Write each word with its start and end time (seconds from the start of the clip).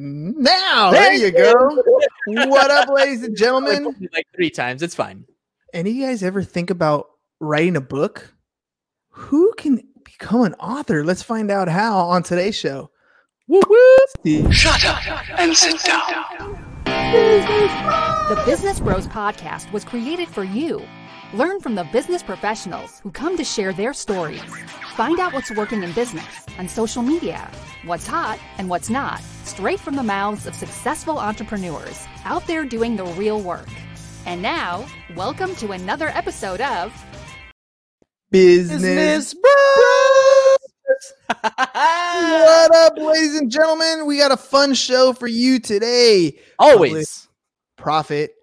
Now, 0.00 0.92
there 0.92 1.12
you 1.14 1.32
go. 1.32 1.52
what 2.26 2.70
up, 2.70 2.88
ladies 2.88 3.24
and 3.24 3.36
gentlemen? 3.36 3.96
Like 4.12 4.28
three 4.32 4.48
times. 4.50 4.80
It's 4.80 4.94
fine. 4.94 5.24
Any 5.74 5.90
of 5.90 5.96
you 5.96 6.06
guys 6.06 6.22
ever 6.22 6.44
think 6.44 6.70
about 6.70 7.08
writing 7.40 7.74
a 7.74 7.80
book? 7.80 8.32
Who 9.10 9.52
can 9.58 9.82
become 10.04 10.42
an 10.42 10.54
author? 10.54 11.04
Let's 11.04 11.22
find 11.24 11.50
out 11.50 11.68
how 11.68 11.98
on 11.98 12.22
today's 12.22 12.54
show. 12.54 12.90
Woo 13.48 13.60
woo! 13.68 14.52
Shut 14.52 14.84
up 14.84 15.04
and 15.36 15.56
sit 15.56 15.82
down. 15.82 16.24
The 16.84 18.40
Business 18.46 18.78
Bros 18.78 19.08
Podcast 19.08 19.72
was 19.72 19.84
created 19.84 20.28
for 20.28 20.44
you. 20.44 20.80
Learn 21.34 21.60
from 21.60 21.74
the 21.74 21.84
business 21.84 22.22
professionals 22.22 23.00
who 23.00 23.10
come 23.10 23.36
to 23.36 23.44
share 23.44 23.74
their 23.74 23.92
stories. 23.92 24.40
Find 24.96 25.20
out 25.20 25.34
what's 25.34 25.50
working 25.50 25.82
in 25.82 25.92
business, 25.92 26.24
on 26.58 26.68
social 26.68 27.02
media, 27.02 27.50
what's 27.84 28.06
hot 28.06 28.38
and 28.56 28.70
what's 28.70 28.88
not, 28.88 29.20
straight 29.44 29.78
from 29.78 29.94
the 29.94 30.02
mouths 30.02 30.46
of 30.46 30.54
successful 30.54 31.18
entrepreneurs 31.18 32.06
out 32.24 32.46
there 32.46 32.64
doing 32.64 32.96
the 32.96 33.04
real 33.04 33.42
work. 33.42 33.68
And 34.24 34.40
now, 34.40 34.86
welcome 35.14 35.54
to 35.56 35.72
another 35.72 36.08
episode 36.08 36.62
of 36.62 36.94
Business, 38.30 38.80
Business 38.80 39.34
Bros. 39.34 41.12
what 41.42 42.74
up, 42.74 42.96
ladies 42.96 43.36
and 43.36 43.50
gentlemen? 43.50 44.06
We 44.06 44.16
got 44.16 44.32
a 44.32 44.38
fun 44.38 44.72
show 44.72 45.12
for 45.12 45.26
you 45.26 45.60
today. 45.60 46.38
Always 46.58 47.28
profit, 47.76 48.34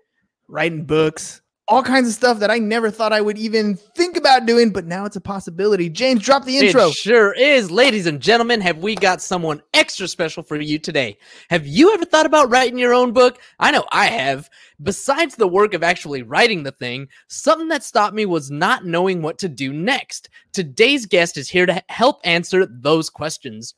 writing 0.47 0.85
books, 0.85 1.41
all 1.67 1.81
kinds 1.81 2.07
of 2.07 2.13
stuff 2.13 2.39
that 2.39 2.51
I 2.51 2.59
never 2.59 2.91
thought 2.91 3.11
I 3.11 3.21
would 3.21 3.37
even 3.37 3.75
think 3.75 4.17
about 4.17 4.45
doing, 4.45 4.69
but 4.69 4.85
now 4.85 5.05
it's 5.05 5.15
a 5.15 5.21
possibility. 5.21 5.89
James, 5.89 6.21
drop 6.21 6.45
the 6.45 6.57
intro. 6.57 6.89
It 6.89 6.93
sure 6.93 7.33
is. 7.33 7.71
Ladies 7.71 8.05
and 8.05 8.21
gentlemen, 8.21 8.61
have 8.61 8.77
we 8.77 8.93
got 8.93 9.21
someone 9.21 9.61
extra 9.73 10.07
special 10.07 10.43
for 10.43 10.57
you 10.57 10.77
today? 10.77 11.17
Have 11.49 11.65
you 11.65 11.93
ever 11.93 12.05
thought 12.05 12.27
about 12.27 12.51
writing 12.51 12.77
your 12.77 12.93
own 12.93 13.13
book? 13.13 13.39
I 13.59 13.71
know 13.71 13.85
I 13.91 14.05
have. 14.07 14.49
Besides 14.83 15.35
the 15.35 15.47
work 15.47 15.73
of 15.73 15.81
actually 15.81 16.21
writing 16.21 16.63
the 16.63 16.71
thing, 16.71 17.07
something 17.27 17.69
that 17.69 17.83
stopped 17.83 18.13
me 18.13 18.25
was 18.25 18.51
not 18.51 18.85
knowing 18.85 19.21
what 19.21 19.39
to 19.39 19.49
do 19.49 19.73
next. 19.73 20.29
Today's 20.53 21.07
guest 21.07 21.35
is 21.37 21.49
here 21.49 21.65
to 21.65 21.81
help 21.89 22.19
answer 22.23 22.67
those 22.67 23.09
questions. 23.09 23.73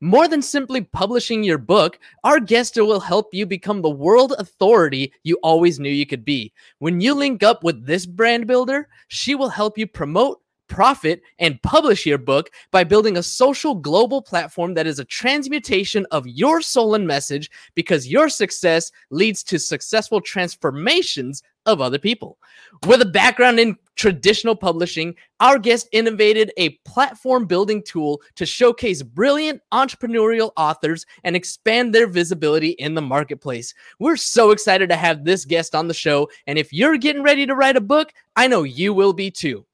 More 0.00 0.28
than 0.28 0.42
simply 0.42 0.82
publishing 0.82 1.42
your 1.42 1.58
book, 1.58 1.98
our 2.22 2.38
guest 2.38 2.76
will 2.76 3.00
help 3.00 3.34
you 3.34 3.46
become 3.46 3.82
the 3.82 3.90
world 3.90 4.32
authority 4.38 5.12
you 5.24 5.38
always 5.42 5.80
knew 5.80 5.90
you 5.90 6.06
could 6.06 6.24
be. 6.24 6.52
When 6.78 7.00
you 7.00 7.14
link 7.14 7.42
up 7.42 7.64
with 7.64 7.84
this 7.84 8.06
brand 8.06 8.46
builder, 8.46 8.88
she 9.08 9.34
will 9.34 9.48
help 9.48 9.76
you 9.76 9.88
promote, 9.88 10.40
profit, 10.68 11.22
and 11.38 11.60
publish 11.62 12.06
your 12.06 12.18
book 12.18 12.50
by 12.70 12.84
building 12.84 13.16
a 13.16 13.22
social 13.22 13.74
global 13.74 14.22
platform 14.22 14.74
that 14.74 14.86
is 14.86 14.98
a 14.98 15.04
transmutation 15.04 16.06
of 16.10 16.26
your 16.26 16.60
soul 16.60 16.94
and 16.94 17.06
message 17.06 17.50
because 17.74 18.08
your 18.08 18.28
success 18.28 18.92
leads 19.10 19.42
to 19.42 19.58
successful 19.58 20.20
transformations 20.20 21.42
of 21.68 21.80
other 21.80 21.98
people. 21.98 22.38
With 22.86 23.02
a 23.02 23.06
background 23.06 23.60
in 23.60 23.76
traditional 23.94 24.56
publishing, 24.56 25.14
our 25.40 25.58
guest 25.58 25.88
innovated 25.92 26.50
a 26.56 26.70
platform 26.86 27.46
building 27.46 27.82
tool 27.82 28.22
to 28.36 28.46
showcase 28.46 29.02
brilliant 29.02 29.60
entrepreneurial 29.72 30.52
authors 30.56 31.04
and 31.24 31.36
expand 31.36 31.94
their 31.94 32.06
visibility 32.06 32.70
in 32.70 32.94
the 32.94 33.02
marketplace. 33.02 33.74
We're 33.98 34.16
so 34.16 34.50
excited 34.50 34.88
to 34.88 34.96
have 34.96 35.24
this 35.24 35.44
guest 35.44 35.74
on 35.74 35.88
the 35.88 35.94
show. 35.94 36.30
And 36.46 36.58
if 36.58 36.72
you're 36.72 36.96
getting 36.96 37.22
ready 37.22 37.44
to 37.46 37.54
write 37.54 37.76
a 37.76 37.82
book, 37.82 38.12
I 38.34 38.48
know 38.48 38.62
you 38.62 38.94
will 38.94 39.12
be 39.12 39.30
too. 39.30 39.66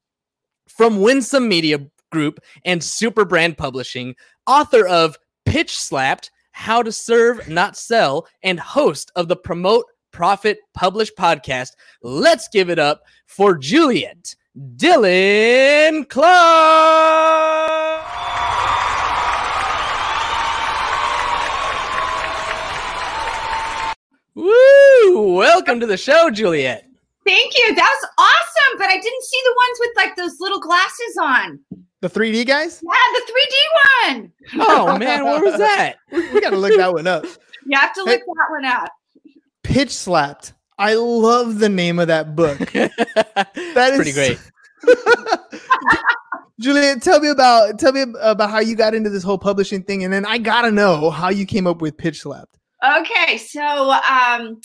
From 0.67 1.01
Winsome 1.01 1.47
Media 1.47 1.79
Group 2.11 2.39
and 2.65 2.83
Super 2.83 3.25
Brand 3.25 3.57
Publishing, 3.57 4.15
author 4.47 4.87
of 4.87 5.17
Pitch 5.45 5.77
Slapped, 5.77 6.31
How 6.51 6.81
to 6.81 6.91
Serve, 6.91 7.47
Not 7.47 7.77
Sell, 7.77 8.27
and 8.43 8.59
host 8.59 9.11
of 9.15 9.27
the 9.27 9.35
Promote 9.35 9.85
Profit 10.11 10.59
Publish 10.73 11.11
podcast. 11.13 11.71
Let's 12.01 12.47
give 12.47 12.69
it 12.69 12.79
up 12.79 13.03
for 13.27 13.57
Juliet 13.57 14.35
Dylan 14.77 16.07
Clark. 16.09 17.45
Woo! 24.33 25.35
Welcome 25.35 25.79
to 25.79 25.85
the 25.85 25.97
show, 25.97 26.29
Juliet. 26.29 26.84
Thank 27.25 27.53
you. 27.57 27.75
That 27.75 27.97
was 28.01 28.09
awesome, 28.17 28.77
but 28.77 28.87
I 28.87 28.95
didn't 28.95 29.23
see 29.23 29.41
the 29.43 29.55
ones 29.55 29.79
with 29.79 29.91
like 29.95 30.15
those 30.15 30.39
little 30.39 30.59
glasses 30.59 31.17
on. 31.19 31.59
The 32.01 32.09
3D 32.09 32.45
guys? 32.45 32.83
Yeah, 32.83 32.91
the 33.13 33.31
3D 33.31 34.13
one. 34.13 34.31
Oh 34.67 34.97
man, 34.99 35.25
what 35.25 35.41
was 35.43 35.57
that? 35.57 35.95
we 36.11 36.39
gotta 36.39 36.57
look 36.57 36.77
that 36.77 36.93
one 36.93 37.07
up. 37.07 37.25
You 37.65 37.79
have 37.79 37.93
to 37.93 38.03
look 38.03 38.19
hey, 38.19 38.25
that 38.25 38.47
one 38.51 38.65
up. 38.65 38.91
Pitch 39.63 39.89
slapped. 39.89 40.53
I 40.77 40.93
love 40.93 41.57
the 41.57 41.69
name 41.69 41.97
of 41.97 42.07
that 42.09 42.35
book. 42.35 42.59
that 42.73 43.49
is 43.55 43.95
pretty 43.95 44.11
great. 44.11 44.39
Juliet, 46.59 47.01
tell 47.01 47.19
me 47.19 47.29
about 47.29 47.79
tell 47.79 47.91
me 47.91 48.05
about 48.21 48.51
how 48.51 48.59
you 48.59 48.75
got 48.75 48.93
into 48.93 49.09
this 49.09 49.23
whole 49.23 49.39
publishing 49.39 49.81
thing, 49.81 50.03
and 50.03 50.13
then 50.13 50.25
I 50.25 50.37
gotta 50.37 50.71
know 50.71 51.09
how 51.09 51.29
you 51.29 51.45
came 51.45 51.65
up 51.65 51.81
with 51.81 51.97
Pitch 51.97 52.21
Slapped. 52.21 52.59
Okay, 52.99 53.37
so 53.37 53.61
um, 53.63 54.61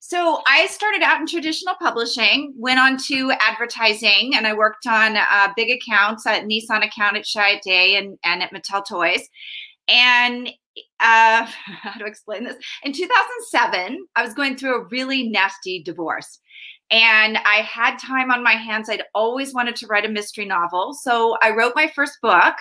so 0.00 0.40
I 0.46 0.66
started 0.66 1.02
out 1.02 1.20
in 1.20 1.26
traditional 1.26 1.74
publishing, 1.80 2.54
went 2.56 2.78
on 2.78 2.98
to 3.08 3.32
advertising, 3.40 4.32
and 4.34 4.46
I 4.46 4.54
worked 4.54 4.86
on 4.86 5.16
uh, 5.16 5.48
big 5.56 5.70
accounts 5.70 6.26
at 6.26 6.44
Nissan 6.44 6.84
account 6.84 7.16
at 7.16 7.24
Chiat 7.24 7.66
and 7.66 8.18
and 8.24 8.42
at 8.42 8.52
Mattel 8.52 8.86
Toys. 8.86 9.28
And 9.88 10.48
uh, 11.00 11.46
how 11.82 11.98
to 11.98 12.06
explain 12.06 12.44
this? 12.44 12.56
In 12.82 12.92
2007, 12.92 14.06
I 14.16 14.22
was 14.22 14.34
going 14.34 14.56
through 14.56 14.76
a 14.76 14.86
really 14.90 15.28
nasty 15.28 15.82
divorce. 15.82 16.40
And 16.90 17.36
I 17.38 17.56
had 17.56 17.98
time 17.98 18.30
on 18.30 18.42
my 18.42 18.52
hands. 18.52 18.88
I'd 18.88 19.02
always 19.14 19.52
wanted 19.52 19.76
to 19.76 19.86
write 19.88 20.06
a 20.06 20.08
mystery 20.08 20.46
novel. 20.46 20.94
So 20.94 21.36
I 21.42 21.50
wrote 21.50 21.74
my 21.76 21.90
first 21.94 22.14
book. 22.22 22.54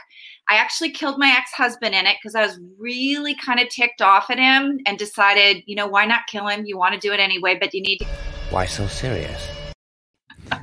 I 0.49 0.55
actually 0.55 0.91
killed 0.91 1.17
my 1.17 1.35
ex 1.37 1.51
husband 1.51 1.93
in 1.93 2.05
it 2.05 2.15
because 2.21 2.33
I 2.33 2.45
was 2.45 2.57
really 2.79 3.35
kind 3.35 3.59
of 3.59 3.67
ticked 3.67 4.01
off 4.01 4.29
at 4.29 4.37
him 4.37 4.79
and 4.85 4.97
decided, 4.97 5.61
you 5.65 5.75
know, 5.75 5.87
why 5.87 6.05
not 6.05 6.21
kill 6.27 6.47
him? 6.47 6.65
You 6.65 6.77
want 6.77 6.93
to 6.93 6.99
do 6.99 7.11
it 7.11 7.19
anyway, 7.19 7.57
but 7.59 7.73
you 7.73 7.81
need 7.81 7.97
to. 7.97 8.05
Why 8.49 8.65
so 8.65 8.87
serious? 8.87 9.45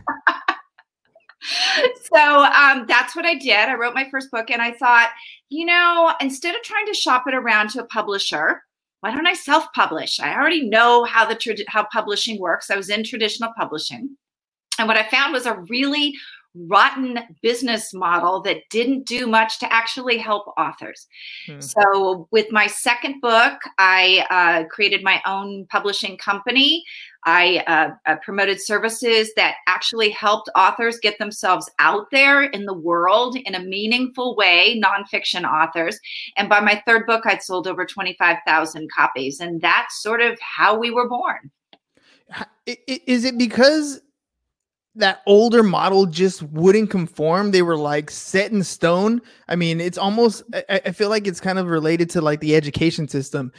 so 2.15 2.45
um, 2.45 2.87
that's 2.89 3.15
what 3.15 3.27
I 3.27 3.35
did. 3.35 3.69
I 3.69 3.75
wrote 3.75 3.95
my 3.95 4.09
first 4.11 4.31
book 4.31 4.51
and 4.51 4.63
I 4.63 4.73
thought, 4.73 5.11
you 5.51 5.67
know, 5.67 6.15
instead 6.19 6.55
of 6.55 6.63
trying 6.63 6.87
to 6.87 6.95
shop 6.95 7.25
it 7.27 7.35
around 7.35 7.69
to 7.71 7.83
a 7.83 7.87
publisher, 7.87 8.63
why 9.01 9.11
don't 9.11 9.27
I 9.27 9.35
self-publish? 9.35 10.19
I 10.19 10.35
already 10.35 10.67
know 10.67 11.05
how 11.05 11.27
the 11.27 11.65
how 11.69 11.87
publishing 11.93 12.41
works. 12.41 12.71
I 12.71 12.77
was 12.77 12.89
in 12.89 13.05
traditional 13.05 13.53
publishing. 13.55 14.17
And 14.79 14.89
what 14.89 14.97
I 14.97 15.07
found 15.11 15.35
was 15.35 15.45
a 15.45 15.59
really 15.69 16.15
rotten 16.55 17.19
business 17.43 17.93
model 17.93 18.41
that 18.43 18.59
didn't 18.71 19.07
do 19.07 19.27
much 19.27 19.59
to 19.59 19.73
actually 19.73 20.19
help 20.19 20.47
authors. 20.57 21.07
Hmm. 21.47 21.61
So, 21.61 22.29
with 22.31 22.51
my 22.51 22.67
second 22.67 23.21
book, 23.21 23.61
I 23.79 24.27
uh, 24.31 24.69
created 24.69 25.03
my 25.03 25.21
own 25.27 25.67
publishing 25.71 26.17
company. 26.17 26.85
I 27.27 27.65
uh, 27.67 27.91
uh, 28.07 28.17
promoted 28.23 28.61
services 28.61 29.33
that 29.37 29.57
actually 29.67 30.11
helped 30.11 30.51
authors 30.55 30.99
get 30.99 31.19
themselves 31.19 31.71
out 31.79 32.11
there 32.11 32.43
in 32.43 32.67
the 32.67 32.75
world 32.75 33.37
in 33.37 33.55
a 33.55 33.61
meaningful 33.61 34.37
way, 34.37 34.81
nonfiction 34.83 35.51
authors. 35.51 35.99
And 36.37 36.49
by 36.49 36.61
my 36.61 36.83
third 36.87 37.07
book, 37.07 37.23
I'd 37.25 37.43
sold 37.43 37.67
over 37.67 37.87
25,000 37.87 38.91
copies. 38.95 39.41
And 39.41 39.61
that's 39.61 40.03
sort 40.03 40.21
of 40.21 40.39
how 40.41 40.79
we 40.79 40.91
were 40.91 41.09
born. 41.09 41.51
Is 42.67 43.25
it 43.25 43.39
because 43.39 44.01
that 44.97 45.23
older 45.27 45.63
model 45.63 46.07
just 46.07 46.43
wouldn't 46.45 46.91
conform. 46.91 47.51
They 47.51 47.63
were 47.63 47.77
like 47.77 48.11
set 48.11 48.53
in 48.53 48.63
stone. 48.63 49.21
I 49.49 49.57
mean, 49.57 49.81
it's 49.81 49.99
almost 49.99 50.45
I, 50.55 50.81
I, 50.87 50.93
feel 50.93 51.09
like 51.09 51.27
it's 51.27 51.41
kind 51.41 51.59
of 51.59 51.67
related 51.67 52.09
to 52.11 52.21
like 52.21 52.41
the 52.41 52.55
education 52.55 53.09
system. 53.09 53.53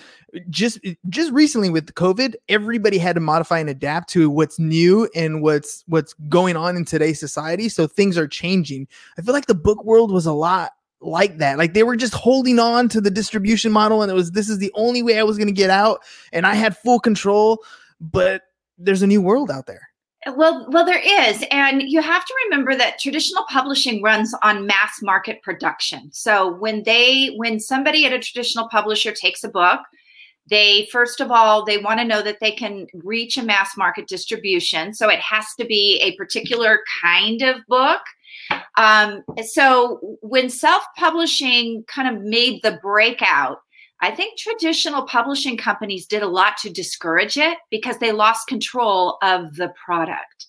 Just 0.49 0.79
just 1.09 1.31
recently 1.33 1.69
with 1.69 1.93
COVID, 1.93 2.35
everybody 2.47 2.97
had 2.97 3.15
to 3.15 3.21
modify 3.21 3.59
and 3.59 3.69
adapt 3.69 4.09
to 4.11 4.29
what's 4.29 4.59
new 4.59 5.09
and 5.13 5.41
what's 5.41 5.83
what's 5.87 6.13
going 6.29 6.55
on 6.55 6.77
in 6.77 6.85
today's 6.85 7.19
society. 7.19 7.67
So 7.67 7.85
things 7.85 8.17
are 8.17 8.27
changing. 8.27 8.87
I 9.17 9.21
feel 9.21 9.33
like 9.33 9.47
the 9.47 9.55
book 9.55 9.83
world 9.83 10.11
was 10.11 10.25
a 10.25 10.33
lot 10.33 10.71
like 11.01 11.37
that. 11.39 11.57
Like 11.57 11.73
they 11.73 11.83
were 11.83 11.97
just 11.97 12.13
holding 12.13 12.59
on 12.59 12.87
to 12.89 13.01
the 13.01 13.11
distribution 13.11 13.73
model 13.73 14.01
and 14.01 14.09
it 14.09 14.15
was 14.15 14.31
this 14.31 14.47
is 14.47 14.59
the 14.59 14.71
only 14.73 15.03
way 15.03 15.19
I 15.19 15.23
was 15.23 15.37
going 15.37 15.47
to 15.47 15.53
get 15.53 15.69
out 15.69 15.99
and 16.31 16.47
I 16.47 16.55
had 16.55 16.77
full 16.77 16.99
control, 16.99 17.59
but 17.99 18.43
there's 18.77 19.01
a 19.01 19.07
new 19.07 19.21
world 19.21 19.51
out 19.51 19.67
there. 19.67 19.89
Well, 20.33 20.65
well, 20.69 20.85
there 20.85 21.01
is, 21.29 21.43
and 21.51 21.83
you 21.83 22.01
have 22.01 22.25
to 22.25 22.33
remember 22.45 22.75
that 22.75 22.99
traditional 22.99 23.45
publishing 23.47 24.01
runs 24.01 24.33
on 24.41 24.65
mass 24.65 25.01
market 25.03 25.41
production. 25.43 26.09
So 26.11 26.55
when 26.55 26.81
they, 26.81 27.27
when 27.35 27.59
somebody 27.59 28.05
at 28.05 28.13
a 28.13 28.19
traditional 28.19 28.67
publisher 28.69 29.11
takes 29.11 29.43
a 29.43 29.49
book, 29.49 29.81
they 30.49 30.87
first 30.91 31.21
of 31.21 31.31
all 31.31 31.65
they 31.65 31.77
want 31.77 31.99
to 31.99 32.05
know 32.05 32.21
that 32.21 32.39
they 32.39 32.51
can 32.51 32.87
reach 32.93 33.37
a 33.37 33.43
mass 33.43 33.75
market 33.77 34.07
distribution. 34.07 34.93
So 34.93 35.09
it 35.09 35.19
has 35.19 35.45
to 35.59 35.65
be 35.65 35.99
a 36.01 36.15
particular 36.15 36.81
kind 37.01 37.41
of 37.41 37.65
book. 37.67 38.01
Um, 38.77 39.23
so 39.43 40.17
when 40.21 40.49
self-publishing 40.49 41.85
kind 41.87 42.15
of 42.15 42.23
made 42.23 42.61
the 42.61 42.79
breakout, 42.81 43.61
I 44.05 44.11
think 44.11 44.37
traditional 44.37 45.01
publishing 45.07 45.57
companies 45.57 46.05
did 46.05 46.21
a 46.21 46.27
lot 46.27 46.57
to 46.57 46.69
discourage 46.69 47.37
it 47.37 47.57
because 47.71 47.97
they 47.97 48.11
lost 48.11 48.47
control 48.47 49.17
of 49.23 49.55
the 49.55 49.73
product. 49.83 50.45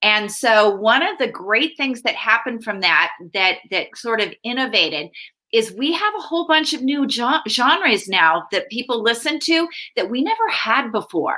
And 0.00 0.32
so 0.32 0.74
one 0.76 1.02
of 1.02 1.18
the 1.18 1.28
great 1.28 1.76
things 1.76 2.00
that 2.02 2.14
happened 2.14 2.64
from 2.64 2.80
that 2.80 3.12
that 3.34 3.58
that 3.70 3.88
sort 3.96 4.22
of 4.22 4.32
innovated 4.44 5.10
is 5.52 5.74
we 5.76 5.92
have 5.92 6.14
a 6.16 6.22
whole 6.22 6.46
bunch 6.46 6.72
of 6.72 6.80
new 6.80 7.06
genres 7.06 8.08
now 8.08 8.44
that 8.50 8.70
people 8.70 9.02
listen 9.02 9.40
to 9.40 9.68
that 9.96 10.08
we 10.08 10.22
never 10.22 10.48
had 10.50 10.90
before. 10.90 11.36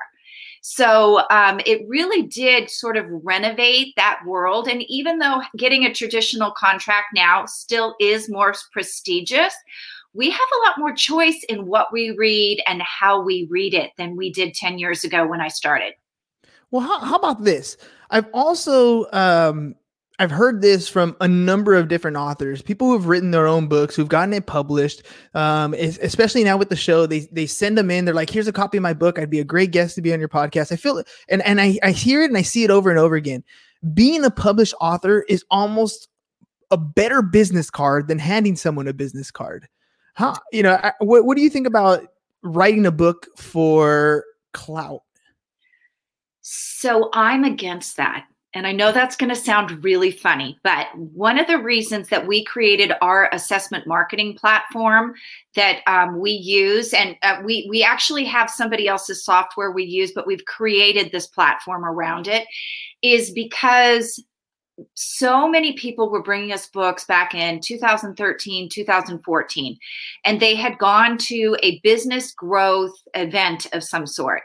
So 0.60 1.22
um, 1.30 1.60
it 1.66 1.82
really 1.88 2.22
did 2.22 2.70
sort 2.70 2.96
of 2.96 3.06
renovate 3.08 3.94
that 3.96 4.20
world. 4.26 4.68
And 4.68 4.82
even 4.88 5.18
though 5.18 5.42
getting 5.56 5.84
a 5.84 5.94
traditional 5.94 6.52
contract 6.52 7.08
now 7.14 7.46
still 7.46 7.96
is 8.00 8.30
more 8.30 8.54
prestigious, 8.72 9.54
we 10.18 10.30
have 10.30 10.40
a 10.40 10.66
lot 10.66 10.78
more 10.78 10.92
choice 10.92 11.44
in 11.48 11.66
what 11.66 11.92
we 11.92 12.10
read 12.10 12.60
and 12.66 12.82
how 12.82 13.22
we 13.22 13.46
read 13.50 13.72
it 13.72 13.92
than 13.96 14.16
we 14.16 14.32
did 14.32 14.52
10 14.52 14.76
years 14.76 15.04
ago 15.04 15.24
when 15.24 15.40
I 15.40 15.46
started. 15.46 15.94
Well, 16.72 16.82
how, 16.82 16.98
how 16.98 17.14
about 17.14 17.44
this? 17.44 17.76
I've 18.10 18.26
also 18.34 19.08
um, 19.12 19.76
I've 20.18 20.32
heard 20.32 20.60
this 20.60 20.88
from 20.88 21.16
a 21.20 21.28
number 21.28 21.74
of 21.74 21.86
different 21.86 22.16
authors, 22.16 22.62
people 22.62 22.88
who've 22.88 23.06
written 23.06 23.30
their 23.30 23.46
own 23.46 23.68
books, 23.68 23.94
who've 23.94 24.08
gotten 24.08 24.34
it 24.34 24.46
published. 24.46 25.04
Um, 25.34 25.72
especially 25.74 26.42
now 26.42 26.56
with 26.56 26.68
the 26.68 26.76
show, 26.76 27.06
they 27.06 27.28
they 27.30 27.46
send 27.46 27.78
them 27.78 27.90
in. 27.90 28.04
They're 28.04 28.12
like, 28.12 28.28
"Here's 28.28 28.48
a 28.48 28.52
copy 28.52 28.78
of 28.78 28.82
my 28.82 28.94
book. 28.94 29.18
I'd 29.18 29.30
be 29.30 29.40
a 29.40 29.44
great 29.44 29.70
guest 29.70 29.94
to 29.94 30.02
be 30.02 30.12
on 30.12 30.18
your 30.18 30.28
podcast." 30.28 30.72
I 30.72 30.76
feel 30.76 30.98
it, 30.98 31.06
and 31.28 31.42
and 31.42 31.60
I 31.60 31.78
I 31.82 31.92
hear 31.92 32.22
it 32.22 32.30
and 32.30 32.36
I 32.36 32.42
see 32.42 32.64
it 32.64 32.70
over 32.70 32.90
and 32.90 32.98
over 32.98 33.14
again. 33.14 33.44
Being 33.94 34.24
a 34.24 34.30
published 34.30 34.74
author 34.80 35.24
is 35.28 35.44
almost 35.50 36.08
a 36.72 36.76
better 36.76 37.22
business 37.22 37.70
card 37.70 38.08
than 38.08 38.18
handing 38.18 38.56
someone 38.56 38.88
a 38.88 38.92
business 38.92 39.30
card. 39.30 39.68
Huh? 40.18 40.34
You 40.50 40.64
know, 40.64 40.80
what 40.98 41.24
what 41.24 41.36
do 41.36 41.44
you 41.44 41.48
think 41.48 41.68
about 41.68 42.04
writing 42.42 42.86
a 42.86 42.90
book 42.90 43.28
for 43.36 44.24
clout? 44.52 45.02
So 46.40 47.08
I'm 47.12 47.44
against 47.44 47.96
that. 47.98 48.26
And 48.52 48.66
I 48.66 48.72
know 48.72 48.90
that's 48.90 49.14
going 49.14 49.28
to 49.28 49.36
sound 49.36 49.84
really 49.84 50.10
funny, 50.10 50.58
but 50.64 50.88
one 50.96 51.38
of 51.38 51.46
the 51.46 51.58
reasons 51.58 52.08
that 52.08 52.26
we 52.26 52.42
created 52.42 52.92
our 53.00 53.28
assessment 53.32 53.86
marketing 53.86 54.36
platform 54.36 55.14
that 55.54 55.82
um, 55.86 56.18
we 56.18 56.32
use, 56.32 56.92
and 56.92 57.14
uh, 57.22 57.40
we 57.44 57.68
we 57.70 57.84
actually 57.84 58.24
have 58.24 58.50
somebody 58.50 58.88
else's 58.88 59.24
software 59.24 59.70
we 59.70 59.84
use, 59.84 60.10
but 60.12 60.26
we've 60.26 60.46
created 60.46 61.12
this 61.12 61.28
platform 61.28 61.84
around 61.84 62.26
it, 62.26 62.44
is 63.02 63.30
because 63.30 64.20
so 64.94 65.48
many 65.48 65.72
people 65.72 66.10
were 66.10 66.22
bringing 66.22 66.52
us 66.52 66.68
books 66.68 67.04
back 67.04 67.34
in 67.34 67.60
2013 67.60 68.68
2014 68.68 69.78
and 70.24 70.40
they 70.40 70.54
had 70.54 70.78
gone 70.78 71.18
to 71.18 71.56
a 71.62 71.80
business 71.80 72.32
growth 72.32 72.94
event 73.14 73.66
of 73.72 73.82
some 73.82 74.06
sort. 74.06 74.42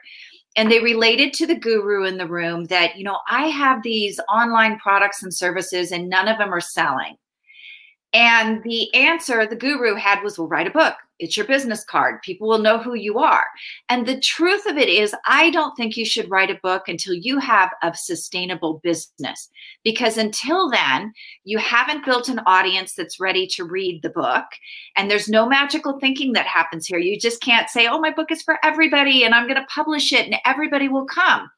And 0.56 0.70
they 0.70 0.82
related 0.82 1.34
to 1.34 1.48
the 1.48 1.56
guru 1.56 2.04
in 2.04 2.18
the 2.18 2.28
room 2.28 2.66
that 2.66 2.98
you 2.98 3.04
know 3.04 3.20
i 3.30 3.48
have 3.48 3.84
these 3.84 4.20
online 4.34 4.78
products 4.80 5.24
and 5.24 5.34
services 5.34 5.92
and 5.92 6.10
none 6.10 6.28
of 6.28 6.38
them 6.38 6.54
are 6.54 6.62
selling. 6.62 7.16
And 8.14 8.62
the 8.64 8.94
answer 8.94 9.48
the 9.48 9.56
guru 9.56 9.96
had 9.96 10.22
was 10.22 10.38
well 10.38 10.48
write 10.48 10.68
a 10.68 10.72
book 10.72 10.96
it's 11.20 11.38
your 11.38 11.46
business 11.46 11.84
card. 11.84 12.22
People 12.22 12.48
will 12.48 12.60
know 12.60 12.78
who 12.78 12.96
you 12.96 13.20
are. 13.20 13.46
And 13.90 14.06
the 14.06 14.20
truth 14.20 14.66
of 14.66 14.78
it 14.78 14.90
is, 14.90 15.16
I 15.28 15.50
don't 15.52 15.76
think 15.76 15.96
you 15.96 16.06
should 16.06 16.30
write 16.30 16.50
a 16.50 16.60
book 16.64 16.88
until 16.88 17.14
you 17.14 17.40
have 17.40 17.70
a 17.82 17.94
sustainable 17.96 18.82
business. 18.84 19.50
Because 19.84 20.18
until 20.18 20.70
then, 20.70 21.14
you 21.44 21.58
haven't 21.60 22.06
built 22.06 22.30
an 22.30 22.40
audience 22.46 22.96
that's 22.96 23.20
ready 23.20 23.48
to 23.48 23.64
read 23.64 24.02
the 24.02 24.10
book. 24.10 24.46
And 24.98 25.10
there's 25.10 25.30
no 25.30 25.48
magical 25.48 26.00
thinking 26.00 26.34
that 26.34 26.48
happens 26.48 26.88
here. 26.88 27.00
You 27.00 27.20
just 27.20 27.42
can't 27.42 27.70
say, 27.70 27.88
oh, 27.88 28.00
my 28.00 28.12
book 28.12 28.32
is 28.32 28.42
for 28.42 28.58
everybody 28.64 29.24
and 29.24 29.34
I'm 29.34 29.48
going 29.48 29.60
to 29.60 29.68
publish 29.68 30.12
it 30.12 30.26
and 30.26 30.36
everybody 30.46 30.88
will 30.88 31.06
come. 31.06 31.50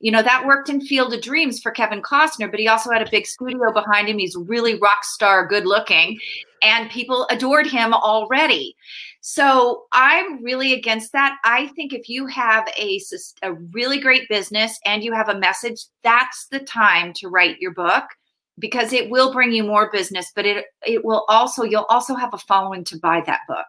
You 0.00 0.12
know, 0.12 0.22
that 0.22 0.46
worked 0.46 0.68
in 0.68 0.80
Field 0.80 1.14
of 1.14 1.22
Dreams 1.22 1.60
for 1.60 1.70
Kevin 1.70 2.02
Costner, 2.02 2.50
but 2.50 2.60
he 2.60 2.68
also 2.68 2.90
had 2.90 3.06
a 3.06 3.10
big 3.10 3.26
studio 3.26 3.72
behind 3.72 4.08
him. 4.08 4.18
He's 4.18 4.36
really 4.36 4.78
rock 4.78 5.04
star 5.04 5.46
good 5.46 5.66
looking, 5.66 6.18
and 6.62 6.90
people 6.90 7.26
adored 7.30 7.66
him 7.66 7.94
already. 7.94 8.76
So 9.20 9.84
I'm 9.92 10.42
really 10.42 10.74
against 10.74 11.12
that. 11.12 11.38
I 11.44 11.68
think 11.68 11.92
if 11.92 12.08
you 12.08 12.26
have 12.26 12.68
a, 12.78 13.00
a 13.42 13.54
really 13.54 13.98
great 13.98 14.28
business 14.28 14.78
and 14.84 15.02
you 15.02 15.12
have 15.14 15.28
a 15.28 15.38
message, 15.38 15.86
that's 16.02 16.46
the 16.48 16.60
time 16.60 17.12
to 17.14 17.28
write 17.28 17.58
your 17.58 17.72
book 17.72 18.04
because 18.58 18.92
it 18.92 19.10
will 19.10 19.32
bring 19.32 19.52
you 19.52 19.64
more 19.64 19.90
business, 19.90 20.30
but 20.34 20.46
it 20.46 20.66
it 20.86 21.04
will 21.04 21.24
also 21.28 21.64
you'll 21.64 21.86
also 21.88 22.14
have 22.14 22.34
a 22.34 22.38
following 22.38 22.84
to 22.84 22.98
buy 22.98 23.22
that 23.26 23.40
book. 23.48 23.66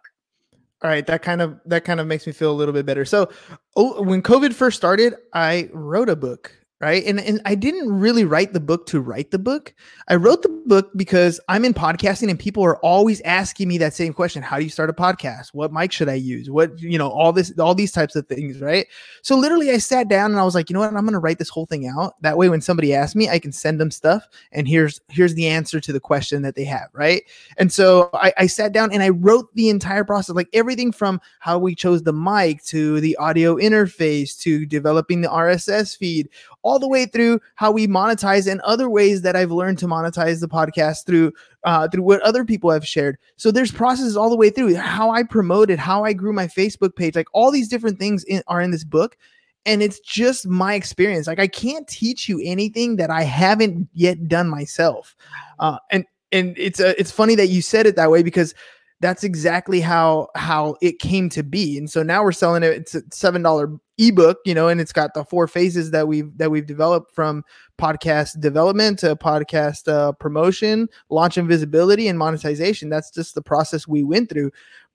All 0.86 0.92
right, 0.92 1.04
that 1.08 1.20
kind 1.20 1.42
of 1.42 1.58
that 1.66 1.84
kind 1.84 1.98
of 1.98 2.06
makes 2.06 2.28
me 2.28 2.32
feel 2.32 2.52
a 2.52 2.54
little 2.54 2.72
bit 2.72 2.86
better. 2.86 3.04
So, 3.04 3.28
oh, 3.74 4.00
when 4.04 4.22
COVID 4.22 4.54
first 4.54 4.76
started, 4.76 5.16
I 5.32 5.68
wrote 5.72 6.08
a 6.08 6.14
book 6.14 6.55
right? 6.80 7.04
And 7.06 7.18
and 7.20 7.40
i 7.46 7.54
didn't 7.54 7.90
really 7.90 8.24
write 8.24 8.52
the 8.52 8.60
book 8.60 8.86
to 8.86 9.00
write 9.00 9.30
the 9.30 9.38
book. 9.38 9.74
I 10.08 10.16
wrote 10.16 10.42
the 10.42 10.50
book 10.66 10.90
because 10.96 11.40
i'm 11.48 11.64
in 11.64 11.72
podcasting 11.72 12.28
and 12.28 12.38
people 12.38 12.62
are 12.64 12.76
always 12.78 13.20
asking 13.22 13.68
me 13.68 13.78
that 13.78 13.94
same 13.94 14.12
question 14.12 14.42
how 14.42 14.58
do 14.58 14.64
you 14.64 14.70
start 14.70 14.90
a 14.90 14.92
podcast? 14.92 15.48
What 15.54 15.72
mic 15.72 15.92
should 15.92 16.08
i 16.08 16.14
use? 16.14 16.50
What 16.50 16.78
you 16.78 16.98
know 16.98 17.08
all 17.08 17.32
this 17.32 17.52
all 17.58 17.74
these 17.74 17.92
types 17.92 18.14
of 18.14 18.26
things 18.26 18.60
right? 18.60 18.86
So 19.22 19.36
literally 19.36 19.70
i 19.70 19.78
sat 19.78 20.08
down 20.08 20.30
and 20.32 20.40
i 20.40 20.44
was 20.44 20.54
like 20.54 20.68
you 20.68 20.74
know 20.74 20.80
what? 20.80 20.88
I'm 20.88 21.04
going 21.04 21.12
to 21.12 21.18
write 21.18 21.38
this 21.38 21.48
whole 21.48 21.66
thing 21.66 21.86
out. 21.86 22.14
That 22.20 22.36
way 22.36 22.48
when 22.48 22.60
somebody 22.60 22.94
asks 22.94 23.14
me 23.14 23.28
i 23.28 23.38
can 23.38 23.52
send 23.52 23.80
them 23.80 23.90
stuff 23.90 24.26
and 24.52 24.68
here's 24.68 25.00
here's 25.08 25.34
the 25.34 25.46
answer 25.46 25.80
to 25.80 25.92
the 25.92 26.00
question 26.00 26.42
that 26.42 26.56
they 26.56 26.64
have 26.64 26.88
right? 26.92 27.22
And 27.56 27.72
so 27.72 28.10
i, 28.12 28.32
I 28.36 28.46
sat 28.46 28.72
down 28.72 28.92
and 28.92 29.02
i 29.02 29.08
wrote 29.08 29.54
the 29.54 29.70
entire 29.70 30.04
process 30.04 30.36
like 30.36 30.48
everything 30.52 30.92
from 30.92 31.20
how 31.40 31.58
we 31.58 31.74
chose 31.74 32.02
the 32.02 32.12
mic 32.12 32.62
to 32.64 33.00
the 33.00 33.16
audio 33.16 33.56
interface 33.56 34.38
to 34.40 34.66
developing 34.66 35.22
the 35.22 35.28
rss 35.28 35.96
feed 35.96 36.28
all 36.66 36.80
the 36.80 36.88
way 36.88 37.06
through 37.06 37.40
how 37.54 37.70
we 37.70 37.86
monetize 37.86 38.50
and 38.50 38.60
other 38.62 38.90
ways 38.90 39.22
that 39.22 39.36
I've 39.36 39.52
learned 39.52 39.78
to 39.78 39.86
monetize 39.86 40.40
the 40.40 40.48
podcast 40.48 41.06
through 41.06 41.32
uh, 41.62 41.86
through 41.88 42.02
what 42.02 42.20
other 42.22 42.44
people 42.44 42.72
have 42.72 42.84
shared. 42.84 43.18
So 43.36 43.52
there's 43.52 43.70
processes 43.70 44.16
all 44.16 44.28
the 44.28 44.36
way 44.36 44.50
through 44.50 44.74
how 44.74 45.10
I 45.10 45.22
promoted, 45.22 45.78
how 45.78 46.04
I 46.04 46.12
grew 46.12 46.32
my 46.32 46.48
Facebook 46.48 46.96
page, 46.96 47.14
like 47.14 47.28
all 47.32 47.52
these 47.52 47.68
different 47.68 48.00
things 48.00 48.24
in, 48.24 48.42
are 48.48 48.60
in 48.60 48.72
this 48.72 48.82
book. 48.82 49.16
And 49.64 49.80
it's 49.80 50.00
just 50.00 50.48
my 50.48 50.74
experience. 50.74 51.28
Like 51.28 51.38
I 51.38 51.46
can't 51.46 51.86
teach 51.86 52.28
you 52.28 52.40
anything 52.44 52.96
that 52.96 53.10
I 53.10 53.22
haven't 53.22 53.88
yet 53.94 54.26
done 54.26 54.48
myself. 54.48 55.14
Uh, 55.60 55.78
and 55.92 56.04
and 56.32 56.58
it's 56.58 56.80
uh, 56.80 56.94
it's 56.98 57.12
funny 57.12 57.36
that 57.36 57.46
you 57.46 57.62
said 57.62 57.86
it 57.86 57.94
that 57.94 58.10
way 58.10 58.24
because 58.24 58.54
that's 59.00 59.24
exactly 59.24 59.80
how 59.80 60.28
how 60.36 60.76
it 60.80 60.98
came 60.98 61.28
to 61.30 61.42
be. 61.42 61.76
And 61.76 61.90
so 61.90 62.02
now 62.02 62.22
we're 62.22 62.32
selling 62.32 62.62
it 62.62 62.72
it's 62.72 62.94
a 62.94 63.02
seven 63.12 63.42
dollar 63.42 63.70
ebook 63.98 64.38
you 64.44 64.54
know 64.54 64.68
and 64.68 64.78
it's 64.78 64.92
got 64.92 65.14
the 65.14 65.24
four 65.24 65.48
phases 65.48 65.90
that 65.90 66.06
we've 66.06 66.36
that 66.36 66.50
we've 66.50 66.66
developed 66.66 67.14
from 67.14 67.42
podcast 67.78 68.38
development 68.40 68.98
to 68.98 69.16
podcast 69.16 69.90
uh, 69.90 70.12
promotion 70.12 70.88
launch 71.10 71.36
and 71.36 71.48
visibility 71.48 72.08
and 72.08 72.18
monetization. 72.18 72.88
That's 72.88 73.10
just 73.10 73.34
the 73.34 73.42
process 73.42 73.86
we 73.86 74.02
went 74.02 74.30
through. 74.30 74.50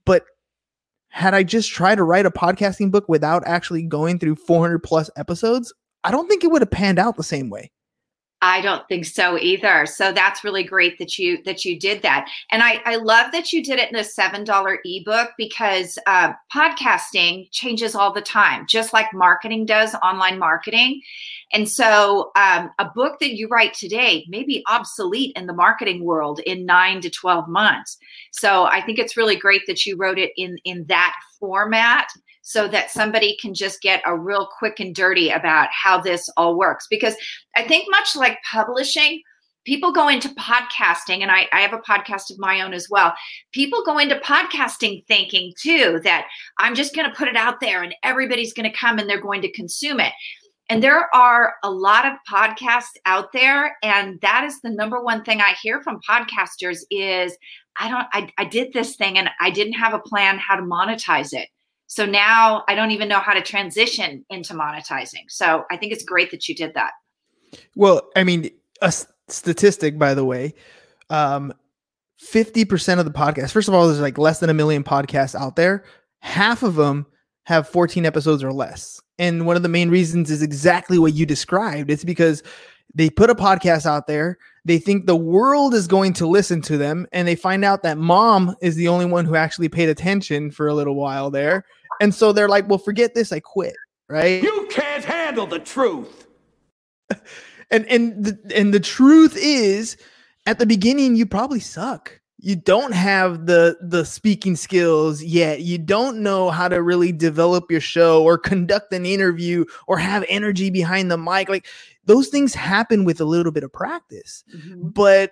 But 0.05 0.25
had 1.13 1.34
i 1.34 1.43
just 1.43 1.70
tried 1.70 1.96
to 1.96 2.03
write 2.03 2.25
a 2.25 2.31
podcasting 2.31 2.89
book 2.89 3.08
without 3.10 3.43
actually 3.46 3.84
going 3.84 4.17
through 4.17 4.36
400 4.36 4.79
plus 4.79 5.10
episodes 5.17 5.74
i 6.05 6.10
don't 6.10 6.29
think 6.29 6.43
it 6.43 6.48
would 6.48 6.62
have 6.62 6.72
panned 6.72 6.98
out 6.98 7.17
the 7.17 7.24
same 7.24 7.50
way 7.50 7.70
I 8.43 8.60
don't 8.62 8.88
think 8.88 9.05
so 9.05 9.38
either. 9.38 9.86
So 9.86 10.12
that's 10.12 10.43
really 10.43 10.63
great 10.63 10.98
that 10.98 11.19
you 11.19 11.43
that 11.43 11.63
you 11.63 11.79
did 11.79 12.01
that, 12.01 12.27
and 12.51 12.63
I 12.63 12.81
I 12.86 12.95
love 12.95 13.31
that 13.31 13.53
you 13.53 13.63
did 13.63 13.77
it 13.77 13.89
in 13.91 13.95
a 13.95 14.03
seven 14.03 14.43
dollar 14.43 14.79
ebook 14.83 15.31
because 15.38 16.00
uh, 16.07 16.33
podcasting 16.53 17.50
changes 17.51 17.93
all 17.93 18.12
the 18.12 18.21
time, 18.21 18.65
just 18.67 18.93
like 18.93 19.13
marketing 19.13 19.65
does, 19.65 19.93
online 19.95 20.39
marketing. 20.39 21.01
And 21.53 21.69
so 21.69 22.31
um, 22.36 22.71
a 22.79 22.86
book 22.86 23.19
that 23.19 23.36
you 23.36 23.48
write 23.48 23.74
today 23.74 24.25
may 24.29 24.43
be 24.43 24.63
obsolete 24.69 25.33
in 25.36 25.48
the 25.48 25.53
marketing 25.53 26.03
world 26.03 26.39
in 26.39 26.65
nine 26.65 27.01
to 27.01 27.10
twelve 27.10 27.48
months. 27.48 27.98
So 28.31 28.63
I 28.63 28.81
think 28.81 28.98
it's 28.98 29.17
really 29.17 29.36
great 29.36 29.62
that 29.67 29.86
you 29.86 29.95
wrote 29.98 30.17
it 30.17 30.31
in 30.36 30.57
in 30.63 30.86
that 30.86 31.15
format 31.41 32.07
so 32.41 32.67
that 32.69 32.89
somebody 32.89 33.38
can 33.41 33.53
just 33.53 33.81
get 33.81 34.01
a 34.05 34.17
real 34.17 34.48
quick 34.57 34.79
and 34.79 34.95
dirty 34.95 35.29
about 35.29 35.67
how 35.71 36.00
this 36.00 36.29
all 36.38 36.57
works. 36.57 36.88
Because 36.89 37.15
I 37.57 37.63
think, 37.67 37.86
much 37.89 38.15
like 38.15 38.39
publishing, 38.50 39.21
people 39.65 39.91
go 39.91 40.07
into 40.07 40.29
podcasting, 40.29 41.21
and 41.21 41.29
I, 41.29 41.48
I 41.51 41.62
have 41.62 41.74
a 41.74 41.79
podcast 41.79 42.31
of 42.31 42.39
my 42.39 42.62
own 42.62 42.74
as 42.74 42.88
well. 42.89 43.13
People 43.51 43.83
go 43.86 43.98
into 43.98 44.15
podcasting 44.15 45.05
thinking 45.07 45.53
too 45.62 46.00
that 46.03 46.27
I'm 46.57 46.75
just 46.75 46.95
going 46.95 47.10
to 47.10 47.15
put 47.15 47.27
it 47.27 47.36
out 47.36 47.60
there 47.60 47.83
and 47.83 47.93
everybody's 48.03 48.53
going 48.53 48.69
to 48.71 48.77
come 48.77 48.98
and 48.98 49.10
they're 49.10 49.21
going 49.21 49.41
to 49.41 49.51
consume 49.51 50.00
it. 50.00 50.13
And 50.72 50.82
there 50.82 51.13
are 51.13 51.56
a 51.63 51.70
lot 51.70 52.06
of 52.06 52.13
podcasts 52.32 52.96
out 53.06 53.34
there, 53.34 53.75
and 53.84 54.22
that 54.22 54.46
is 54.46 54.62
the 54.62 54.70
number 54.70 55.04
one 55.04 55.22
thing 55.22 55.42
I 55.42 55.54
hear 55.62 55.82
from 55.82 56.00
podcasters 56.10 56.84
is 56.90 57.38
I 57.78 57.90
don't 57.90 58.06
I, 58.13 58.30
I 58.38 58.46
did 58.46 58.72
this 58.72 58.96
thing 58.96 59.18
and 59.18 59.30
I 59.42 59.50
didn't 59.50 59.74
have 59.74 59.94
a 59.94 60.00
plan 60.00 60.40
how 60.40 60.56
to 60.56 60.62
monetize 60.62 61.34
it. 61.34 61.50
So 61.88 62.06
now 62.06 62.63
I 62.70 62.75
don't 62.75 62.92
even 62.92 63.10
know 63.10 63.20
how 63.20 63.34
to 63.34 63.42
transition 63.42 64.24
into 64.30 64.54
monetizing. 64.54 65.25
So 65.28 65.66
I 65.70 65.75
think 65.75 65.92
it's 65.92 66.06
great 66.06 66.32
that 66.32 66.48
you 66.48 66.56
did 66.56 66.74
that. 66.75 66.92
Well, 67.75 68.10
I 68.16 68.24
mean, 68.24 68.50
a 68.82 68.94
statistic, 69.28 70.00
by 70.00 70.13
the 70.13 70.24
way, 70.24 70.54
um, 71.10 71.54
50% 72.32 72.98
of 72.98 73.04
the 73.04 73.12
podcast, 73.12 73.51
first 73.51 73.68
of 73.68 73.74
all, 73.74 73.88
there's 73.88 74.00
like 74.00 74.18
less 74.18 74.40
than 74.40 74.50
a 74.50 74.54
million 74.54 74.86
podcasts 74.86 75.36
out 75.36 75.58
there. 75.58 75.84
half 76.22 76.63
of 76.63 76.75
them 76.75 77.08
have 77.44 77.68
14 77.68 78.06
episodes 78.06 78.42
or 78.42 78.54
less. 78.54 79.01
And 79.22 79.46
one 79.46 79.56
of 79.56 79.62
the 79.62 79.70
main 79.70 79.92
reasons 79.92 80.32
is 80.32 80.42
exactly 80.42 80.98
what 80.98 81.13
you 81.13 81.28
described. 81.28 81.92
It's 81.92 82.04
because 82.04 82.42
they 82.96 83.08
put 83.08 83.30
a 83.30 83.36
podcast 83.36 83.86
out 83.86 84.08
there, 84.08 84.40
they 84.66 84.80
think 84.80 85.06
the 85.06 85.16
world 85.16 85.75
is 85.75 85.88
going 85.88 86.13
to 86.13 86.25
listen 86.25 86.60
to 86.63 86.78
them, 86.78 87.08
and 87.12 87.28
they 87.28 87.36
find 87.36 87.63
out 87.63 87.84
that 87.84 88.00
mom 88.00 88.56
is 88.62 88.75
the 88.75 88.88
only 88.88 89.06
one 89.06 89.25
who 89.25 89.36
actually 89.36 89.70
paid 89.70 89.90
attention 89.90 90.50
for 90.50 90.68
a 90.68 90.74
little 90.74 90.96
while 90.96 91.30
there. 91.30 91.66
And 92.01 92.13
so 92.13 92.32
they're 92.32 92.50
like, 92.50 92.68
well, 92.68 92.80
forget 92.80 93.13
this, 93.13 93.32
I 93.32 93.40
quit. 93.40 93.75
Right. 94.10 94.42
You 94.42 94.68
can't 94.72 95.06
handle 95.06 95.46
the 95.46 95.60
truth. 95.60 96.28
and 97.72 97.86
and 97.86 98.25
the, 98.25 98.40
and 98.56 98.74
the 98.74 98.80
truth 98.80 99.38
is 99.38 99.98
at 100.48 100.58
the 100.58 100.66
beginning 100.66 101.16
you 101.16 101.28
probably 101.28 101.60
suck 101.60 102.21
you 102.43 102.55
don't 102.55 102.93
have 102.93 103.45
the 103.45 103.77
the 103.81 104.03
speaking 104.03 104.55
skills 104.55 105.21
yet. 105.21 105.62
You 105.62 105.77
don't 105.77 106.24
know 106.24 106.50
how 106.50 106.67
to 106.67 106.81
really 106.81 107.12
develop 107.12 107.69
your 107.69 107.79
show 107.79 108.24
or 108.24 108.38
conduct 108.38 108.91
an 108.93 109.05
interview 109.05 109.63
or 109.88 110.00
have 110.00 110.25
energy 110.27 110.71
behind 110.71 111.12
the 111.12 111.17
mic. 111.17 111.50
Like 111.50 111.67
those 112.05 112.29
things 112.29 112.55
happen 112.55 113.05
with 113.05 113.21
a 113.21 113.25
little 113.25 113.51
bit 113.51 113.63
of 113.63 113.71
practice. 113.71 114.43
Mm-hmm. 114.53 114.89
but 114.89 115.31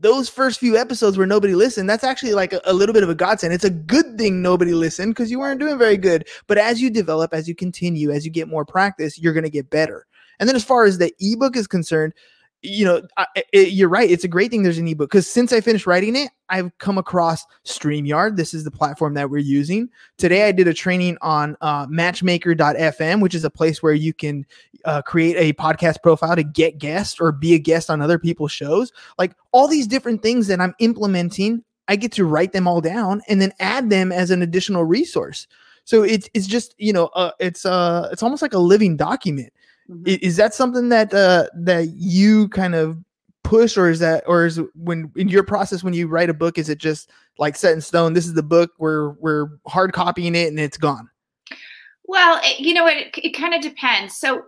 those 0.00 0.28
first 0.28 0.60
few 0.60 0.76
episodes 0.76 1.16
where 1.16 1.26
nobody 1.26 1.54
listened 1.54 1.88
that's 1.88 2.04
actually 2.04 2.34
like 2.34 2.52
a, 2.52 2.60
a 2.64 2.74
little 2.74 2.92
bit 2.92 3.02
of 3.02 3.08
a 3.08 3.14
godsend. 3.14 3.52
It's 3.52 3.64
a 3.64 3.70
good 3.70 4.18
thing 4.18 4.42
nobody 4.42 4.72
listened 4.72 5.14
because 5.14 5.30
you 5.30 5.38
weren't 5.38 5.60
doing 5.60 5.78
very 5.78 5.96
good. 5.96 6.28
But 6.46 6.58
as 6.58 6.80
you 6.80 6.88
develop 6.90 7.34
as 7.34 7.48
you 7.48 7.54
continue 7.54 8.10
as 8.10 8.24
you 8.24 8.30
get 8.30 8.48
more 8.48 8.64
practice 8.64 9.18
you're 9.18 9.32
going 9.32 9.44
to 9.44 9.50
get 9.50 9.70
better. 9.70 10.06
And 10.40 10.48
then 10.48 10.56
as 10.56 10.64
far 10.64 10.84
as 10.84 10.98
the 10.98 11.12
ebook 11.20 11.56
is 11.56 11.66
concerned 11.66 12.14
you 12.62 12.84
know, 12.84 13.02
I, 13.16 13.26
it, 13.52 13.72
you're 13.72 13.88
right. 13.88 14.10
It's 14.10 14.24
a 14.24 14.28
great 14.28 14.50
thing 14.50 14.62
there's 14.62 14.78
an 14.78 14.88
ebook 14.88 15.10
because 15.10 15.28
since 15.28 15.52
I 15.52 15.60
finished 15.60 15.86
writing 15.86 16.16
it, 16.16 16.30
I've 16.48 16.76
come 16.78 16.98
across 16.98 17.44
StreamYard. 17.64 18.36
This 18.36 18.52
is 18.52 18.64
the 18.64 18.70
platform 18.70 19.14
that 19.14 19.30
we're 19.30 19.38
using. 19.38 19.88
Today, 20.16 20.48
I 20.48 20.52
did 20.52 20.66
a 20.66 20.74
training 20.74 21.18
on 21.20 21.56
uh, 21.60 21.86
matchmaker.fm, 21.88 23.20
which 23.22 23.34
is 23.34 23.44
a 23.44 23.50
place 23.50 23.82
where 23.82 23.92
you 23.92 24.12
can 24.12 24.44
uh, 24.84 25.02
create 25.02 25.36
a 25.36 25.52
podcast 25.60 26.02
profile 26.02 26.34
to 26.34 26.42
get 26.42 26.78
guests 26.78 27.20
or 27.20 27.30
be 27.30 27.54
a 27.54 27.58
guest 27.58 27.90
on 27.90 28.00
other 28.00 28.18
people's 28.18 28.52
shows. 28.52 28.92
Like 29.18 29.34
all 29.52 29.68
these 29.68 29.86
different 29.86 30.22
things 30.22 30.48
that 30.48 30.60
I'm 30.60 30.74
implementing, 30.80 31.62
I 31.86 31.94
get 31.94 32.12
to 32.12 32.24
write 32.24 32.52
them 32.52 32.66
all 32.66 32.80
down 32.80 33.22
and 33.28 33.40
then 33.40 33.52
add 33.60 33.88
them 33.88 34.10
as 34.10 34.30
an 34.30 34.42
additional 34.42 34.84
resource. 34.84 35.46
So 35.84 36.02
it's 36.02 36.28
it's 36.34 36.46
just 36.46 36.74
you 36.76 36.92
know 36.92 37.06
uh, 37.14 37.30
it's 37.38 37.64
uh 37.64 38.10
it's 38.12 38.22
almost 38.22 38.42
like 38.42 38.52
a 38.52 38.58
living 38.58 38.94
document 38.96 39.54
Mm-hmm. 39.90 40.16
Is 40.20 40.36
that 40.36 40.54
something 40.54 40.90
that 40.90 41.12
uh, 41.14 41.46
that 41.54 41.88
you 41.94 42.48
kind 42.48 42.74
of 42.74 42.98
push, 43.42 43.78
or 43.78 43.88
is 43.88 44.00
that, 44.00 44.24
or 44.26 44.44
is 44.44 44.60
when 44.74 45.10
in 45.16 45.28
your 45.28 45.42
process 45.42 45.82
when 45.82 45.94
you 45.94 46.08
write 46.08 46.28
a 46.28 46.34
book, 46.34 46.58
is 46.58 46.68
it 46.68 46.78
just 46.78 47.10
like 47.38 47.56
set 47.56 47.72
in 47.72 47.80
stone? 47.80 48.12
This 48.12 48.26
is 48.26 48.34
the 48.34 48.42
book. 48.42 48.72
We're 48.78 49.10
we're 49.12 49.48
hard 49.66 49.92
copying 49.92 50.34
it, 50.34 50.48
and 50.48 50.60
it's 50.60 50.76
gone. 50.76 51.08
Well, 52.04 52.40
it, 52.42 52.60
you 52.60 52.74
know, 52.74 52.86
it 52.86 53.14
it 53.16 53.30
kind 53.30 53.54
of 53.54 53.62
depends. 53.62 54.16
So 54.16 54.44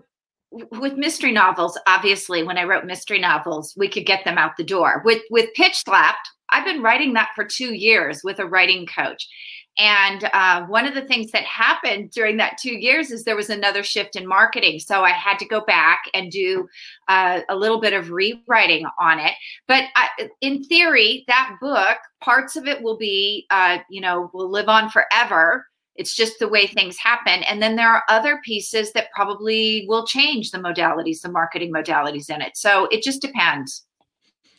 with 0.50 0.94
mystery 0.94 1.32
novels, 1.32 1.78
obviously, 1.86 2.42
when 2.42 2.58
I 2.58 2.64
wrote 2.64 2.84
mystery 2.84 3.20
novels, 3.20 3.74
we 3.76 3.88
could 3.88 4.06
get 4.06 4.24
them 4.24 4.38
out 4.38 4.56
the 4.56 4.64
door. 4.64 5.02
With 5.04 5.22
with 5.30 5.52
Pitch 5.54 5.76
Slapped, 5.84 6.28
I've 6.50 6.64
been 6.64 6.82
writing 6.82 7.12
that 7.14 7.30
for 7.34 7.44
two 7.44 7.74
years 7.74 8.22
with 8.24 8.38
a 8.38 8.46
writing 8.46 8.86
coach. 8.86 9.28
And 9.78 10.28
uh, 10.34 10.66
one 10.66 10.86
of 10.86 10.94
the 10.94 11.06
things 11.06 11.30
that 11.30 11.44
happened 11.44 12.10
during 12.10 12.36
that 12.38 12.58
two 12.58 12.74
years 12.74 13.10
is 13.10 13.24
there 13.24 13.36
was 13.36 13.48
another 13.50 13.82
shift 13.82 14.16
in 14.16 14.26
marketing. 14.26 14.80
So 14.80 15.04
I 15.04 15.10
had 15.10 15.38
to 15.38 15.46
go 15.46 15.62
back 15.64 16.02
and 16.12 16.30
do 16.30 16.68
uh, 17.08 17.40
a 17.48 17.56
little 17.56 17.80
bit 17.80 17.92
of 17.92 18.10
rewriting 18.10 18.84
on 18.98 19.20
it. 19.20 19.32
But 19.68 19.84
I, 19.96 20.28
in 20.40 20.64
theory, 20.64 21.24
that 21.28 21.56
book, 21.60 21.96
parts 22.20 22.56
of 22.56 22.66
it 22.66 22.82
will 22.82 22.98
be, 22.98 23.46
uh, 23.50 23.78
you 23.88 24.00
know, 24.00 24.30
will 24.34 24.50
live 24.50 24.68
on 24.68 24.90
forever. 24.90 25.66
It's 26.00 26.16
just 26.16 26.38
the 26.38 26.48
way 26.48 26.66
things 26.66 26.96
happen. 26.96 27.42
And 27.42 27.60
then 27.62 27.76
there 27.76 27.88
are 27.88 28.02
other 28.08 28.40
pieces 28.42 28.92
that 28.92 29.12
probably 29.14 29.84
will 29.86 30.06
change 30.06 30.50
the 30.50 30.56
modalities, 30.56 31.20
the 31.20 31.30
marketing 31.30 31.72
modalities 31.72 32.30
in 32.30 32.40
it. 32.40 32.56
So 32.56 32.86
it 32.86 33.02
just 33.02 33.20
depends. 33.20 33.84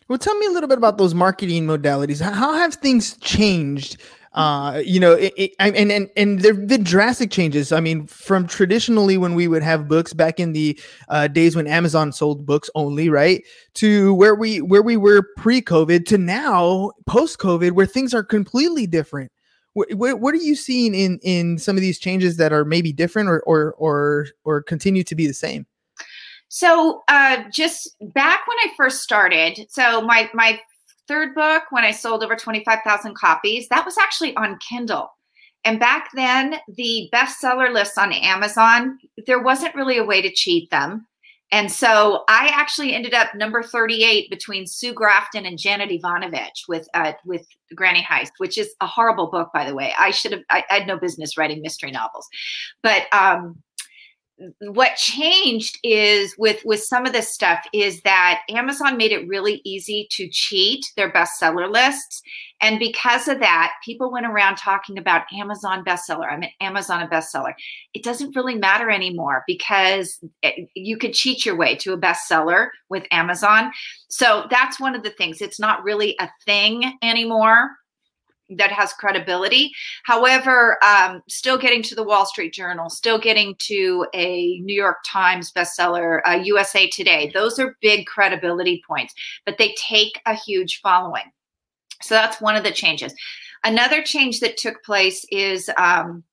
Well, 0.08 0.20
tell 0.20 0.38
me 0.38 0.46
a 0.46 0.52
little 0.52 0.70
bit 0.70 0.78
about 0.78 1.00
those 1.00 1.16
marketing 1.16 1.66
modalities. 1.66 2.22
How 2.22 2.54
have 2.54 2.76
things 2.76 3.18
changed 3.18 4.00
uh 4.34 4.82
you 4.86 4.98
know 4.98 5.12
it, 5.12 5.34
it, 5.36 5.52
and 5.60 5.76
and 5.76 6.10
and 6.16 6.40
there've 6.40 6.66
been 6.66 6.84
drastic 6.84 7.32
changes 7.32 7.74
i 7.74 7.82
mean 7.82 8.08
from 8.08 8.48
traditionally 8.48 9.18
when 9.18 9.36
we 9.36 9.46
would 9.46 9.62
have 9.62 9.90
books 9.90 10.14
back 10.14 10.40
in 10.40 10.54
the 10.54 10.80
uh, 11.10 11.28
days 11.28 11.54
when 11.54 11.68
amazon 11.68 12.14
sold 12.14 12.46
books 12.46 12.70
only 12.74 13.10
right 13.10 13.44
to 13.74 14.14
where 14.14 14.34
we 14.34 14.62
where 14.62 14.82
we 14.82 14.96
were 14.96 15.22
pre-covid 15.36 16.06
to 16.06 16.18
now 16.18 16.92
post-covid 17.08 17.74
where 17.74 17.86
things 17.86 18.14
are 18.14 18.24
completely 18.24 18.88
different 18.88 19.30
what, 19.74 20.20
what 20.20 20.34
are 20.34 20.38
you 20.38 20.56
seeing 20.56 20.94
in 20.94 21.20
in 21.24 21.58
some 21.58 21.78
of 21.78 21.82
these 21.82 22.00
changes 22.00 22.38
that 22.38 22.52
are 22.52 22.66
maybe 22.66 22.92
different 22.92 23.30
or 23.30 23.42
or 23.42 23.74
or 23.74 24.28
or 24.44 24.62
continue 24.62 25.04
to 25.04 25.16
be 25.16 25.28
the 25.28 25.34
same 25.34 25.66
so 26.54 27.02
uh, 27.08 27.46
just 27.50 27.96
back 28.14 28.46
when 28.46 28.58
I 28.58 28.74
first 28.76 29.02
started, 29.02 29.68
so 29.70 30.02
my 30.02 30.30
my 30.34 30.60
third 31.08 31.34
book, 31.34 31.64
when 31.70 31.86
I 31.86 31.92
sold 31.92 32.26
over 32.26 32.36
25,000 32.36 33.16
copies, 33.16 33.70
that 33.70 33.86
was 33.86 33.98
actually 33.98 34.36
on 34.36 34.60
Kindle. 34.60 35.10
And 35.64 35.80
back 35.80 36.10
then, 36.14 36.56
the 36.68 37.10
bestseller 37.14 37.72
lists 37.72 37.98
on 37.98 38.12
Amazon, 38.12 39.00
there 39.28 39.42
wasn't 39.42 39.76
really 39.76 39.98
a 39.98 40.04
way 40.04 40.22
to 40.22 40.30
cheat 40.30 40.70
them. 40.72 41.08
And 41.52 41.70
so 41.70 42.24
I 42.30 42.50
actually 42.54 42.94
ended 42.94 43.14
up 43.14 43.36
number 43.36 43.62
38 43.62 44.30
between 44.30 44.66
Sue 44.66 44.94
Grafton 44.94 45.46
and 45.46 45.58
Janet 45.58 45.92
Evanovich 45.92 46.66
with 46.70 46.88
uh, 46.94 47.14
with 47.26 47.46
Granny 47.76 48.02
Heist, 48.04 48.32
which 48.38 48.58
is 48.58 48.74
a 48.80 48.88
horrible 48.88 49.28
book, 49.28 49.50
by 49.54 49.66
the 49.66 49.76
way. 49.76 49.94
I 50.00 50.12
should 50.12 50.32
have 50.32 50.42
I, 50.50 50.64
I 50.70 50.80
had 50.80 50.88
no 50.88 50.98
business 50.98 51.38
writing 51.38 51.62
mystery 51.62 51.92
novels. 51.92 52.28
But 52.82 53.04
um, 53.12 53.62
what 54.62 54.96
changed 54.96 55.78
is 55.84 56.36
with 56.38 56.62
with 56.66 56.82
some 56.82 57.06
of 57.06 57.14
this 57.14 57.34
stuff 57.34 57.64
is 57.74 58.02
that 58.02 58.42
Amazon 58.50 58.98
made 58.98 59.12
it 59.12 59.28
really 59.28 59.62
easy 59.64 60.08
to 60.12 60.28
cheat 60.30 60.86
their 60.96 61.12
bestseller 61.12 61.72
lists. 61.72 62.22
And 62.62 62.80
because 62.80 63.28
of 63.28 63.40
that 63.40 63.74
people 63.84 64.12
went 64.12 64.26
around 64.26 64.58
talking 64.58 64.98
about 64.98 65.24
Amazon 65.34 65.84
bestseller 65.86 66.32
I'm 66.32 66.44
an 66.44 66.50
Amazon 66.60 67.02
a 67.02 67.08
bestseller. 67.08 67.54
It 67.94 68.04
doesn't 68.04 68.36
really 68.36 68.56
matter 68.56 68.90
anymore 68.90 69.44
because 69.48 70.20
it, 70.42 70.70
you 70.76 70.98
could 70.98 71.14
cheat 71.14 71.46
your 71.46 71.56
way 71.56 71.76
to 71.78 71.94
a 71.94 71.98
bestseller 71.98 72.70
with 72.90 73.06
Amazon. 73.12 73.72
So 74.10 74.46
that's 74.50 74.80
one 74.80 74.96
of 74.96 75.04
the 75.04 75.12
things. 75.12 75.42
It's 75.42 75.60
not 75.60 75.84
really 75.84 76.16
a 76.20 76.30
thing 76.46 76.98
anymore 77.02 77.72
that 78.58 78.72
has 78.72 78.94
credibility. 78.94 79.72
However, 80.04 80.78
um, 80.84 81.22
still 81.28 81.58
getting 81.58 81.82
to 81.84 81.96
the 81.96 82.04
Wall 82.04 82.26
Street 82.26 82.54
Journal, 82.54 82.90
still 82.90 83.20
getting 83.20 83.56
to 83.60 84.06
a 84.14 84.60
New 84.60 84.76
York 84.76 84.98
Times 85.06 85.52
bestseller, 85.52 86.22
uh, 86.28 86.42
USA 86.44 86.88
Today, 86.88 87.32
those 87.34 87.60
are 87.60 87.78
big 87.82 88.06
credibility 88.06 88.82
points, 88.88 89.14
but 89.46 89.58
they 89.58 89.76
take 89.78 90.22
a 90.26 90.34
huge 90.34 90.82
following. 90.82 91.32
So 92.02 92.16
that's 92.16 92.42
one 92.42 92.56
of 92.56 92.64
the 92.64 92.72
changes. 92.72 93.14
Another 93.64 94.02
change 94.02 94.40
that 94.40 94.58
took 94.58 94.84
place 94.84 95.26
is 95.32 95.70
um, 95.78 96.24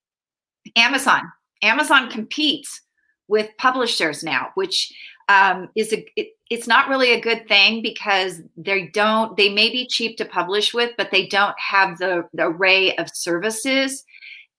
Amazon. 0.77 1.23
Amazon 1.63 2.11
competes 2.11 2.81
with 3.29 3.51
publishers 3.59 4.23
now, 4.23 4.49
which 4.55 4.93
um, 5.29 5.69
is 5.77 5.93
a 5.93 6.07
it, 6.17 6.29
it's 6.51 6.67
not 6.67 6.89
really 6.89 7.13
a 7.13 7.21
good 7.21 7.47
thing 7.47 7.83
because 7.83 8.41
they 8.57 8.87
don't 8.89 9.37
they 9.37 9.49
may 9.49 9.71
be 9.71 9.87
cheap 9.87 10.17
to 10.17 10.25
publish 10.25 10.73
with 10.73 10.93
but 10.97 11.11
they 11.11 11.27
don't 11.27 11.59
have 11.59 11.99
the, 11.99 12.27
the 12.33 12.45
array 12.45 12.95
of 12.97 13.09
services 13.15 14.05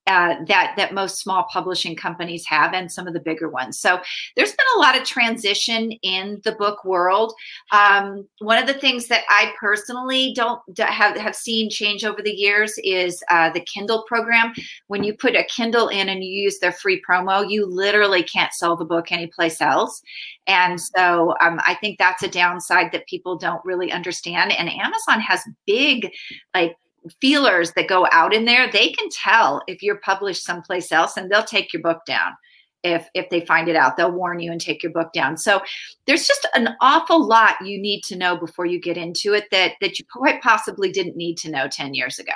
uh, 0.10 0.44
that 0.48 0.74
that 0.76 0.94
most 0.94 1.20
small 1.20 1.46
publishing 1.54 1.96
companies 1.96 2.44
have 2.48 2.74
and 2.74 2.92
some 2.92 3.08
of 3.08 3.14
the 3.14 3.20
bigger 3.20 3.48
ones. 3.48 3.80
So 3.80 4.02
there's 4.36 4.52
been 4.52 4.66
a 4.76 4.80
lot 4.80 4.98
of 4.98 5.04
transition 5.04 5.92
in 6.02 6.42
the 6.44 6.54
book 6.54 6.84
world. 6.84 7.34
Um, 7.72 8.28
one 8.40 8.58
of 8.58 8.66
the 8.66 8.74
things 8.74 9.08
that 9.08 9.24
I 9.30 9.54
personally 9.60 10.34
don't 10.36 10.60
have 10.80 11.16
have 11.16 11.36
seen 11.36 11.70
change 11.70 12.04
over 12.04 12.24
the 12.24 12.32
years 12.32 12.74
is 12.84 13.24
uh, 13.30 13.52
the 13.52 13.62
Kindle 13.62 14.04
program. 14.08 14.52
When 14.88 15.04
you 15.04 15.14
put 15.14 15.36
a 15.36 15.44
Kindle 15.44 15.90
in 15.90 16.10
and 16.10 16.24
you 16.24 16.32
use 16.32 16.58
their 16.58 16.72
free 16.72 17.02
promo, 17.08 17.48
you 17.48 17.68
literally 17.68 18.24
can't 18.24 18.54
sell 18.54 18.76
the 18.76 18.86
book 18.86 19.12
anyplace 19.12 19.62
else. 19.62 20.02
And 20.48 20.82
so 20.82 21.36
um, 21.40 21.60
I 21.68 21.78
think 21.80 22.00
that's 22.00 22.24
a 22.24 22.28
downside 22.28 22.92
that 22.94 23.06
people 23.08 23.38
don't 23.38 23.64
really 23.64 23.92
understand. 23.92 24.52
And 24.52 24.70
Amazon 24.70 25.22
has 25.22 25.42
big 25.68 26.12
like 26.56 26.76
feelers 27.22 27.72
that 27.74 27.88
go 27.88 28.08
out 28.12 28.34
in 28.34 28.46
there, 28.46 28.70
they 28.72 28.90
can 28.90 29.10
tell 29.10 29.62
if 29.68 29.82
you're 29.82 30.00
published 30.00 30.44
someplace 30.44 30.92
else 30.92 31.18
and 31.18 31.32
they'll 31.32 31.44
take 31.44 31.74
your 31.74 31.82
book 31.82 32.00
down. 32.06 32.34
If, 32.82 33.10
if 33.14 33.30
they 33.30 33.42
find 33.42 33.68
it 33.68 33.76
out, 33.76 33.98
they'll 33.98 34.12
warn 34.12 34.40
you 34.40 34.54
and 34.54 34.62
take 34.62 34.82
your 34.82 34.94
book 34.94 35.12
down. 35.12 35.36
So 35.36 35.62
there's 36.08 36.26
just 36.26 36.48
an 36.56 36.70
awful 36.80 37.28
lot 37.28 37.56
you 37.66 37.82
need 37.82 38.04
to 38.06 38.16
know 38.16 38.38
before 38.38 38.66
you 38.66 38.80
get 38.80 38.96
into 38.96 39.34
it 39.34 39.46
that 39.52 39.74
that 39.82 40.00
you 40.00 40.06
quite 40.10 40.42
possibly 40.42 40.90
didn't 40.90 41.18
need 41.18 41.38
to 41.40 41.52
know 41.52 41.68
10 41.68 41.94
years 41.94 42.20
ago. 42.20 42.32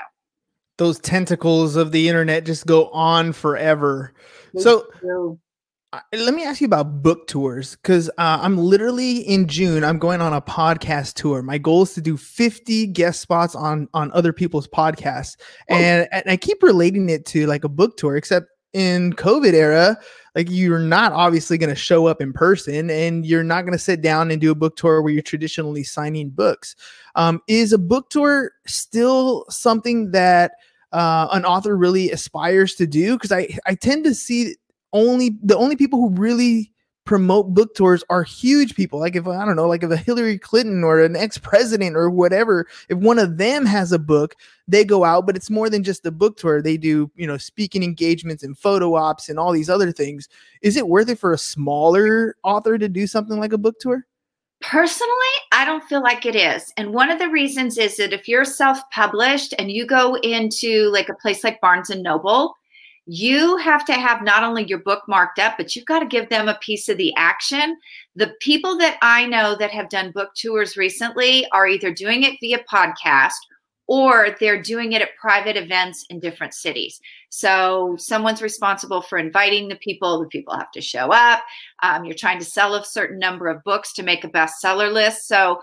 Those 0.78 1.00
tentacles 1.00 1.78
of 1.78 1.94
the 1.94 2.10
internet 2.10 2.46
just 2.46 2.66
go 2.66 2.90
on 2.90 3.32
forever. 3.32 4.12
They 4.54 4.62
so 4.62 4.88
do. 5.02 5.40
Let 6.14 6.34
me 6.34 6.44
ask 6.44 6.60
you 6.62 6.66
about 6.66 7.04
book 7.04 7.28
tours 7.28 7.76
because 7.76 8.10
uh, 8.18 8.40
I'm 8.42 8.58
literally 8.58 9.18
in 9.20 9.48
June. 9.48 9.84
I'm 9.84 10.00
going 10.00 10.22
on 10.22 10.34
a 10.34 10.42
podcast 10.42 11.14
tour. 11.14 11.44
My 11.44 11.58
goal 11.58 11.84
is 11.84 11.94
to 11.94 12.02
do 12.02 12.18
50 12.18 12.88
guest 12.88 13.22
spots 13.22 13.54
on 13.56 13.88
on 13.94 14.12
other 14.14 14.34
people's 14.34 14.68
podcasts, 14.68 15.38
and, 15.68 16.08
and 16.12 16.24
I 16.28 16.38
keep 16.38 16.64
relating 16.64 17.10
it 17.10 17.26
to 17.28 17.46
like 17.46 17.64
a 17.64 17.70
book 17.70 17.98
tour. 17.98 18.16
Except 18.16 18.48
in 18.74 19.14
COVID 19.14 19.54
era, 19.54 19.98
like 20.34 20.48
you're 20.50 20.80
not 20.80 21.14
obviously 21.14 21.60
going 21.60 21.70
to 21.70 21.76
show 21.76 22.08
up 22.08 22.22
in 22.22 22.34
person, 22.34 22.90
and 22.90 23.26
you're 23.26 23.44
not 23.44 23.62
going 23.62 23.74
to 23.74 23.84
sit 23.84 24.02
down 24.02 24.32
and 24.32 24.42
do 24.42 24.52
a 24.52 24.56
book 24.56 24.76
tour 24.76 25.02
where 25.02 25.14
you're 25.14 25.22
traditionally 25.22 25.84
signing 25.84 26.30
books. 26.32 26.76
Um, 27.16 27.40
is 27.48 27.72
a 27.72 27.78
book 27.78 28.10
tour 28.10 28.52
still 28.66 29.46
something 29.50 30.10
that 30.12 30.54
uh, 30.92 31.28
an 31.34 31.46
author 31.46 31.78
really 31.78 32.10
aspires 32.10 32.74
to 32.76 32.88
do? 32.88 33.14
Because 33.14 33.32
I 33.32 33.48
I 33.68 33.76
tend 33.76 34.06
to 34.06 34.16
see 34.16 34.56
only 34.94 35.38
the 35.44 35.58
only 35.58 35.76
people 35.76 36.00
who 36.00 36.10
really 36.10 36.72
promote 37.06 37.54
book 37.54 37.76
tours 37.76 38.02
are 38.10 38.24
huge 38.24 38.76
people. 38.76 38.98
Like 38.98 39.16
if 39.16 39.28
I 39.28 39.44
don't 39.44 39.58
know, 39.58 39.68
like 39.68 39.84
if 39.84 39.92
a 39.92 39.98
Hillary 39.98 40.38
Clinton 40.38 40.86
or 40.86 41.02
an 41.02 41.18
ex-president 41.18 41.98
or 41.98 42.10
whatever, 42.10 42.66
if 42.88 42.98
one 42.98 43.20
of 43.20 43.38
them 43.38 43.66
has 43.66 43.92
a 43.92 44.00
book, 44.00 44.36
they 44.70 44.86
go 44.86 45.04
out, 45.04 45.26
but 45.26 45.36
it's 45.36 45.50
more 45.50 45.70
than 45.70 45.84
just 45.84 46.06
a 46.06 46.12
book 46.12 46.38
tour. 46.38 46.62
They 46.62 46.78
do, 46.78 47.12
you 47.16 47.28
know, 47.28 47.38
speaking 47.38 47.84
engagements 47.84 48.42
and 48.42 48.58
photo 48.58 48.96
ops 48.96 49.28
and 49.28 49.38
all 49.38 49.52
these 49.52 49.70
other 49.70 49.92
things. 49.92 50.30
Is 50.62 50.78
it 50.78 50.88
worth 50.88 51.10
it 51.10 51.20
for 51.20 51.34
a 51.34 51.38
smaller 51.38 52.38
author 52.44 52.78
to 52.78 52.88
do 52.88 53.06
something 53.06 53.38
like 53.38 53.52
a 53.52 53.58
book 53.58 53.80
tour? 53.82 54.06
Personally, 54.62 55.12
I 55.52 55.66
don't 55.66 55.84
feel 55.84 56.02
like 56.02 56.26
it 56.26 56.38
is. 56.38 56.72
And 56.78 56.94
one 56.94 57.12
of 57.12 57.20
the 57.20 57.28
reasons 57.28 57.78
is 57.78 57.98
that 57.98 58.14
if 58.14 58.30
you're 58.30 58.46
self-published 58.46 59.54
and 59.60 59.70
you 59.70 59.86
go 59.86 60.16
into 60.20 60.90
like 60.92 61.10
a 61.10 61.16
place 61.16 61.44
like 61.44 61.60
Barnes 61.60 61.90
and 61.90 62.02
Noble, 62.02 62.56
you 63.06 63.58
have 63.58 63.86
to 63.86 63.94
have 63.94 64.22
not 64.22 64.44
only 64.44 64.66
your 64.66 64.80
book 64.80 65.04
marked 65.08 65.40
up, 65.40 65.56
but 65.58 65.76
you've 65.76 65.86
got 65.86 66.00
to 66.00 66.06
give 66.06 66.30
them 66.30 66.48
a 66.48 66.58
piece 66.62 66.88
of 66.88 66.98
the 66.98 67.14
action. 67.18 67.78
The 68.16 68.34
people 68.40 68.78
that 68.78 68.98
I 69.02 69.26
know 69.26 69.56
that 69.60 69.72
have 69.72 69.90
done 69.90 70.12
book 70.12 70.30
tours 70.36 70.78
recently 70.78 71.46
are 71.52 71.68
either 71.68 71.94
doing 71.94 72.24
it 72.24 72.38
via 72.40 72.60
podcast 72.72 73.34
or 73.88 74.36
they're 74.40 74.62
doing 74.62 74.94
it 74.94 75.02
at 75.02 75.16
private 75.20 75.58
events 75.58 76.06
in 76.10 76.20
different 76.20 76.54
cities. 76.54 77.02
So 77.30 77.96
someone's 78.00 78.42
responsible 78.42 79.02
for 79.02 79.18
inviting 79.18 79.68
the 79.68 79.76
people. 79.76 80.22
The 80.22 80.28
people 80.28 80.56
have 80.56 80.72
to 80.72 80.82
show 80.82 81.12
up. 81.12 81.44
Um, 81.82 82.06
you're 82.06 82.16
trying 82.16 82.40
to 82.40 82.46
sell 82.46 82.76
a 82.76 82.86
certain 82.86 83.20
number 83.20 83.50
of 83.50 83.64
books 83.66 83.92
to 83.94 84.04
make 84.04 84.24
a 84.24 84.30
bestseller 84.30 84.92
list. 84.92 85.28
So 85.28 85.60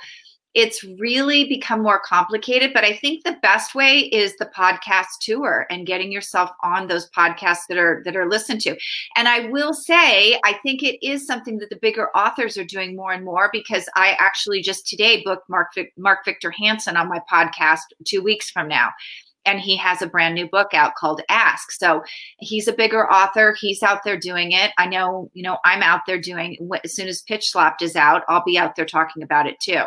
it's 0.54 0.82
really 0.98 1.44
become 1.44 1.82
more 1.82 2.00
complicated 2.00 2.72
but 2.74 2.84
i 2.84 2.92
think 2.92 3.22
the 3.22 3.36
best 3.42 3.74
way 3.74 4.00
is 4.00 4.36
the 4.36 4.50
podcast 4.56 5.06
tour 5.20 5.66
and 5.70 5.86
getting 5.86 6.10
yourself 6.10 6.50
on 6.62 6.88
those 6.88 7.08
podcasts 7.10 7.66
that 7.68 7.78
are 7.78 8.02
that 8.04 8.16
are 8.16 8.28
listened 8.28 8.60
to. 8.60 8.76
And 9.16 9.28
i 9.28 9.48
will 9.48 9.72
say 9.72 10.40
i 10.44 10.54
think 10.62 10.82
it 10.82 10.98
is 11.06 11.26
something 11.26 11.58
that 11.58 11.70
the 11.70 11.78
bigger 11.80 12.08
authors 12.16 12.56
are 12.56 12.64
doing 12.64 12.96
more 12.96 13.12
and 13.12 13.24
more 13.24 13.48
because 13.52 13.88
i 13.94 14.16
actually 14.18 14.60
just 14.60 14.86
today 14.86 15.22
booked 15.24 15.48
mark 15.48 15.68
mark 15.96 16.24
victor 16.24 16.50
hansen 16.50 16.96
on 16.96 17.08
my 17.08 17.20
podcast 17.30 17.80
two 18.04 18.22
weeks 18.22 18.50
from 18.50 18.68
now. 18.68 18.90
And 19.46 19.58
he 19.58 19.74
has 19.78 20.02
a 20.02 20.06
brand 20.06 20.34
new 20.34 20.46
book 20.46 20.74
out 20.74 20.96
called 20.96 21.22
ask. 21.30 21.72
So 21.72 22.02
he's 22.40 22.68
a 22.68 22.74
bigger 22.74 23.10
author. 23.10 23.56
He's 23.58 23.82
out 23.82 24.04
there 24.04 24.18
doing 24.18 24.52
it. 24.52 24.70
I 24.76 24.86
know 24.86 25.30
you 25.32 25.42
know 25.42 25.58
i'm 25.64 25.82
out 25.82 26.02
there 26.06 26.20
doing 26.20 26.56
as 26.84 26.94
soon 26.94 27.08
as 27.08 27.22
pitch 27.22 27.50
slapped 27.50 27.82
is 27.82 27.96
out 27.96 28.22
i'll 28.28 28.44
be 28.44 28.58
out 28.58 28.76
there 28.76 28.84
talking 28.84 29.22
about 29.22 29.46
it 29.46 29.58
too 29.60 29.84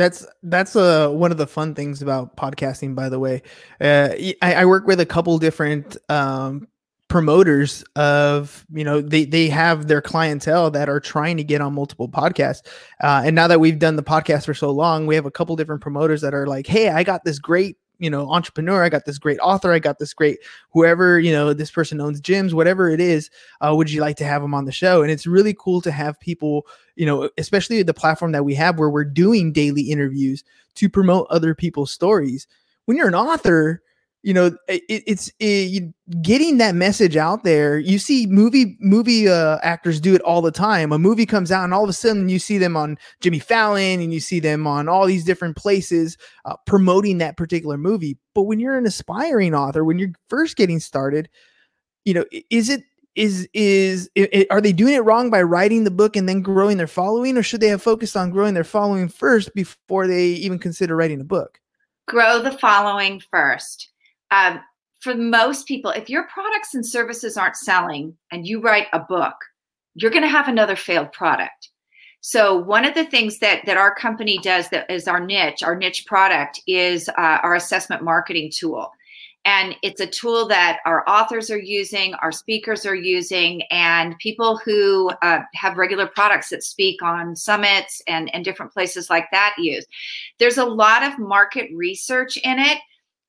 that's 0.00 0.26
that's 0.42 0.76
uh, 0.76 1.10
one 1.10 1.30
of 1.30 1.36
the 1.36 1.46
fun 1.46 1.74
things 1.74 2.00
about 2.00 2.34
podcasting. 2.34 2.94
By 2.94 3.10
the 3.10 3.18
way, 3.18 3.42
uh, 3.80 4.08
I, 4.40 4.54
I 4.54 4.64
work 4.64 4.86
with 4.86 4.98
a 4.98 5.06
couple 5.06 5.38
different 5.38 5.98
um, 6.08 6.66
promoters 7.08 7.84
of 7.96 8.64
you 8.72 8.82
know 8.82 9.02
they 9.02 9.26
they 9.26 9.48
have 9.48 9.88
their 9.88 10.00
clientele 10.00 10.70
that 10.70 10.88
are 10.88 11.00
trying 11.00 11.36
to 11.36 11.44
get 11.44 11.60
on 11.60 11.74
multiple 11.74 12.08
podcasts 12.08 12.62
uh, 13.02 13.22
and 13.24 13.34
now 13.34 13.48
that 13.48 13.60
we've 13.60 13.80
done 13.80 13.96
the 13.96 14.02
podcast 14.02 14.46
for 14.46 14.54
so 14.54 14.70
long 14.70 15.06
we 15.08 15.16
have 15.16 15.26
a 15.26 15.30
couple 15.30 15.56
different 15.56 15.82
promoters 15.82 16.20
that 16.20 16.32
are 16.34 16.46
like 16.46 16.68
hey 16.68 16.88
i 16.88 17.02
got 17.02 17.24
this 17.24 17.40
great 17.40 17.76
you 18.00 18.10
know 18.10 18.28
entrepreneur 18.30 18.82
i 18.82 18.88
got 18.88 19.04
this 19.04 19.18
great 19.18 19.38
author 19.38 19.72
i 19.72 19.78
got 19.78 19.98
this 19.98 20.12
great 20.12 20.38
whoever 20.70 21.20
you 21.20 21.30
know 21.30 21.52
this 21.52 21.70
person 21.70 22.00
owns 22.00 22.20
gyms 22.20 22.52
whatever 22.52 22.88
it 22.88 23.00
is 23.00 23.30
uh, 23.60 23.74
would 23.74 23.90
you 23.90 24.00
like 24.00 24.16
to 24.16 24.24
have 24.24 24.42
them 24.42 24.54
on 24.54 24.64
the 24.64 24.72
show? 24.72 25.02
And 25.02 25.10
it's 25.10 25.26
really 25.26 25.54
cool 25.58 25.80
to 25.82 25.90
have 25.90 26.18
people 26.20 26.66
you 26.96 27.06
know 27.06 27.30
especially 27.38 27.82
the 27.82 27.94
platform 27.94 28.32
that 28.32 28.44
we 28.44 28.54
have 28.54 28.78
where 28.78 28.90
we're 28.90 29.04
doing 29.04 29.52
daily 29.52 29.82
interviews 29.82 30.44
to 30.76 30.88
promote 30.88 31.26
other 31.30 31.54
people's 31.54 31.90
stories. 31.90 32.46
When 32.86 32.96
you're 32.96 33.08
an 33.08 33.14
author 33.14 33.82
you 34.22 34.34
know 34.34 34.46
it, 34.68 34.82
it's 34.88 35.30
it, 35.38 35.92
getting 36.22 36.58
that 36.58 36.74
message 36.74 37.16
out 37.16 37.42
there 37.44 37.78
you 37.78 37.98
see 37.98 38.26
movie 38.26 38.76
movie 38.80 39.28
uh, 39.28 39.58
actors 39.62 40.00
do 40.00 40.14
it 40.14 40.22
all 40.22 40.42
the 40.42 40.50
time. 40.50 40.92
A 40.92 40.98
movie 40.98 41.26
comes 41.26 41.50
out 41.50 41.64
and 41.64 41.72
all 41.72 41.84
of 41.84 41.90
a 41.90 41.94
sudden 41.94 42.28
you 42.28 42.38
see 42.38 42.58
them 42.58 42.76
on 42.76 42.98
jimmy 43.20 43.38
fallon 43.38 44.00
and 44.00 44.12
you 44.12 44.20
see 44.20 44.40
them 44.40 44.66
on 44.66 44.88
all 44.88 45.06
these 45.06 45.24
different 45.24 45.56
places 45.56 46.16
uh, 46.44 46.56
promoting 46.66 47.18
that 47.18 47.36
particular 47.36 47.78
movie. 47.78 48.16
But 48.34 48.42
when 48.42 48.60
you're 48.60 48.78
an 48.78 48.86
aspiring 48.86 49.54
author 49.54 49.84
when 49.84 49.98
you're 49.98 50.12
first 50.28 50.56
getting 50.56 50.80
started 50.80 51.28
you 52.04 52.14
know 52.14 52.24
is 52.50 52.68
it 52.68 52.82
is 53.16 53.48
is 53.54 54.08
it, 54.14 54.46
are 54.50 54.60
they 54.60 54.72
doing 54.72 54.94
it 54.94 55.04
wrong 55.04 55.30
by 55.30 55.42
writing 55.42 55.84
the 55.84 55.90
book 55.90 56.14
and 56.14 56.28
then 56.28 56.42
growing 56.42 56.76
their 56.76 56.86
following 56.86 57.36
or 57.36 57.42
should 57.42 57.60
they 57.60 57.68
have 57.68 57.82
focused 57.82 58.16
on 58.16 58.30
growing 58.30 58.54
their 58.54 58.64
following 58.64 59.08
first 59.08 59.52
before 59.54 60.06
they 60.06 60.26
even 60.26 60.58
consider 60.58 60.94
writing 60.94 61.20
a 61.20 61.24
book? 61.24 61.58
Grow 62.06 62.40
the 62.42 62.56
following 62.58 63.20
first 63.30 63.90
um, 64.30 64.60
for 65.00 65.14
most 65.14 65.66
people, 65.66 65.90
if 65.90 66.10
your 66.10 66.24
products 66.24 66.74
and 66.74 66.84
services 66.84 67.36
aren't 67.36 67.56
selling 67.56 68.16
and 68.30 68.46
you 68.46 68.60
write 68.60 68.86
a 68.92 69.00
book, 69.00 69.34
you're 69.94 70.10
going 70.10 70.22
to 70.22 70.28
have 70.28 70.48
another 70.48 70.76
failed 70.76 71.12
product. 71.12 71.70
So 72.20 72.54
one 72.54 72.84
of 72.84 72.94
the 72.94 73.06
things 73.06 73.38
that 73.38 73.64
that 73.64 73.78
our 73.78 73.94
company 73.94 74.38
does 74.38 74.68
that 74.70 74.90
is 74.90 75.08
our 75.08 75.20
niche, 75.20 75.62
our 75.62 75.74
niche 75.74 76.04
product 76.06 76.60
is 76.66 77.08
uh, 77.08 77.38
our 77.42 77.54
assessment 77.54 78.02
marketing 78.02 78.50
tool. 78.54 78.90
And 79.46 79.74
it's 79.82 80.02
a 80.02 80.06
tool 80.06 80.46
that 80.48 80.80
our 80.84 81.02
authors 81.08 81.50
are 81.50 81.58
using, 81.58 82.12
our 82.16 82.30
speakers 82.30 82.84
are 82.84 82.94
using, 82.94 83.62
and 83.70 84.18
people 84.18 84.58
who 84.58 85.10
uh, 85.22 85.40
have 85.54 85.78
regular 85.78 86.06
products 86.06 86.50
that 86.50 86.62
speak 86.62 87.02
on 87.02 87.34
summits 87.34 88.02
and, 88.06 88.32
and 88.34 88.44
different 88.44 88.70
places 88.70 89.08
like 89.08 89.28
that 89.32 89.54
use. 89.56 89.86
There's 90.38 90.58
a 90.58 90.64
lot 90.66 91.02
of 91.02 91.18
market 91.18 91.70
research 91.74 92.36
in 92.44 92.58
it 92.58 92.80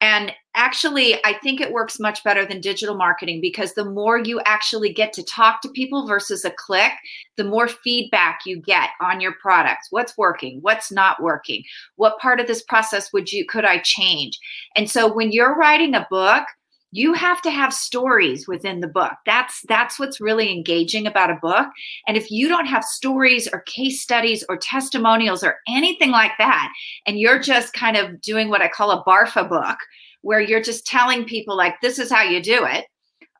and 0.01 0.33
actually, 0.55 1.23
I 1.23 1.33
think 1.41 1.61
it 1.61 1.71
works 1.71 1.99
much 1.99 2.23
better 2.23 2.43
than 2.45 2.59
digital 2.59 2.95
marketing 2.95 3.39
because 3.39 3.73
the 3.73 3.85
more 3.85 4.17
you 4.17 4.41
actually 4.45 4.91
get 4.91 5.13
to 5.13 5.23
talk 5.23 5.61
to 5.61 5.69
people 5.69 6.07
versus 6.07 6.43
a 6.43 6.51
click, 6.51 6.91
the 7.37 7.43
more 7.43 7.67
feedback 7.67 8.41
you 8.45 8.59
get 8.59 8.89
on 8.99 9.21
your 9.21 9.33
products. 9.41 9.87
What's 9.91 10.17
working? 10.17 10.59
What's 10.61 10.91
not 10.91 11.21
working? 11.21 11.63
What 11.95 12.17
part 12.19 12.39
of 12.39 12.47
this 12.47 12.63
process 12.63 13.13
would 13.13 13.31
you 13.31 13.45
could 13.45 13.63
I 13.63 13.77
change? 13.79 14.39
And 14.75 14.89
so 14.89 15.11
when 15.11 15.31
you're 15.31 15.55
writing 15.55 15.93
a 15.93 16.07
book, 16.09 16.45
you 16.91 17.13
have 17.13 17.41
to 17.41 17.51
have 17.51 17.73
stories 17.73 18.47
within 18.47 18.81
the 18.81 18.87
book. 18.87 19.13
That's 19.25 19.61
that's 19.67 19.99
what's 19.99 20.21
really 20.21 20.51
engaging 20.51 21.07
about 21.07 21.31
a 21.31 21.39
book. 21.41 21.67
And 22.07 22.17
if 22.17 22.29
you 22.29 22.47
don't 22.47 22.65
have 22.65 22.83
stories 22.83 23.47
or 23.51 23.61
case 23.61 24.01
studies 24.01 24.43
or 24.49 24.57
testimonials 24.57 25.43
or 25.43 25.57
anything 25.67 26.11
like 26.11 26.31
that 26.37 26.71
and 27.05 27.19
you're 27.19 27.39
just 27.39 27.73
kind 27.73 27.97
of 27.97 28.21
doing 28.21 28.49
what 28.49 28.61
i 28.61 28.67
call 28.67 28.91
a 28.91 29.03
barfa 29.03 29.47
book 29.47 29.77
where 30.21 30.39
you're 30.39 30.61
just 30.61 30.85
telling 30.85 31.25
people 31.25 31.55
like 31.55 31.75
this 31.81 31.99
is 31.99 32.11
how 32.11 32.21
you 32.21 32.41
do 32.41 32.65
it 32.65 32.85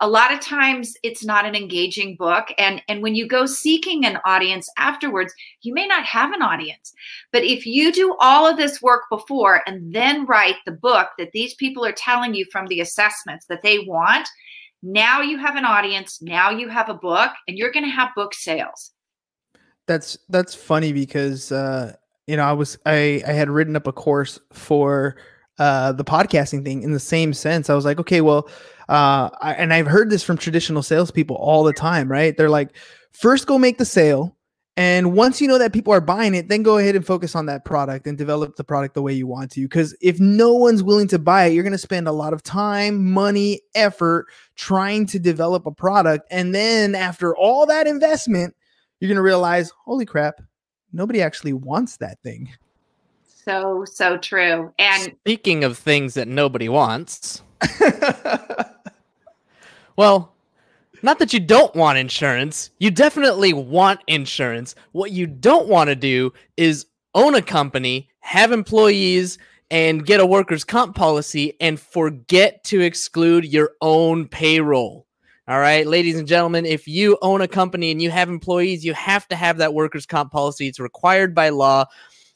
a 0.01 0.09
lot 0.09 0.33
of 0.33 0.39
times 0.41 0.95
it's 1.03 1.23
not 1.23 1.45
an 1.45 1.55
engaging 1.55 2.15
book. 2.17 2.47
And 2.57 2.81
and 2.89 3.01
when 3.01 3.15
you 3.15 3.27
go 3.27 3.45
seeking 3.45 4.03
an 4.05 4.17
audience 4.25 4.67
afterwards 4.77 5.33
you 5.61 5.73
may 5.73 5.87
not 5.87 6.03
have 6.05 6.33
an 6.33 6.41
audience. 6.41 6.91
But 7.31 7.43
if 7.43 7.65
you 7.65 7.91
do 7.91 8.15
all 8.19 8.47
of 8.47 8.57
this 8.57 8.81
work 8.81 9.03
before 9.09 9.61
and 9.65 9.93
then 9.93 10.25
write 10.25 10.55
the 10.65 10.71
book 10.71 11.09
that 11.17 11.31
these 11.33 11.53
people 11.55 11.85
are 11.85 11.93
telling 11.93 12.33
you 12.33 12.45
from 12.51 12.67
the 12.67 12.81
assessments 12.81 13.45
that 13.47 13.61
they 13.63 13.79
want 13.79 14.27
now 14.83 15.21
you 15.21 15.37
have 15.37 15.55
an 15.55 15.65
audience 15.65 16.19
now 16.21 16.49
you 16.49 16.67
have 16.67 16.89
a 16.89 16.95
book 16.95 17.31
and 17.47 17.57
you're 17.57 17.71
going 17.71 17.85
to 17.85 17.91
have 17.91 18.09
book 18.15 18.33
sales. 18.33 18.91
That's 19.87 20.17
that's 20.29 20.55
funny 20.55 20.93
because 20.93 21.51
uh 21.51 21.93
you 22.27 22.37
know 22.37 22.43
i 22.43 22.53
was 22.53 22.77
i 22.85 23.21
i 23.27 23.31
had 23.31 23.49
written 23.49 23.75
up 23.75 23.87
a 23.87 23.91
course 23.91 24.39
for 24.53 25.15
uh, 25.59 25.91
the 25.91 26.03
podcasting 26.03 26.63
thing 26.63 26.83
in 26.83 26.91
the 26.91 26.99
same 26.99 27.33
sense. 27.33 27.69
I 27.69 27.75
was 27.75 27.85
like, 27.85 27.99
okay, 27.99 28.21
well, 28.21 28.49
uh, 28.89 29.29
I, 29.41 29.53
and 29.53 29.73
I've 29.73 29.87
heard 29.87 30.09
this 30.09 30.23
from 30.23 30.37
traditional 30.37 30.83
salespeople 30.83 31.35
all 31.35 31.63
the 31.63 31.73
time, 31.73 32.09
right? 32.11 32.35
They're 32.35 32.49
like, 32.49 32.75
first 33.11 33.47
go 33.47 33.57
make 33.57 33.77
the 33.77 33.85
sale. 33.85 34.35
And 34.77 35.13
once 35.13 35.41
you 35.41 35.47
know 35.47 35.57
that 35.57 35.73
people 35.73 35.93
are 35.93 36.01
buying 36.01 36.33
it, 36.33 36.47
then 36.47 36.63
go 36.63 36.77
ahead 36.77 36.95
and 36.95 37.05
focus 37.05 37.35
on 37.35 37.45
that 37.47 37.65
product 37.65 38.07
and 38.07 38.17
develop 38.17 38.55
the 38.55 38.63
product 38.63 38.95
the 38.95 39.01
way 39.01 39.13
you 39.13 39.27
want 39.27 39.51
to. 39.51 39.61
Because 39.61 39.95
if 40.01 40.19
no 40.19 40.53
one's 40.53 40.81
willing 40.81 41.09
to 41.09 41.19
buy 41.19 41.45
it, 41.45 41.53
you're 41.53 41.63
going 41.63 41.71
to 41.73 41.77
spend 41.77 42.07
a 42.07 42.13
lot 42.13 42.33
of 42.33 42.41
time, 42.41 43.11
money, 43.11 43.61
effort 43.75 44.27
trying 44.55 45.05
to 45.07 45.19
develop 45.19 45.65
a 45.65 45.71
product. 45.71 46.25
And 46.31 46.55
then 46.55 46.95
after 46.95 47.35
all 47.35 47.65
that 47.65 47.85
investment, 47.85 48.55
you're 48.99 49.09
going 49.09 49.17
to 49.17 49.21
realize, 49.21 49.71
holy 49.83 50.05
crap, 50.05 50.41
nobody 50.93 51.21
actually 51.21 51.53
wants 51.53 51.97
that 51.97 52.21
thing 52.23 52.49
so 53.43 53.85
so 53.85 54.17
true. 54.17 54.73
And 54.79 55.15
speaking 55.21 55.63
of 55.63 55.77
things 55.77 56.13
that 56.15 56.27
nobody 56.27 56.69
wants, 56.69 57.41
well, 59.95 60.33
Not 61.03 61.19
that 61.19 61.33
you 61.33 61.39
don't 61.39 61.73
want 61.75 61.97
insurance. 61.97 62.69
You 62.79 62.91
definitely 62.91 63.53
want 63.53 64.01
insurance. 64.07 64.75
What 64.91 65.11
you 65.11 65.25
don't 65.25 65.67
want 65.67 65.89
to 65.89 65.95
do 65.95 66.31
is 66.57 66.85
own 67.15 67.33
a 67.35 67.41
company, 67.41 68.07
have 68.19 68.51
employees, 68.51 69.39
and 69.71 70.05
get 70.05 70.19
a 70.19 70.25
workers' 70.25 70.63
comp 70.63 70.95
policy 70.95 71.55
and 71.59 71.79
forget 71.79 72.63
to 72.65 72.81
exclude 72.81 73.45
your 73.45 73.71
own 73.81 74.27
payroll. 74.27 75.07
All 75.47 75.59
right, 75.59 75.87
ladies 75.87 76.19
and 76.19 76.27
gentlemen, 76.27 76.65
if 76.65 76.87
you 76.87 77.17
own 77.21 77.41
a 77.41 77.47
company 77.47 77.89
and 77.91 78.01
you 78.01 78.11
have 78.11 78.29
employees, 78.29 78.85
you 78.85 78.93
have 78.93 79.27
to 79.29 79.35
have 79.35 79.57
that 79.57 79.73
workers' 79.73 80.05
comp 80.05 80.31
policy. 80.31 80.67
It's 80.67 80.79
required 80.79 81.33
by 81.33 81.49
law. 81.49 81.85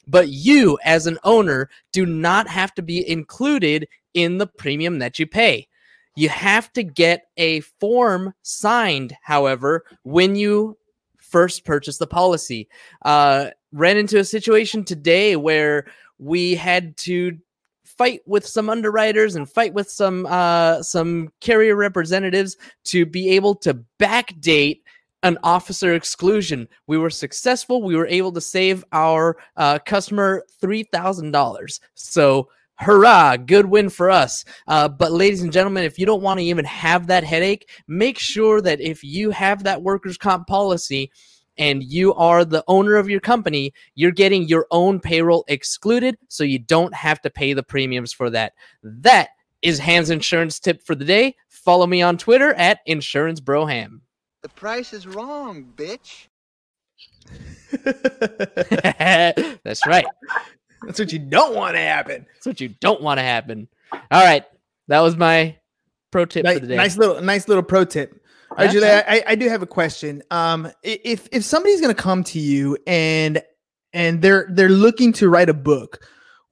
But 0.06 0.28
you, 0.28 0.78
as 0.84 1.06
an 1.06 1.18
owner, 1.24 1.68
do 1.92 2.06
not 2.06 2.48
have 2.48 2.74
to 2.74 2.82
be 2.82 3.08
included 3.08 3.88
in 4.14 4.38
the 4.38 4.46
premium 4.46 4.98
that 5.00 5.18
you 5.18 5.26
pay. 5.26 5.68
You 6.16 6.28
have 6.30 6.72
to 6.72 6.82
get 6.82 7.26
a 7.36 7.60
form 7.60 8.32
signed, 8.42 9.14
however, 9.22 9.84
when 10.02 10.36
you 10.36 10.78
first 11.18 11.64
purchase 11.64 11.98
the 11.98 12.06
policy. 12.06 12.68
Uh, 13.02 13.50
ran 13.72 13.96
into 13.96 14.18
a 14.18 14.24
situation 14.24 14.84
today 14.84 15.36
where 15.36 15.86
we 16.18 16.54
had 16.54 16.96
to 16.96 17.36
fight 17.84 18.20
with 18.26 18.46
some 18.46 18.68
underwriters 18.68 19.36
and 19.36 19.50
fight 19.50 19.74
with 19.74 19.90
some 19.90 20.26
uh, 20.26 20.82
some 20.82 21.30
carrier 21.40 21.76
representatives 21.76 22.56
to 22.84 23.06
be 23.06 23.30
able 23.30 23.54
to 23.54 23.78
backdate 23.98 24.80
an 25.26 25.38
officer 25.42 25.94
exclusion. 25.94 26.68
We 26.86 26.98
were 26.98 27.10
successful. 27.10 27.82
We 27.82 27.96
were 27.96 28.06
able 28.06 28.32
to 28.32 28.40
save 28.40 28.84
our 28.92 29.36
uh, 29.56 29.78
customer 29.80 30.44
three 30.60 30.84
thousand 30.84 31.32
dollars. 31.32 31.80
So 31.94 32.48
hurrah 32.78 33.36
good 33.38 33.64
win 33.64 33.88
for 33.88 34.10
us 34.10 34.44
uh, 34.68 34.86
but 34.86 35.10
ladies 35.10 35.42
and 35.42 35.50
gentlemen 35.50 35.82
if 35.82 35.98
you 35.98 36.04
don't 36.04 36.20
want 36.20 36.38
to 36.38 36.44
even 36.44 36.64
have 36.64 37.06
that 37.06 37.24
headache 37.24 37.70
make 37.88 38.18
sure 38.18 38.60
that 38.60 38.80
if 38.82 39.02
you 39.02 39.30
have 39.30 39.64
that 39.64 39.80
workers 39.80 40.18
comp 40.18 40.46
policy 40.46 41.10
and 41.56 41.82
you 41.82 42.12
are 42.14 42.44
the 42.44 42.62
owner 42.68 42.96
of 42.96 43.08
your 43.08 43.18
company 43.18 43.72
you're 43.94 44.10
getting 44.10 44.46
your 44.46 44.66
own 44.70 45.00
payroll 45.00 45.42
excluded 45.48 46.18
so 46.28 46.44
you 46.44 46.58
don't 46.58 46.92
have 46.92 47.18
to 47.18 47.30
pay 47.30 47.54
the 47.54 47.62
premiums 47.62 48.12
for 48.12 48.28
that 48.28 48.52
that 48.82 49.30
is 49.62 49.78
ham's 49.78 50.10
insurance 50.10 50.60
tip 50.60 50.82
for 50.84 50.94
the 50.94 51.04
day 51.04 51.34
follow 51.48 51.86
me 51.86 52.02
on 52.02 52.18
twitter 52.18 52.52
at 52.54 52.80
insurance 52.84 53.40
broham 53.40 54.00
the 54.46 54.54
price 54.54 54.92
is 54.92 55.06
wrong 55.06 55.72
bitch 55.76 56.28
that's 59.64 59.84
right 59.86 60.06
That's 60.86 60.98
what 60.98 61.12
you 61.12 61.18
don't 61.18 61.54
want 61.54 61.74
to 61.74 61.80
happen. 61.80 62.26
That's 62.34 62.46
what 62.46 62.60
you 62.60 62.68
don't 62.68 63.02
want 63.02 63.18
to 63.18 63.22
happen. 63.22 63.68
All 63.92 64.24
right. 64.24 64.44
That 64.88 65.00
was 65.00 65.16
my 65.16 65.56
pro 66.10 66.24
tip 66.24 66.44
nice, 66.44 66.54
for 66.54 66.60
the 66.60 66.68
day. 66.68 66.76
Nice 66.76 66.96
little 66.96 67.20
nice 67.20 67.48
little 67.48 67.62
pro 67.62 67.84
tip. 67.84 68.22
All 68.50 68.58
right, 68.58 68.70
Julia, 68.70 69.04
I, 69.06 69.22
I 69.26 69.34
do 69.34 69.48
have 69.48 69.62
a 69.62 69.66
question. 69.66 70.22
Um, 70.30 70.70
if 70.82 71.28
if 71.32 71.44
somebody's 71.44 71.80
gonna 71.80 71.94
come 71.94 72.22
to 72.24 72.38
you 72.38 72.78
and 72.86 73.42
and 73.92 74.22
they're 74.22 74.46
they're 74.50 74.68
looking 74.68 75.12
to 75.14 75.28
write 75.28 75.48
a 75.48 75.54
book, 75.54 76.06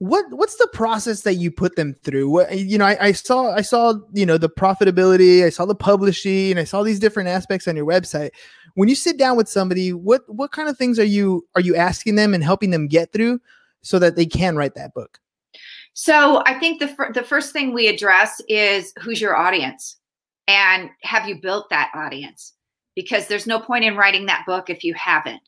what 0.05 0.25
what's 0.29 0.55
the 0.57 0.67
process 0.71 1.21
that 1.21 1.35
you 1.35 1.49
put 1.51 1.75
them 1.75 1.95
through? 2.03 2.29
What 2.29 2.55
you 2.57 2.77
know, 2.77 2.85
I, 2.85 3.07
I 3.07 3.11
saw 3.11 3.53
I 3.53 3.61
saw 3.61 3.95
you 4.13 4.25
know 4.25 4.37
the 4.37 4.49
profitability, 4.49 5.43
I 5.43 5.49
saw 5.49 5.65
the 5.65 5.75
publishing, 5.75 6.57
I 6.57 6.63
saw 6.63 6.83
these 6.83 6.99
different 6.99 7.29
aspects 7.29 7.67
on 7.67 7.75
your 7.75 7.85
website. 7.85 8.29
When 8.75 8.87
you 8.87 8.95
sit 8.95 9.17
down 9.17 9.35
with 9.35 9.49
somebody, 9.49 9.93
what 9.93 10.21
what 10.27 10.51
kind 10.51 10.69
of 10.69 10.77
things 10.77 10.99
are 10.99 11.05
you 11.05 11.47
are 11.55 11.61
you 11.61 11.75
asking 11.75 12.15
them 12.15 12.33
and 12.33 12.43
helping 12.43 12.69
them 12.69 12.87
get 12.87 13.11
through 13.11 13.39
so 13.81 13.97
that 13.99 14.15
they 14.15 14.25
can 14.25 14.55
write 14.55 14.75
that 14.75 14.93
book? 14.93 15.19
So 15.93 16.43
I 16.45 16.59
think 16.59 16.79
the 16.79 17.11
the 17.13 17.23
first 17.23 17.51
thing 17.51 17.73
we 17.73 17.87
address 17.87 18.41
is 18.47 18.93
who's 19.01 19.19
your 19.19 19.35
audience, 19.35 19.97
and 20.47 20.89
have 21.01 21.27
you 21.27 21.41
built 21.41 21.69
that 21.71 21.91
audience? 21.95 22.53
Because 22.95 23.27
there's 23.27 23.47
no 23.47 23.59
point 23.59 23.85
in 23.85 23.97
writing 23.97 24.27
that 24.27 24.45
book 24.45 24.69
if 24.69 24.83
you 24.83 24.93
haven't. 24.93 25.41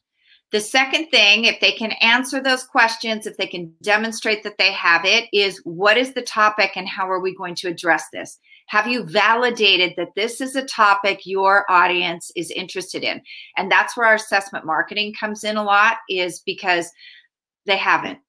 The 0.54 0.62
second 0.62 1.10
thing, 1.10 1.44
if 1.44 1.60
they 1.60 1.74
can 1.74 1.92
answer 2.02 2.42
those 2.42 2.64
questions, 2.64 3.28
if 3.28 3.36
they 3.36 3.48
can 3.48 3.74
demonstrate 3.82 4.44
that 4.44 4.58
they 4.58 4.72
have 4.72 5.04
it, 5.04 5.28
is 5.34 5.60
what 5.66 5.98
is 5.98 6.14
the 6.14 6.22
topic 6.22 6.72
and 6.78 6.88
how 6.88 7.10
are 7.10 7.20
we 7.20 7.36
going 7.36 7.56
to 7.56 7.68
address 7.68 8.06
this? 8.14 8.40
Have 8.68 8.88
you 8.88 9.04
validated 9.04 9.94
that 9.98 10.16
this 10.16 10.40
is 10.40 10.56
a 10.56 10.66
topic 10.66 11.26
your 11.26 11.70
audience 11.70 12.32
is 12.36 12.50
interested 12.52 13.04
in? 13.04 13.22
And 13.58 13.70
that's 13.70 13.98
where 13.98 14.08
our 14.08 14.16
assessment 14.16 14.66
marketing 14.66 15.14
comes 15.20 15.44
in 15.44 15.58
a 15.58 15.64
lot, 15.64 15.98
is 16.10 16.42
because 16.46 16.90
they 17.66 17.78
haven't. 17.78 18.20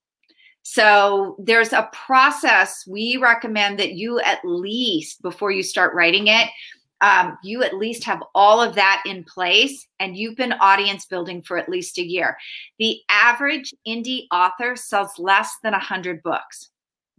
So 0.62 1.36
there's 1.38 1.72
a 1.72 1.88
process 1.92 2.84
we 2.86 3.16
recommend 3.16 3.78
that 3.78 3.94
you 3.94 4.20
at 4.20 4.40
least 4.44 5.22
before 5.22 5.50
you 5.50 5.62
start 5.62 5.94
writing 5.94 6.26
it, 6.26 6.48
um, 7.00 7.38
you 7.42 7.62
at 7.62 7.74
least 7.74 8.04
have 8.04 8.22
all 8.34 8.60
of 8.60 8.74
that 8.74 9.02
in 9.06 9.24
place 9.24 9.86
and 10.00 10.16
you've 10.16 10.36
been 10.36 10.52
audience 10.54 11.06
building 11.06 11.42
for 11.42 11.56
at 11.56 11.68
least 11.68 11.98
a 11.98 12.02
year. 12.02 12.36
The 12.78 12.98
average 13.08 13.72
indie 13.86 14.26
author 14.32 14.76
sells 14.76 15.18
less 15.18 15.56
than 15.62 15.72
100 15.72 16.22
books. 16.22 16.70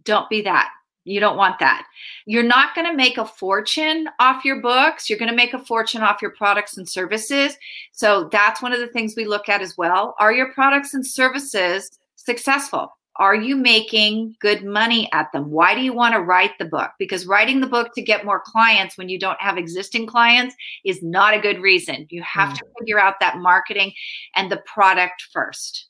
Don't 0.04 0.28
be 0.28 0.42
that. 0.42 0.70
You 1.04 1.18
don't 1.18 1.38
want 1.38 1.58
that. 1.60 1.86
You're 2.26 2.42
not 2.42 2.74
going 2.74 2.86
to 2.86 2.94
make 2.94 3.16
a 3.16 3.24
fortune 3.24 4.08
off 4.18 4.44
your 4.44 4.60
books. 4.60 5.08
You're 5.08 5.18
going 5.18 5.30
to 5.30 5.36
make 5.36 5.54
a 5.54 5.64
fortune 5.64 6.02
off 6.02 6.20
your 6.20 6.32
products 6.32 6.76
and 6.76 6.86
services. 6.86 7.56
So 7.92 8.28
that's 8.30 8.60
one 8.60 8.74
of 8.74 8.80
the 8.80 8.86
things 8.88 9.14
we 9.16 9.24
look 9.24 9.48
at 9.48 9.62
as 9.62 9.78
well. 9.78 10.14
Are 10.20 10.32
your 10.32 10.52
products 10.52 10.92
and 10.92 11.06
services 11.06 11.90
successful? 12.16 12.92
Are 13.20 13.34
you 13.34 13.54
making 13.54 14.34
good 14.40 14.64
money 14.64 15.06
at 15.12 15.30
them? 15.30 15.50
Why 15.50 15.74
do 15.74 15.82
you 15.82 15.92
want 15.92 16.14
to 16.14 16.22
write 16.22 16.52
the 16.58 16.64
book? 16.64 16.90
Because 16.98 17.26
writing 17.26 17.60
the 17.60 17.66
book 17.66 17.92
to 17.94 18.00
get 18.00 18.24
more 18.24 18.40
clients 18.42 18.96
when 18.96 19.10
you 19.10 19.18
don't 19.18 19.40
have 19.42 19.58
existing 19.58 20.06
clients 20.06 20.56
is 20.86 21.02
not 21.02 21.34
a 21.34 21.38
good 21.38 21.60
reason. 21.60 22.06
You 22.08 22.22
have 22.22 22.54
mm. 22.54 22.58
to 22.58 22.64
figure 22.78 22.98
out 22.98 23.20
that 23.20 23.36
marketing 23.36 23.92
and 24.34 24.50
the 24.50 24.62
product 24.64 25.22
first. 25.32 25.88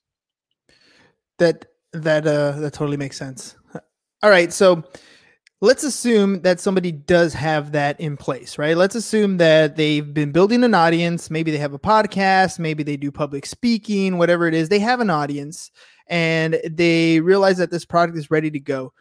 That 1.38 1.66
that 1.92 2.26
uh 2.26 2.58
that 2.58 2.72
totally 2.72 2.96
makes 2.96 3.16
sense. 3.16 3.54
All 4.22 4.28
right, 4.28 4.52
so 4.52 4.82
let's 5.60 5.84
assume 5.84 6.42
that 6.42 6.58
somebody 6.58 6.90
does 6.90 7.32
have 7.34 7.72
that 7.72 7.98
in 8.00 8.16
place, 8.16 8.58
right? 8.58 8.76
Let's 8.76 8.96
assume 8.96 9.36
that 9.36 9.76
they've 9.76 10.12
been 10.12 10.32
building 10.32 10.64
an 10.64 10.74
audience. 10.74 11.30
Maybe 11.30 11.50
they 11.50 11.58
have 11.58 11.74
a 11.74 11.78
podcast, 11.78 12.58
maybe 12.58 12.82
they 12.82 12.96
do 12.96 13.12
public 13.12 13.46
speaking, 13.46 14.18
whatever 14.18 14.46
it 14.46 14.54
is. 14.54 14.68
They 14.68 14.80
have 14.80 15.00
an 15.00 15.10
audience 15.10 15.70
and 16.10 16.60
they 16.68 17.20
realize 17.20 17.56
that 17.58 17.70
this 17.70 17.84
product 17.84 18.18
is 18.18 18.30
ready 18.30 18.50
to 18.50 18.60
go. 18.60 18.92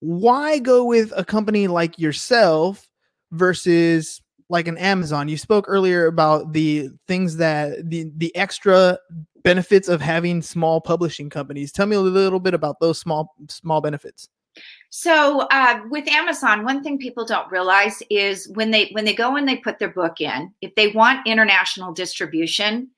Why 0.00 0.58
go 0.58 0.84
with 0.84 1.12
a 1.14 1.24
company 1.24 1.68
like 1.68 1.98
yourself 1.98 2.88
versus 3.30 4.22
like 4.48 4.66
an 4.66 4.78
Amazon? 4.78 5.28
You 5.28 5.36
spoke 5.36 5.66
earlier 5.68 6.06
about 6.06 6.52
the 6.52 6.88
things 7.06 7.36
that 7.36 7.88
the 7.90 8.10
the 8.16 8.34
extra 8.34 8.98
benefits 9.44 9.88
of 9.88 10.00
having 10.00 10.40
small 10.40 10.80
publishing 10.80 11.28
companies. 11.28 11.70
Tell 11.70 11.86
me 11.86 11.96
a 11.96 12.00
little 12.00 12.40
bit 12.40 12.54
about 12.54 12.80
those 12.80 12.98
small 12.98 13.34
small 13.48 13.80
benefits. 13.80 14.28
So 14.90 15.40
uh, 15.50 15.82
with 15.90 16.08
Amazon, 16.08 16.64
one 16.64 16.82
thing 16.82 16.98
people 16.98 17.24
don't 17.24 17.50
realize 17.52 18.02
is 18.08 18.48
when 18.54 18.70
they 18.70 18.88
when 18.92 19.04
they 19.04 19.14
go 19.14 19.36
and 19.36 19.46
they 19.46 19.56
put 19.56 19.78
their 19.78 19.90
book 19.90 20.20
in, 20.20 20.52
if 20.62 20.74
they 20.76 20.88
want 20.88 21.26
international 21.26 21.92
distribution, 21.92 22.88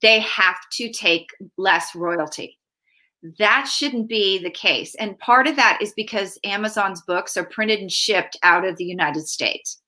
they 0.00 0.20
have 0.20 0.56
to 0.72 0.92
take 0.92 1.30
less 1.56 1.94
royalty 1.94 2.59
that 3.38 3.68
shouldn't 3.70 4.08
be 4.08 4.38
the 4.38 4.50
case. 4.50 4.94
And 4.94 5.18
part 5.18 5.46
of 5.46 5.56
that 5.56 5.78
is 5.80 5.92
because 5.94 6.38
Amazon's 6.44 7.02
books 7.02 7.36
are 7.36 7.44
printed 7.44 7.80
and 7.80 7.92
shipped 7.92 8.36
out 8.42 8.64
of 8.64 8.76
the 8.76 8.84
United 8.84 9.28
States. 9.28 9.80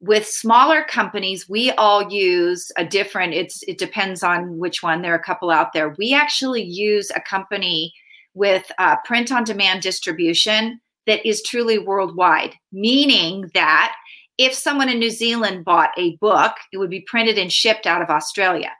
With 0.00 0.26
smaller 0.26 0.84
companies, 0.84 1.48
we 1.48 1.70
all 1.72 2.12
use 2.12 2.70
a 2.76 2.84
different, 2.84 3.34
it's 3.34 3.62
it 3.64 3.78
depends 3.78 4.22
on 4.22 4.58
which 4.58 4.82
one. 4.82 5.02
There 5.02 5.12
are 5.12 5.18
a 5.18 5.22
couple 5.22 5.50
out 5.50 5.72
there. 5.72 5.94
We 5.98 6.12
actually 6.14 6.62
use 6.62 7.10
a 7.10 7.20
company 7.20 7.92
with 8.34 8.70
uh, 8.78 8.96
print 9.04 9.32
on 9.32 9.42
demand 9.42 9.82
distribution 9.82 10.80
that 11.06 11.26
is 11.26 11.42
truly 11.42 11.78
worldwide, 11.78 12.54
meaning 12.72 13.50
that 13.54 13.96
if 14.38 14.52
someone 14.52 14.90
in 14.90 14.98
New 14.98 15.10
Zealand 15.10 15.64
bought 15.64 15.90
a 15.96 16.16
book, 16.16 16.52
it 16.72 16.76
would 16.76 16.90
be 16.90 17.00
printed 17.00 17.38
and 17.38 17.50
shipped 17.50 17.86
out 17.86 18.02
of 18.02 18.10
Australia. 18.10 18.70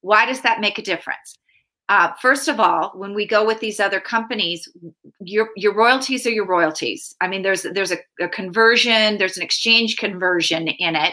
Why 0.00 0.26
does 0.26 0.40
that 0.40 0.60
make 0.60 0.78
a 0.78 0.82
difference? 0.82 1.38
Uh, 1.88 2.12
first 2.20 2.48
of 2.48 2.58
all, 2.58 2.90
when 2.94 3.14
we 3.14 3.26
go 3.26 3.46
with 3.46 3.60
these 3.60 3.78
other 3.78 4.00
companies, 4.00 4.68
your 5.20 5.50
your 5.56 5.74
royalties 5.74 6.26
are 6.26 6.30
your 6.30 6.46
royalties. 6.46 7.14
I 7.20 7.28
mean, 7.28 7.42
there's 7.42 7.62
there's 7.62 7.92
a, 7.92 7.98
a 8.20 8.28
conversion, 8.28 9.18
there's 9.18 9.36
an 9.36 9.42
exchange 9.42 9.96
conversion 9.96 10.68
in 10.68 10.96
it, 10.96 11.12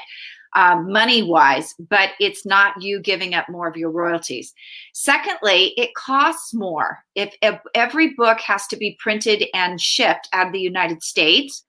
um, 0.56 0.92
money 0.92 1.22
wise, 1.22 1.76
but 1.80 2.12
it's 2.20 2.46
not 2.46 2.82
you 2.82 3.00
giving 3.00 3.34
up 3.34 3.50
more 3.50 3.68
of 3.68 3.78
your 3.78 3.92
royalties. 3.92 4.54
Secondly, 4.94 5.74
it 5.78 5.94
costs 5.96 6.54
more 6.54 7.00
if, 7.16 7.36
if 7.42 7.60
every 7.76 8.14
book 8.16 8.40
has 8.42 8.66
to 8.68 8.78
be 8.78 8.98
printed 9.00 9.46
and 9.54 9.80
shipped 9.80 10.28
out 10.34 10.48
of 10.48 10.54
the 10.54 10.60
United 10.60 11.04
States 11.04 11.64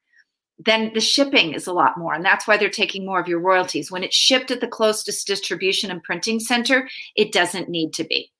then 0.58 0.92
the 0.94 1.00
shipping 1.00 1.52
is 1.52 1.66
a 1.66 1.72
lot 1.72 1.98
more. 1.98 2.14
And 2.14 2.24
that's 2.24 2.46
why 2.46 2.56
they're 2.56 2.70
taking 2.70 3.04
more 3.04 3.20
of 3.20 3.28
your 3.28 3.40
royalties. 3.40 3.90
When 3.90 4.04
it's 4.04 4.14
shipped 4.14 4.50
at 4.50 4.60
the 4.60 4.68
closest 4.68 5.26
distribution 5.26 5.90
and 5.90 6.02
printing 6.02 6.38
center, 6.38 6.88
it 7.16 7.32
doesn't 7.32 7.68
need 7.68 7.92
to 7.94 8.04
be. 8.04 8.30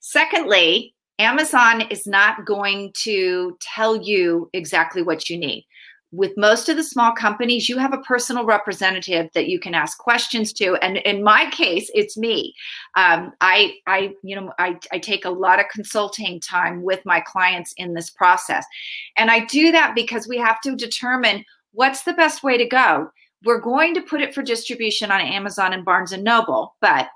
Secondly, 0.00 0.94
Amazon 1.18 1.82
is 1.82 2.06
not 2.06 2.46
going 2.46 2.92
to 2.94 3.56
tell 3.60 3.96
you 3.96 4.48
exactly 4.54 5.02
what 5.02 5.28
you 5.28 5.36
need. 5.38 5.66
with 6.12 6.36
most 6.36 6.68
of 6.68 6.76
the 6.76 6.82
small 6.82 7.12
companies, 7.12 7.68
you 7.68 7.78
have 7.78 7.92
a 7.92 7.98
personal 7.98 8.44
representative 8.44 9.28
that 9.34 9.48
you 9.48 9.60
can 9.60 9.74
ask 9.74 9.98
questions 9.98 10.52
to. 10.52 10.74
And 10.82 10.96
in 10.98 11.22
my 11.22 11.48
case, 11.50 11.90
it's 11.94 12.16
me. 12.16 12.54
Um, 12.96 13.32
I, 13.40 13.74
I, 13.86 14.14
you 14.22 14.34
know, 14.34 14.52
I, 14.58 14.76
I 14.90 14.98
take 14.98 15.24
a 15.24 15.30
lot 15.30 15.60
of 15.60 15.66
consulting 15.72 16.40
time 16.40 16.82
with 16.82 17.04
my 17.06 17.20
clients 17.20 17.72
in 17.76 17.94
this 17.94 18.10
process. 18.10 18.66
And 19.16 19.30
I 19.30 19.44
do 19.44 19.70
that 19.70 19.94
because 19.94 20.26
we 20.26 20.38
have 20.38 20.60
to 20.62 20.74
determine 20.74 21.44
what's 21.72 22.02
the 22.02 22.12
best 22.12 22.42
way 22.42 22.58
to 22.58 22.66
go. 22.66 23.10
We're 23.44 23.60
going 23.60 23.94
to 23.94 24.02
put 24.02 24.20
it 24.20 24.34
for 24.34 24.42
distribution 24.42 25.12
on 25.12 25.20
Amazon 25.20 25.72
and 25.72 25.84
Barnes 25.84 26.12
and 26.12 26.24
Noble, 26.24 26.74
but 26.80 27.08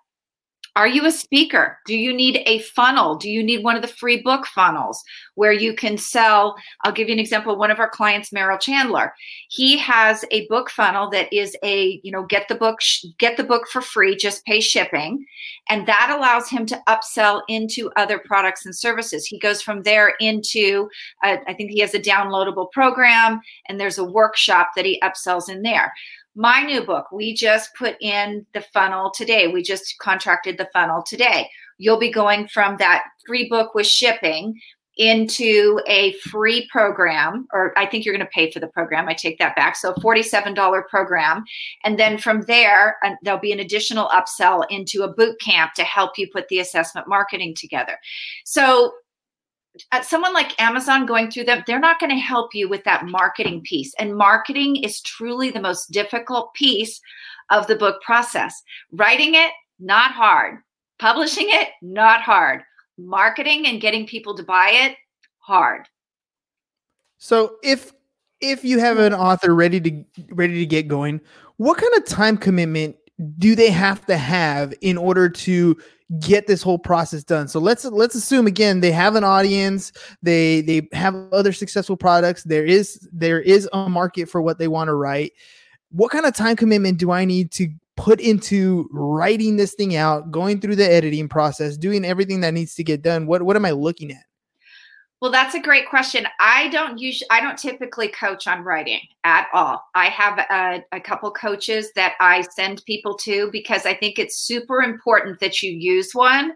are 0.77 0.89
you 0.89 1.07
a 1.07 1.13
speaker? 1.13 1.79
Do 1.87 1.97
you 1.97 2.13
need 2.13 2.43
a 2.47 2.59
funnel? 2.61 3.15
Do 3.15 3.31
you 3.31 3.45
need 3.45 3.63
one 3.63 3.77
of 3.77 3.83
the 3.83 3.89
free 3.89 4.21
book 4.21 4.45
funnels 4.47 5.05
where 5.37 5.53
you 5.53 5.73
can 5.73 5.97
sell? 5.97 6.57
I'll 6.83 6.93
give 6.93 7.09
you 7.09 7.15
an 7.15 7.21
example. 7.21 7.57
One 7.57 7.71
of 7.71 7.79
our 7.79 7.89
clients, 7.89 8.33
Merrill 8.33 8.59
Chandler, 8.59 9.15
he 9.49 9.79
has 9.79 10.25
a 10.33 10.49
book 10.49 10.71
funnel 10.71 11.09
that 11.11 11.33
is 11.33 11.57
a, 11.63 12.01
you 12.03 12.11
know, 12.11 12.25
get 12.25 12.49
the 12.49 12.57
book, 12.57 12.81
get 13.19 13.37
the 13.37 13.45
book 13.45 13.69
for 13.69 13.81
free, 13.81 14.17
just 14.17 14.45
pay 14.47 14.61
shipping. 14.61 15.25
And 15.69 15.87
that 15.87 16.13
allows 16.15 16.51
him 16.51 16.67
to 16.67 16.83
upsell 16.89 17.43
into 17.49 17.93
other 17.97 18.19
products 18.19 18.67
and 18.67 18.75
services. 18.75 19.27
He 19.27 19.39
goes 19.39 19.63
from 19.63 19.85
there 19.85 20.15
into, 20.19 20.89
uh, 21.23 21.37
I 21.47 21.55
think 21.55 21.71
he 21.71 21.79
has 21.81 21.95
a 21.95 22.01
downloadable 22.01 22.73
program 22.73 23.41
and 23.69 23.79
there's 23.79 23.99
a 23.99 24.05
workshop 24.05 24.71
that 24.75 24.85
he 24.85 25.01
upsells 25.03 25.49
in 25.49 25.63
there 25.63 25.93
my 26.35 26.63
new 26.63 26.83
book 26.83 27.11
we 27.13 27.35
just 27.35 27.75
put 27.75 27.97
in 28.01 28.47
the 28.55 28.61
funnel 28.73 29.11
today. 29.15 29.49
We 29.49 29.63
just 29.63 29.95
contracted 30.01 30.59
the 30.59 30.69
funnel 30.73 31.03
today. 31.07 31.49
You'll 31.79 31.99
be 31.99 32.11
going 32.11 32.49
from 32.49 32.77
that 32.79 33.05
free 33.27 33.49
book 33.49 33.75
with 33.75 33.87
shipping 33.87 34.55
into 34.97 35.81
a 35.89 36.13
free 36.31 36.69
program 36.71 37.49
or 37.53 37.77
i 37.77 37.85
think 37.85 38.05
you're 38.05 38.15
going 38.15 38.25
to 38.25 38.31
pay 38.33 38.49
for 38.53 38.61
the 38.61 38.69
program. 38.69 39.09
I 39.09 39.15
take 39.15 39.39
that 39.39 39.57
back. 39.57 39.75
So 39.75 39.93
$47 39.95 40.87
program. 40.89 41.43
And 41.83 41.99
then 41.99 42.17
from 42.17 42.43
there 42.43 42.97
uh, 43.05 43.15
there'll 43.23 43.41
be 43.41 43.53
an 43.53 43.59
additional 43.59 44.09
upsell 44.11 44.65
into 44.71 45.03
a 45.03 45.13
boot 45.13 45.41
camp 45.41 45.73
to 45.75 45.83
help 45.83 46.13
you 46.17 46.29
put 46.33 46.47
the 46.47 46.61
assessment 46.61 47.09
marketing 47.09 47.55
together. 47.57 47.99
So 48.45 48.93
someone 50.03 50.33
like 50.33 50.61
Amazon 50.61 51.07
going 51.07 51.31
through 51.31 51.45
them, 51.45 51.63
they're 51.67 51.81
not 51.81 51.99
going 51.99 52.11
to 52.11 52.17
help 52.17 52.55
you 52.55 52.69
with 52.69 52.85
that 52.85 53.07
marketing 53.07 53.63
piece. 53.63 53.93
And 53.99 54.17
marketing 54.17 54.77
is 54.77 55.01
truly 55.01 55.51
the 55.51 55.61
most 55.61 55.91
difficult 55.91 56.55
piece 56.55 57.01
of 57.51 57.67
the 57.67 57.77
book 57.77 58.01
process. 58.03 58.63
Writing 58.93 59.35
it, 59.35 59.51
not 59.79 60.13
hard. 60.13 60.59
Publishing 60.99 61.47
it, 61.49 61.71
not 61.83 62.21
hard. 62.21 62.63
Marketing 62.99 63.67
and 63.67 63.81
getting 63.81 64.07
people 64.07 64.37
to 64.37 64.43
buy 64.43 64.71
it, 64.73 64.97
hard. 65.39 65.89
So 67.19 67.57
if 67.63 67.93
if 68.41 68.65
you 68.65 68.79
have 68.79 68.99
an 68.99 69.15
author 69.15 69.55
ready 69.55 69.81
to 69.81 70.05
ready 70.31 70.59
to 70.59 70.67
get 70.67 70.87
going, 70.87 71.21
what 71.57 71.79
kind 71.79 71.95
of 71.97 72.05
time 72.05 72.37
commitment 72.37 72.97
do 73.39 73.55
they 73.55 73.71
have 73.71 74.05
to 74.07 74.17
have 74.17 74.75
in 74.81 74.99
order 74.99 75.29
to 75.29 75.77
get 76.21 76.47
this 76.47 76.63
whole 76.63 76.79
process 76.79 77.25
done. 77.25 77.49
So 77.49 77.59
let's 77.59 77.85
let's 77.85 78.15
assume 78.15 78.47
again 78.47 78.81
they 78.81 78.93
have 78.93 79.17
an 79.17 79.25
audience, 79.25 79.93
they 80.23 80.61
they 80.61 80.89
have 80.93 81.15
other 81.33 81.53
successful 81.53 81.97
products. 81.97 82.45
There 82.45 82.65
is 82.65 83.09
there 83.13 83.41
is 83.41 83.69
a 83.73 83.89
market 83.89 84.29
for 84.29 84.43
what 84.43 84.59
they 84.59 84.69
want 84.69 84.89
to 84.89 84.95
write. 84.95 85.33
What 85.91 86.11
kind 86.11 86.27
of 86.27 86.35
time 86.35 86.57
commitment 86.57 86.99
do 86.99 87.11
I 87.11 87.25
need 87.25 87.51
to 87.53 87.69
put 87.97 88.21
into 88.21 88.89
writing 88.93 89.57
this 89.57 89.75
thing 89.75 89.95
out, 89.95 90.31
going 90.31 90.61
through 90.61 90.77
the 90.77 90.91
editing 90.91 91.29
process, 91.29 91.77
doing 91.77 92.05
everything 92.05 92.41
that 92.41 92.55
needs 92.55 92.75
to 92.77 92.85
get 92.85 93.03
done? 93.03 93.27
What 93.27 93.43
what 93.43 93.57
am 93.57 93.65
I 93.65 93.71
looking 93.71 94.11
at? 94.11 94.25
Well, 95.25 95.33
that's 95.33 95.55
a 95.55 95.59
great 95.59 95.89
question. 95.89 96.27
I 96.39 96.69
don't 96.69 96.99
usually, 96.99 97.31
I 97.31 97.41
don't 97.41 97.57
typically 97.57 98.09
coach 98.09 98.47
on 98.47 98.63
writing 98.63 99.01
at 99.25 99.47
all. 99.55 99.83
I 99.95 100.11
have 100.11 100.39
a, 100.39 100.85
a, 100.95 101.01
couple 101.01 101.31
coaches 101.31 101.91
that 101.97 102.13
I 102.21 102.43
send 102.43 102.85
people 102.85 103.17
to 103.21 103.49
because 103.51 103.87
I 103.87 103.95
think 103.95 104.19
it's 104.19 104.37
super 104.37 104.83
important 104.83 105.41
that 105.41 105.63
you 105.63 105.71
use 105.71 106.15
one 106.15 106.53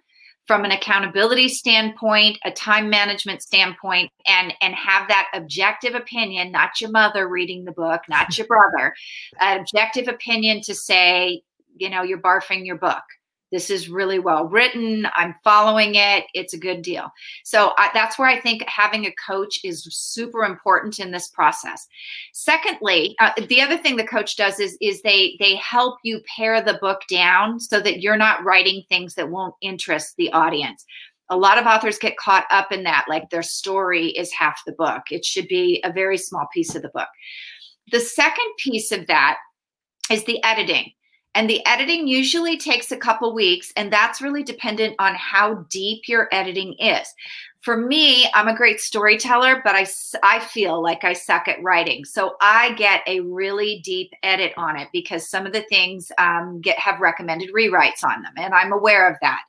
from 0.47 0.67
an 0.67 0.73
accountability 0.73 1.49
standpoint, 1.49 2.37
a 2.45 2.51
time 2.51 2.91
management 2.91 3.41
standpoint, 3.41 4.11
and 4.27 4.53
and 4.61 4.75
have 4.75 5.09
that 5.09 5.31
objective 5.33 5.95
opinion, 5.95 6.53
not 6.53 6.79
your 6.79 6.91
mother 6.91 7.27
reading 7.27 7.65
the 7.65 7.73
book, 7.73 8.03
not 8.07 8.37
your 8.37 8.47
brother, 8.49 8.95
an 9.41 9.61
objective 9.61 10.09
opinion 10.09 10.61
to 10.61 10.75
say, 10.75 11.41
you 11.79 11.89
know, 11.89 12.03
you're 12.03 12.21
barfing 12.21 12.67
your 12.67 12.77
book 12.77 13.05
this 13.51 13.71
is 13.71 13.89
really 13.89 14.19
well 14.19 14.47
written 14.47 15.07
i'm 15.15 15.35
following 15.43 15.95
it 15.95 16.25
it's 16.35 16.55
a 16.55 16.59
good 16.59 16.83
deal. 16.83 17.11
So 17.45 17.73
I, 17.79 17.91
that's 17.95 18.19
where 18.19 18.29
i 18.29 18.41
think 18.41 18.63
having 18.67 19.07
a 19.07 19.15
coach 19.27 19.61
is 19.65 19.87
super 19.91 20.45
important 20.45 20.99
in 20.99 21.11
this 21.11 21.29
process. 21.29 21.87
Secondly 22.33 23.17
uh, 23.21 23.33
the 23.49 23.61
other 23.61 23.79
thing 23.79 23.97
the 23.97 24.05
coach 24.05 24.37
does 24.37 24.61
is 24.61 24.77
is 24.81 25.03
they 25.03 25.37
they 25.39 25.57
help 25.57 25.99
you 26.03 26.21
pare 26.37 26.63
the 26.63 26.79
book 26.81 27.01
down 27.11 27.61
so 27.61 27.81
that 27.81 28.01
you're 28.01 28.17
not 28.17 28.45
writing 28.45 28.83
things 28.89 29.15
that 29.15 29.31
won't 29.31 29.55
interest 29.61 30.15
the 30.17 30.33
audience. 30.33 30.85
A 31.31 31.37
lot 31.37 31.59
of 31.59 31.67
authors 31.67 31.99
get 31.99 32.17
caught 32.17 32.47
up 32.51 32.73
in 32.73 32.85
that 32.85 33.05
like 33.09 33.29
their 33.31 33.43
story 33.43 34.09
is 34.09 34.33
half 34.33 34.63
the 34.67 34.73
book. 34.73 35.03
It 35.11 35.25
should 35.25 35.47
be 35.47 35.81
a 35.85 35.93
very 35.93 36.17
small 36.17 36.47
piece 36.53 36.75
of 36.75 36.83
the 36.83 36.89
book. 36.89 37.09
The 37.91 38.01
second 38.01 38.51
piece 38.59 38.93
of 38.93 39.07
that 39.07 39.37
is 40.11 40.25
the 40.25 40.43
editing 40.43 40.93
and 41.35 41.49
the 41.49 41.65
editing 41.67 42.09
usually 42.09 42.57
takes 42.57 42.91
a 42.91 42.97
couple 42.97 43.33
weeks, 43.35 43.73
and 43.77 43.93
that's 43.93 44.21
really 44.21 44.43
dependent 44.43 44.97
on 44.99 45.15
how 45.15 45.67
deep 45.71 46.09
your 46.09 46.29
editing 46.33 46.75
is. 46.75 47.15
For 47.61 47.77
me, 47.77 48.29
I'm 48.35 48.49
a 48.49 48.57
great 48.57 48.81
storyteller, 48.81 49.61
but 49.65 49.75
I, 49.75 49.87
I 50.23 50.41
feel 50.41 50.83
like 50.83 51.05
I 51.05 51.13
suck 51.13 51.49
at 51.49 51.63
writing. 51.63 52.05
So 52.05 52.37
I 52.41 52.73
get 52.75 53.03
a 53.07 53.21
really 53.21 53.81
deep 53.85 54.13
edit 54.23 54.53
on 54.57 54.79
it 54.79 54.89
because 54.93 55.29
some 55.29 55.45
of 55.45 55.53
the 55.53 55.65
things 55.69 56.11
um, 56.19 56.61
get 56.61 56.79
have 56.79 57.01
recommended 57.01 57.53
rewrites 57.53 58.05
on 58.05 58.23
them, 58.23 58.33
and 58.37 58.55
I'm 58.55 58.73
aware 58.73 59.11
of 59.11 59.17
that. 59.21 59.43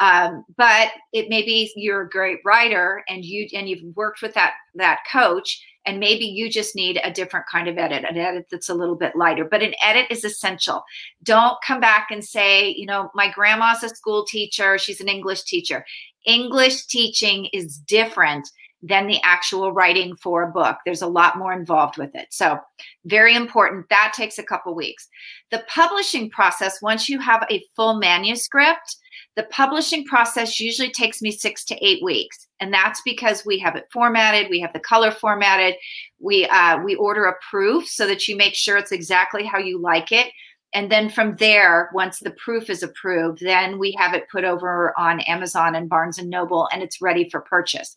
Um, 0.00 0.44
but 0.56 0.92
it 1.12 1.28
may 1.28 1.42
be 1.42 1.72
you're 1.74 2.02
a 2.02 2.08
great 2.08 2.38
writer 2.44 3.02
and 3.08 3.24
you 3.24 3.48
and 3.52 3.68
you've 3.68 3.96
worked 3.96 4.22
with 4.22 4.34
that 4.34 4.54
that 4.76 5.00
coach 5.10 5.60
and 5.86 5.98
maybe 5.98 6.24
you 6.24 6.50
just 6.50 6.76
need 6.76 7.00
a 7.02 7.10
different 7.10 7.46
kind 7.50 7.68
of 7.68 7.78
edit 7.78 8.04
an 8.08 8.16
edit 8.16 8.46
that's 8.50 8.68
a 8.68 8.74
little 8.74 8.96
bit 8.96 9.16
lighter 9.16 9.44
but 9.44 9.62
an 9.62 9.74
edit 9.82 10.06
is 10.10 10.24
essential. 10.24 10.82
Don't 11.22 11.56
come 11.66 11.80
back 11.80 12.08
and 12.10 12.24
say 12.24 12.68
you 12.70 12.86
know 12.86 13.10
my 13.14 13.30
grandma's 13.30 13.82
a 13.82 13.88
school 13.88 14.24
teacher 14.24 14.78
she's 14.78 15.00
an 15.00 15.08
english 15.08 15.42
teacher. 15.44 15.84
English 16.26 16.86
teaching 16.86 17.46
is 17.52 17.78
different 17.78 18.48
than 18.80 19.08
the 19.08 19.20
actual 19.24 19.72
writing 19.72 20.14
for 20.14 20.44
a 20.44 20.52
book. 20.52 20.76
There's 20.84 21.02
a 21.02 21.06
lot 21.08 21.36
more 21.36 21.52
involved 21.52 21.98
with 21.98 22.14
it. 22.14 22.28
So 22.30 22.60
very 23.06 23.34
important. 23.34 23.88
That 23.90 24.12
takes 24.14 24.38
a 24.38 24.44
couple 24.44 24.72
weeks. 24.72 25.08
The 25.50 25.64
publishing 25.68 26.30
process 26.30 26.80
once 26.80 27.08
you 27.08 27.18
have 27.18 27.44
a 27.50 27.64
full 27.74 27.98
manuscript 27.98 28.96
the 29.38 29.44
publishing 29.44 30.04
process 30.04 30.58
usually 30.58 30.90
takes 30.90 31.22
me 31.22 31.30
six 31.30 31.64
to 31.66 31.76
eight 31.76 32.02
weeks, 32.02 32.47
and 32.60 32.72
that's 32.72 33.00
because 33.02 33.46
we 33.46 33.58
have 33.58 33.76
it 33.76 33.88
formatted, 33.92 34.50
we 34.50 34.60
have 34.60 34.72
the 34.72 34.80
color 34.80 35.10
formatted, 35.10 35.74
we 36.18 36.46
uh, 36.46 36.82
we 36.82 36.94
order 36.96 37.24
a 37.24 37.36
proof 37.50 37.88
so 37.88 38.06
that 38.06 38.26
you 38.28 38.36
make 38.36 38.54
sure 38.54 38.76
it's 38.76 38.92
exactly 38.92 39.44
how 39.44 39.58
you 39.58 39.78
like 39.80 40.12
it. 40.12 40.32
And 40.74 40.92
then 40.92 41.08
from 41.08 41.36
there, 41.36 41.90
once 41.94 42.18
the 42.18 42.32
proof 42.32 42.68
is 42.68 42.82
approved, 42.82 43.40
then 43.40 43.78
we 43.78 43.92
have 43.98 44.12
it 44.12 44.28
put 44.30 44.44
over 44.44 44.92
on 44.98 45.20
Amazon 45.20 45.74
and 45.74 45.88
Barnes 45.88 46.18
and 46.18 46.28
Noble, 46.28 46.68
and 46.72 46.82
it's 46.82 47.00
ready 47.00 47.28
for 47.30 47.40
purchase. 47.40 47.96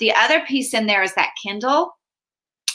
The 0.00 0.12
other 0.12 0.40
piece 0.40 0.74
in 0.74 0.86
there 0.86 1.02
is 1.02 1.14
that 1.14 1.34
Kindle 1.40 1.96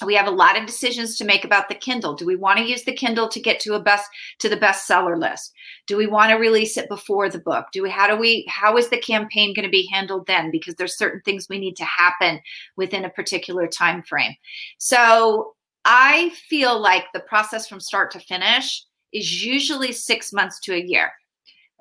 we 0.06 0.16
have 0.16 0.28
a 0.28 0.32
lot 0.32 0.58
of 0.58 0.66
decisions 0.66 1.18
to 1.18 1.26
make 1.26 1.44
about 1.44 1.70
the 1.70 1.76
kindle. 1.76 2.16
Do 2.16 2.26
we 2.26 2.36
want 2.36 2.60
to 2.60 2.66
use 2.66 2.84
the 2.84 2.94
kindle 2.94 3.28
to 3.30 3.40
get 3.40 3.60
to 3.62 3.76
a 3.76 3.80
best 3.80 4.10
to 4.40 4.50
the 4.50 4.58
bestseller 4.58 5.20
list? 5.20 5.54
Do 5.88 5.98
we 5.98 6.08
want 6.08 6.32
to 6.32 6.38
release 6.38 6.78
it 6.78 6.90
before 6.90 7.30
the 7.30 7.40
book? 7.40 7.68
Do 7.72 7.84
we 7.84 7.90
how 7.90 8.08
do 8.08 8.16
we 8.16 8.46
how 8.50 8.78
is 8.78 8.90
the 8.90 8.98
campaign 8.98 9.54
going 9.54 9.66
to 9.66 9.72
be 9.72 9.90
handled 9.92 10.28
then? 10.28 10.52
Because 10.52 10.76
there's 10.76 10.98
certain 10.98 11.22
things 11.22 11.48
we 11.50 11.60
need 11.60 11.76
to 11.78 11.86
happen 11.86 12.40
within 12.76 13.06
a 13.06 13.10
particular 13.10 13.68
time 13.68 14.04
frame 14.04 14.34
so 14.78 15.54
i 15.86 16.32
feel 16.50 16.80
like 16.80 17.06
the 17.14 17.20
process 17.22 17.68
from 17.68 17.80
start 17.80 18.12
to 18.12 18.20
finish 18.20 18.86
is 19.14 19.44
usually 19.44 19.92
six 19.92 20.34
months 20.34 20.60
to 20.62 20.74
a 20.74 20.82
year. 20.82 21.12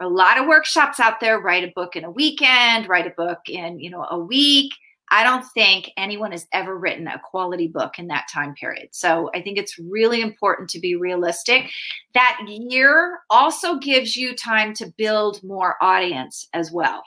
A 0.00 0.08
lot 0.08 0.38
of 0.38 0.46
workshops 0.46 1.00
out 1.00 1.20
there. 1.20 1.40
Write 1.40 1.64
a 1.64 1.72
book 1.74 1.96
in 1.96 2.04
a 2.04 2.10
weekend 2.10 2.88
write 2.88 3.06
a 3.06 3.14
book 3.16 3.38
in 3.48 3.78
you 3.78 3.90
know 3.90 4.04
a 4.10 4.18
week 4.18 4.72
I 5.12 5.24
don't 5.24 5.44
think 5.52 5.90
anyone 5.98 6.32
has 6.32 6.46
ever 6.52 6.76
written 6.76 7.06
a 7.06 7.18
quality 7.18 7.68
book 7.68 7.98
in 7.98 8.08
that 8.08 8.28
time 8.32 8.54
period. 8.54 8.88
So 8.92 9.30
I 9.34 9.42
think 9.42 9.58
it's 9.58 9.78
really 9.78 10.22
important 10.22 10.70
to 10.70 10.80
be 10.80 10.96
realistic. 10.96 11.70
That 12.14 12.40
year 12.48 13.18
also 13.28 13.76
gives 13.76 14.16
you 14.16 14.34
time 14.34 14.72
to 14.74 14.90
build 14.96 15.44
more 15.44 15.76
audience 15.82 16.48
as 16.54 16.72
well. 16.72 17.02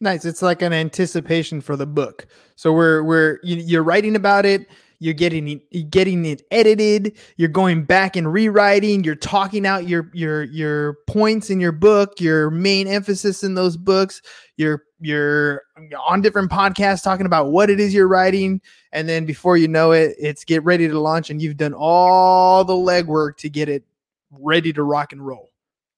Nice. 0.00 0.24
It's 0.24 0.40
like 0.40 0.62
an 0.62 0.72
anticipation 0.72 1.60
for 1.60 1.76
the 1.76 1.86
book. 1.86 2.26
So 2.56 2.72
we're 2.72 3.02
we're 3.02 3.38
you're 3.44 3.84
writing 3.84 4.16
about 4.16 4.46
it 4.46 4.66
you're 5.02 5.12
getting 5.12 5.48
it, 5.48 5.90
getting 5.90 6.24
it 6.24 6.42
edited 6.52 7.18
you're 7.36 7.48
going 7.48 7.84
back 7.84 8.14
and 8.14 8.32
rewriting 8.32 9.02
you're 9.02 9.16
talking 9.16 9.66
out 9.66 9.88
your 9.88 10.08
your 10.14 10.44
your 10.44 10.96
points 11.08 11.50
in 11.50 11.58
your 11.58 11.72
book 11.72 12.20
your 12.20 12.50
main 12.50 12.86
emphasis 12.86 13.42
in 13.42 13.54
those 13.54 13.76
books 13.76 14.22
you're 14.56 14.84
you're 15.02 15.62
on 16.06 16.20
different 16.20 16.50
podcasts 16.50 17.02
talking 17.02 17.26
about 17.26 17.50
what 17.50 17.68
it 17.68 17.80
is 17.80 17.92
you're 17.92 18.08
writing 18.08 18.60
and 18.92 19.08
then 19.08 19.26
before 19.26 19.56
you 19.56 19.68
know 19.68 19.92
it 19.92 20.14
it's 20.18 20.44
get 20.44 20.62
ready 20.64 20.88
to 20.88 20.98
launch 20.98 21.28
and 21.30 21.42
you've 21.42 21.56
done 21.56 21.74
all 21.74 22.64
the 22.64 22.72
legwork 22.72 23.36
to 23.36 23.50
get 23.50 23.68
it 23.68 23.84
ready 24.30 24.72
to 24.72 24.82
rock 24.82 25.12
and 25.12 25.26
roll 25.26 25.52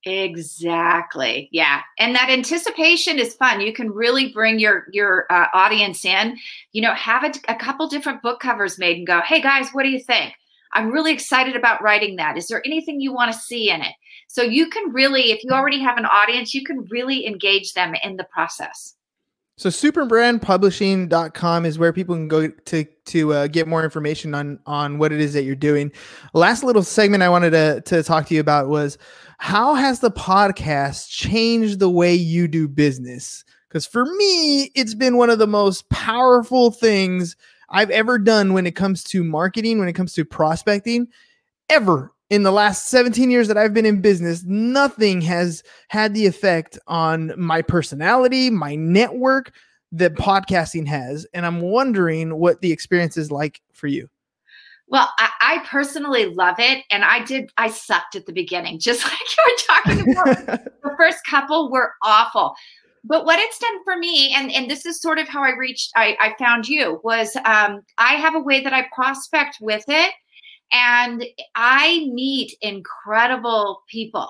Exactly. 0.06 1.48
Yeah. 1.50 1.80
And 1.98 2.14
that 2.14 2.28
anticipation 2.28 3.18
is 3.18 3.34
fun. 3.34 3.62
You 3.62 3.72
can 3.72 3.90
really 3.90 4.32
bring 4.32 4.58
your 4.58 4.86
your 4.92 5.26
uh, 5.30 5.46
audience 5.54 6.04
in. 6.04 6.36
You 6.72 6.82
know, 6.82 6.92
have 6.92 7.24
a, 7.24 7.32
a 7.48 7.54
couple 7.54 7.88
different 7.88 8.20
book 8.20 8.38
covers 8.40 8.78
made 8.78 8.98
and 8.98 9.06
go, 9.06 9.20
"Hey 9.22 9.40
guys, 9.40 9.70
what 9.72 9.82
do 9.82 9.88
you 9.88 10.00
think? 10.00 10.34
I'm 10.74 10.90
really 10.90 11.12
excited 11.12 11.56
about 11.56 11.82
writing 11.82 12.16
that. 12.16 12.37
Is 12.37 12.46
there 12.48 12.62
anything 12.66 13.00
you 13.00 13.12
want 13.12 13.32
to 13.32 13.38
see 13.38 13.70
in 13.70 13.80
it?" 13.80 13.94
So 14.28 14.42
you 14.42 14.68
can 14.68 14.92
really 14.92 15.30
if 15.30 15.42
you 15.44 15.50
already 15.50 15.80
have 15.80 15.96
an 15.98 16.06
audience, 16.06 16.54
you 16.54 16.64
can 16.64 16.84
really 16.90 17.26
engage 17.26 17.72
them 17.72 17.94
in 18.02 18.16
the 18.16 18.24
process. 18.24 18.94
So 19.56 19.68
superbrandpublishing.com 19.68 21.64
is 21.64 21.78
where 21.78 21.92
people 21.92 22.16
can 22.16 22.26
go 22.26 22.48
to 22.48 22.84
to 22.84 23.32
uh, 23.32 23.46
get 23.46 23.68
more 23.68 23.84
information 23.84 24.34
on 24.34 24.58
on 24.66 24.98
what 24.98 25.12
it 25.12 25.20
is 25.20 25.32
that 25.34 25.44
you're 25.44 25.54
doing. 25.54 25.92
Last 26.32 26.64
little 26.64 26.82
segment 26.82 27.22
I 27.22 27.28
wanted 27.28 27.50
to 27.50 27.80
to 27.82 28.02
talk 28.02 28.26
to 28.26 28.34
you 28.34 28.40
about 28.40 28.68
was 28.68 28.98
how 29.38 29.74
has 29.74 30.00
the 30.00 30.10
podcast 30.10 31.08
changed 31.08 31.78
the 31.78 31.90
way 31.90 32.14
you 32.14 32.48
do 32.48 32.66
business? 32.66 33.44
Because 33.68 33.87
for 33.87 34.04
me, 34.04 34.72
it's 34.74 34.94
been 34.94 35.16
one 35.16 35.30
of 35.30 35.38
the 35.38 35.46
most 35.46 35.88
powerful 35.88 36.72
things 36.72 37.37
I've 37.74 37.90
ever 37.90 38.18
done 38.18 38.52
when 38.52 38.66
it 38.66 38.76
comes 38.76 39.02
to 39.04 39.24
marketing, 39.24 39.80
when 39.80 39.88
it 39.88 39.94
comes 39.94 40.14
to 40.14 40.24
prospecting, 40.24 41.08
ever 41.68 42.12
in 42.30 42.44
the 42.44 42.52
last 42.52 42.87
17 42.88 43.30
years 43.30 43.48
that 43.48 43.58
I've 43.58 43.74
been 43.74 43.84
in 43.84 44.00
business, 44.00 44.44
nothing 44.44 45.20
has 45.22 45.62
had 45.88 46.14
the 46.14 46.26
effect 46.26 46.78
on 46.87 47.32
my 47.37 47.62
personality, 47.62 48.48
my 48.48 48.76
network 48.76 49.52
that 49.92 50.14
podcasting 50.14 50.87
has. 50.87 51.26
And 51.34 51.44
I'm 51.44 51.60
wondering 51.60 52.37
what 52.37 52.60
the 52.60 52.72
experience 52.72 53.16
is 53.16 53.30
like 53.30 53.60
for 53.72 53.88
you. 53.88 54.08
Well, 54.87 55.08
I, 55.18 55.30
I, 55.40 55.66
personally 55.66 56.26
love 56.26 56.56
it. 56.58 56.84
And 56.90 57.04
I 57.04 57.24
did, 57.24 57.50
I 57.56 57.68
sucked 57.68 58.16
at 58.16 58.26
the 58.26 58.32
beginning, 58.32 58.78
just 58.80 59.04
like 59.04 59.12
you 59.12 59.44
were 59.48 59.56
talking 59.66 60.12
about. 60.12 60.64
the 60.82 60.94
first 60.96 61.24
couple 61.26 61.70
were 61.70 61.94
awful. 62.02 62.54
But 63.04 63.26
what 63.26 63.38
it's 63.38 63.58
done 63.58 63.84
for 63.84 63.96
me, 63.98 64.32
and, 64.34 64.50
and 64.50 64.70
this 64.70 64.86
is 64.86 65.00
sort 65.00 65.18
of 65.18 65.28
how 65.28 65.42
I 65.42 65.50
reached, 65.56 65.90
I, 65.94 66.16
I 66.20 66.34
found 66.38 66.66
you, 66.66 67.00
was 67.04 67.36
um, 67.44 67.82
I 67.98 68.14
have 68.14 68.34
a 68.34 68.40
way 68.40 68.62
that 68.62 68.72
I 68.72 68.86
prospect 68.94 69.58
with 69.60 69.84
it. 69.88 70.12
And 70.72 71.24
I 71.54 72.08
meet 72.12 72.56
incredible 72.62 73.82
people. 73.88 74.28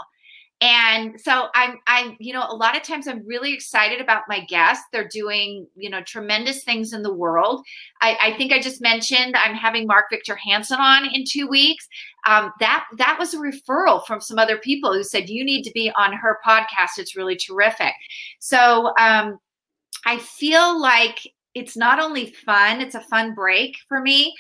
And 0.61 1.21
so 1.21 1.49
I'm 1.55 1.79
I'm 1.87 2.17
you 2.21 2.33
know 2.33 2.47
a 2.49 2.55
lot 2.55 2.77
of 2.77 2.83
times 2.83 3.09
I'm 3.09 3.27
really 3.27 3.53
excited 3.53 4.01
about 4.01 4.23
my 4.29 4.45
guests. 4.45 4.85
They're 4.93 5.09
doing 5.09 5.67
you 5.75 5.91
know 5.91 6.03
tremendous 6.03 6.65
things 6.65 6.93
in 6.93 7.03
the 7.03 7.13
world. 7.13 7.65
I, 8.01 8.17
I 8.23 8.37
think 8.37 8.53
I 8.53 8.61
just 8.61 8.81
mentioned 8.81 9.37
I'm 9.37 9.55
having 9.55 9.87
Mark 9.87 10.07
Victor 10.11 10.37
Hansen 10.37 10.79
on 10.79 11.07
in 11.13 11.25
two 11.29 11.49
weeks. 11.49 11.87
Um, 12.27 12.53
that 12.61 12.87
that 12.99 13.17
was 13.19 13.35
a 13.35 13.39
referral 13.39 14.07
from 14.07 14.21
some 14.21 14.39
other 14.39 14.57
people 14.57 14.93
who 14.93 15.03
said 15.03 15.29
you 15.29 15.45
need 15.45 15.65
to 15.65 15.73
be 15.73 15.91
on 15.99 16.13
her 16.13 16.39
podcast. 16.47 16.99
It's 16.99 17.17
really 17.17 17.37
terrific. 17.37 17.93
So 18.39 18.93
um, 18.99 19.39
I 20.07 20.19
feel 20.19 20.81
like 20.81 21.19
it's 21.55 21.77
not 21.77 21.99
only 21.99 22.33
fun; 22.47 22.81
it's 22.81 22.95
a 22.95 23.01
fun 23.01 23.35
break 23.35 23.77
for 23.89 24.01
me 24.01 24.35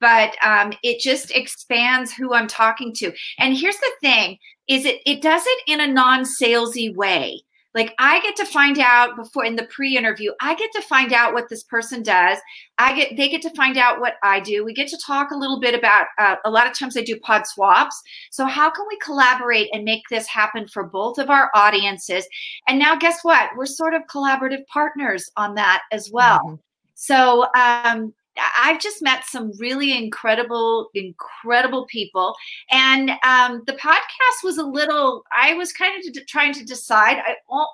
but 0.00 0.34
um, 0.44 0.72
it 0.82 1.00
just 1.00 1.30
expands 1.30 2.12
who 2.12 2.34
I'm 2.34 2.48
talking 2.48 2.92
to. 2.94 3.12
And 3.38 3.56
here's 3.56 3.76
the 3.76 3.92
thing: 4.00 4.38
is 4.68 4.84
it 4.84 5.00
it 5.06 5.22
does 5.22 5.42
it 5.44 5.62
in 5.66 5.80
a 5.80 5.92
non-salesy 5.92 6.94
way. 6.94 7.42
Like 7.74 7.94
I 7.98 8.20
get 8.22 8.34
to 8.36 8.46
find 8.46 8.78
out 8.78 9.14
before 9.14 9.44
in 9.44 9.54
the 9.54 9.66
pre-interview, 9.66 10.32
I 10.40 10.54
get 10.54 10.72
to 10.72 10.82
find 10.82 11.12
out 11.12 11.34
what 11.34 11.48
this 11.48 11.62
person 11.62 12.02
does. 12.02 12.38
I 12.78 12.94
get 12.96 13.16
they 13.16 13.28
get 13.28 13.42
to 13.42 13.54
find 13.54 13.76
out 13.76 14.00
what 14.00 14.14
I 14.22 14.40
do. 14.40 14.64
We 14.64 14.72
get 14.72 14.88
to 14.88 14.98
talk 15.06 15.30
a 15.30 15.36
little 15.36 15.60
bit 15.60 15.74
about. 15.74 16.06
Uh, 16.18 16.36
a 16.44 16.50
lot 16.50 16.66
of 16.66 16.76
times 16.76 16.96
I 16.96 17.02
do 17.02 17.20
pod 17.20 17.46
swaps. 17.46 18.00
So 18.30 18.46
how 18.46 18.70
can 18.70 18.86
we 18.88 18.98
collaborate 18.98 19.68
and 19.72 19.84
make 19.84 20.02
this 20.10 20.26
happen 20.26 20.66
for 20.66 20.84
both 20.84 21.18
of 21.18 21.30
our 21.30 21.50
audiences? 21.54 22.26
And 22.66 22.78
now 22.78 22.96
guess 22.96 23.20
what? 23.22 23.50
We're 23.56 23.66
sort 23.66 23.94
of 23.94 24.02
collaborative 24.10 24.66
partners 24.66 25.30
on 25.36 25.54
that 25.56 25.82
as 25.92 26.10
well. 26.10 26.40
Mm-hmm. 26.40 26.54
So 26.94 27.46
um, 27.54 28.12
I've 28.58 28.80
just 28.80 29.02
met 29.02 29.24
some 29.24 29.52
really 29.58 29.96
incredible, 29.96 30.90
incredible 30.94 31.86
people. 31.86 32.34
And 32.70 33.10
um, 33.24 33.62
the 33.66 33.74
podcast 33.74 34.44
was 34.44 34.58
a 34.58 34.64
little, 34.64 35.24
I 35.36 35.54
was 35.54 35.72
kind 35.72 36.02
of 36.04 36.26
trying 36.26 36.52
to 36.54 36.64
decide. 36.64 37.18
I, 37.18 37.64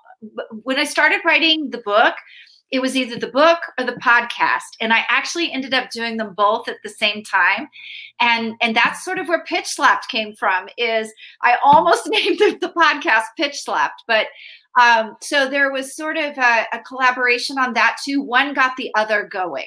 when 0.62 0.78
I 0.78 0.84
started 0.84 1.20
writing 1.24 1.70
the 1.70 1.78
book, 1.78 2.14
it 2.70 2.82
was 2.82 2.96
either 2.96 3.18
the 3.18 3.28
book 3.28 3.58
or 3.78 3.84
the 3.84 3.92
podcast. 3.92 4.76
And 4.80 4.92
i 4.92 5.04
actually 5.08 5.52
ended 5.52 5.74
up 5.74 5.90
doing 5.90 6.16
them 6.16 6.34
both 6.34 6.68
at 6.68 6.78
the 6.82 6.88
same 6.88 7.22
time. 7.22 7.68
And 8.20 8.54
and 8.60 8.74
that's 8.74 9.04
sort 9.04 9.18
of 9.18 9.28
where 9.28 9.44
pitch 9.44 9.66
slapped 9.66 10.08
came 10.08 10.34
from 10.34 10.68
is 10.76 11.12
i 11.42 11.56
almost 11.64 12.02
named 12.08 12.38
the, 12.38 12.58
the 12.60 12.72
podcast 12.76 13.24
pitch 13.36 13.62
slapped. 13.62 14.02
But 14.08 14.26
um, 14.80 15.16
so 15.20 15.48
there 15.48 15.70
was 15.72 15.94
sort 15.94 16.16
of 16.16 16.36
a, 16.36 16.66
a 16.72 16.80
collaboration 16.80 17.58
on 17.58 17.74
that 17.74 17.98
too. 18.04 18.20
One 18.20 18.54
got 18.54 18.76
the 18.76 18.90
other 18.96 19.28
going 19.30 19.66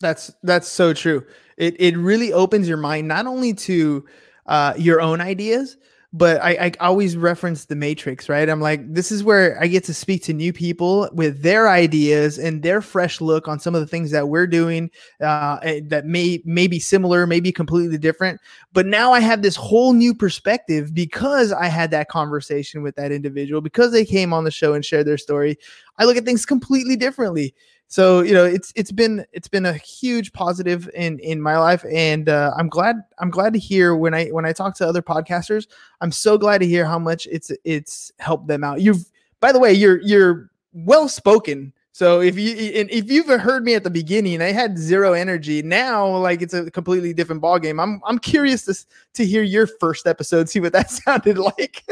that's 0.00 0.32
that's 0.42 0.68
so 0.68 0.92
true. 0.92 1.24
It 1.56 1.76
it 1.80 1.96
really 1.96 2.32
opens 2.32 2.68
your 2.68 2.78
mind 2.78 3.08
not 3.08 3.26
only 3.26 3.54
to 3.54 4.04
uh, 4.46 4.74
your 4.76 5.00
own 5.00 5.20
ideas, 5.20 5.76
but 6.16 6.40
I, 6.40 6.52
I 6.52 6.72
always 6.78 7.16
reference 7.16 7.64
the 7.64 7.74
Matrix, 7.74 8.28
right? 8.28 8.48
I'm 8.48 8.60
like, 8.60 8.80
this 8.94 9.10
is 9.10 9.24
where 9.24 9.60
I 9.60 9.66
get 9.66 9.82
to 9.84 9.94
speak 9.94 10.22
to 10.24 10.32
new 10.32 10.52
people 10.52 11.10
with 11.12 11.42
their 11.42 11.68
ideas 11.68 12.38
and 12.38 12.62
their 12.62 12.80
fresh 12.80 13.20
look 13.20 13.48
on 13.48 13.58
some 13.58 13.74
of 13.74 13.80
the 13.80 13.86
things 13.88 14.12
that 14.12 14.28
we're 14.28 14.46
doing 14.46 14.92
uh, 15.20 15.58
eh, 15.62 15.80
that 15.88 16.06
may 16.06 16.40
may 16.44 16.68
be 16.68 16.78
similar, 16.78 17.26
maybe 17.26 17.50
completely 17.50 17.98
different. 17.98 18.40
But 18.72 18.86
now 18.86 19.12
I 19.12 19.18
have 19.18 19.42
this 19.42 19.56
whole 19.56 19.92
new 19.92 20.14
perspective 20.14 20.94
because 20.94 21.52
I 21.52 21.66
had 21.66 21.90
that 21.90 22.08
conversation 22.08 22.82
with 22.82 22.94
that 22.94 23.10
individual 23.10 23.60
because 23.60 23.90
they 23.90 24.04
came 24.04 24.32
on 24.32 24.44
the 24.44 24.52
show 24.52 24.72
and 24.72 24.84
shared 24.84 25.06
their 25.06 25.18
story. 25.18 25.56
I 25.98 26.04
look 26.04 26.16
at 26.16 26.24
things 26.24 26.46
completely 26.46 26.94
differently 26.94 27.54
so 27.94 28.22
you 28.22 28.34
know 28.34 28.44
it's 28.44 28.72
it's 28.74 28.90
been 28.90 29.24
it's 29.32 29.46
been 29.46 29.66
a 29.66 29.72
huge 29.72 30.32
positive 30.32 30.90
in 30.94 31.16
in 31.20 31.40
my 31.40 31.56
life 31.56 31.84
and 31.92 32.28
uh, 32.28 32.52
i'm 32.56 32.68
glad 32.68 32.96
i'm 33.20 33.30
glad 33.30 33.52
to 33.52 33.58
hear 33.58 33.94
when 33.94 34.12
i 34.12 34.26
when 34.30 34.44
i 34.44 34.52
talk 34.52 34.74
to 34.74 34.84
other 34.84 35.00
podcasters 35.00 35.68
i'm 36.00 36.10
so 36.10 36.36
glad 36.36 36.58
to 36.58 36.66
hear 36.66 36.84
how 36.84 36.98
much 36.98 37.28
it's 37.30 37.52
it's 37.62 38.10
helped 38.18 38.48
them 38.48 38.64
out 38.64 38.80
you've 38.80 39.08
by 39.38 39.52
the 39.52 39.60
way 39.60 39.72
you're 39.72 40.00
you're 40.02 40.50
well 40.72 41.08
spoken 41.08 41.72
so 41.92 42.20
if 42.20 42.36
you 42.36 42.56
if 42.56 43.08
you've 43.08 43.28
heard 43.28 43.64
me 43.64 43.76
at 43.76 43.84
the 43.84 43.90
beginning, 43.90 44.42
I 44.42 44.50
had 44.50 44.76
zero 44.76 45.12
energy. 45.12 45.62
Now, 45.62 46.08
like 46.16 46.42
it's 46.42 46.52
a 46.52 46.68
completely 46.68 47.14
different 47.14 47.40
ballgame. 47.40 47.80
I'm 47.80 48.00
I'm 48.04 48.18
curious 48.18 48.64
to 48.64 48.74
to 49.12 49.24
hear 49.24 49.44
your 49.44 49.68
first 49.68 50.08
episode, 50.08 50.48
see 50.48 50.58
what 50.58 50.72
that 50.72 50.90
sounded 51.06 51.38
like. 51.38 51.84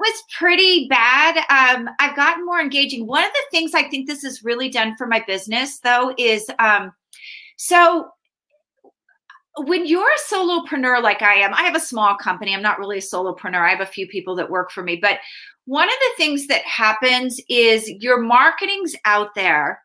Was 0.00 0.22
pretty 0.36 0.88
bad. 0.88 1.36
Um, 1.50 1.88
I've 1.98 2.16
gotten 2.16 2.44
more 2.44 2.60
engaging. 2.60 3.06
One 3.06 3.24
of 3.24 3.30
the 3.32 3.44
things 3.50 3.74
I 3.74 3.88
think 3.88 4.06
this 4.06 4.22
has 4.22 4.42
really 4.42 4.68
done 4.68 4.96
for 4.96 5.06
my 5.06 5.22
business, 5.26 5.78
though, 5.80 6.14
is 6.18 6.50
um, 6.58 6.92
so 7.56 8.08
when 9.58 9.86
you're 9.86 10.08
a 10.08 10.34
solopreneur 10.34 11.02
like 11.02 11.22
I 11.22 11.34
am, 11.34 11.52
I 11.54 11.62
have 11.62 11.76
a 11.76 11.80
small 11.80 12.16
company. 12.16 12.54
I'm 12.54 12.62
not 12.62 12.78
really 12.78 12.98
a 12.98 13.02
solopreneur. 13.02 13.66
I 13.66 13.70
have 13.70 13.80
a 13.80 13.86
few 13.86 14.06
people 14.06 14.34
that 14.36 14.50
work 14.50 14.70
for 14.70 14.82
me, 14.82 14.96
but 14.96 15.18
one 15.66 15.88
of 15.88 15.94
the 16.00 16.12
things 16.16 16.46
that 16.46 16.62
happens 16.62 17.40
is 17.48 17.88
your 17.88 18.20
marketing's 18.20 18.94
out 19.04 19.34
there 19.34 19.80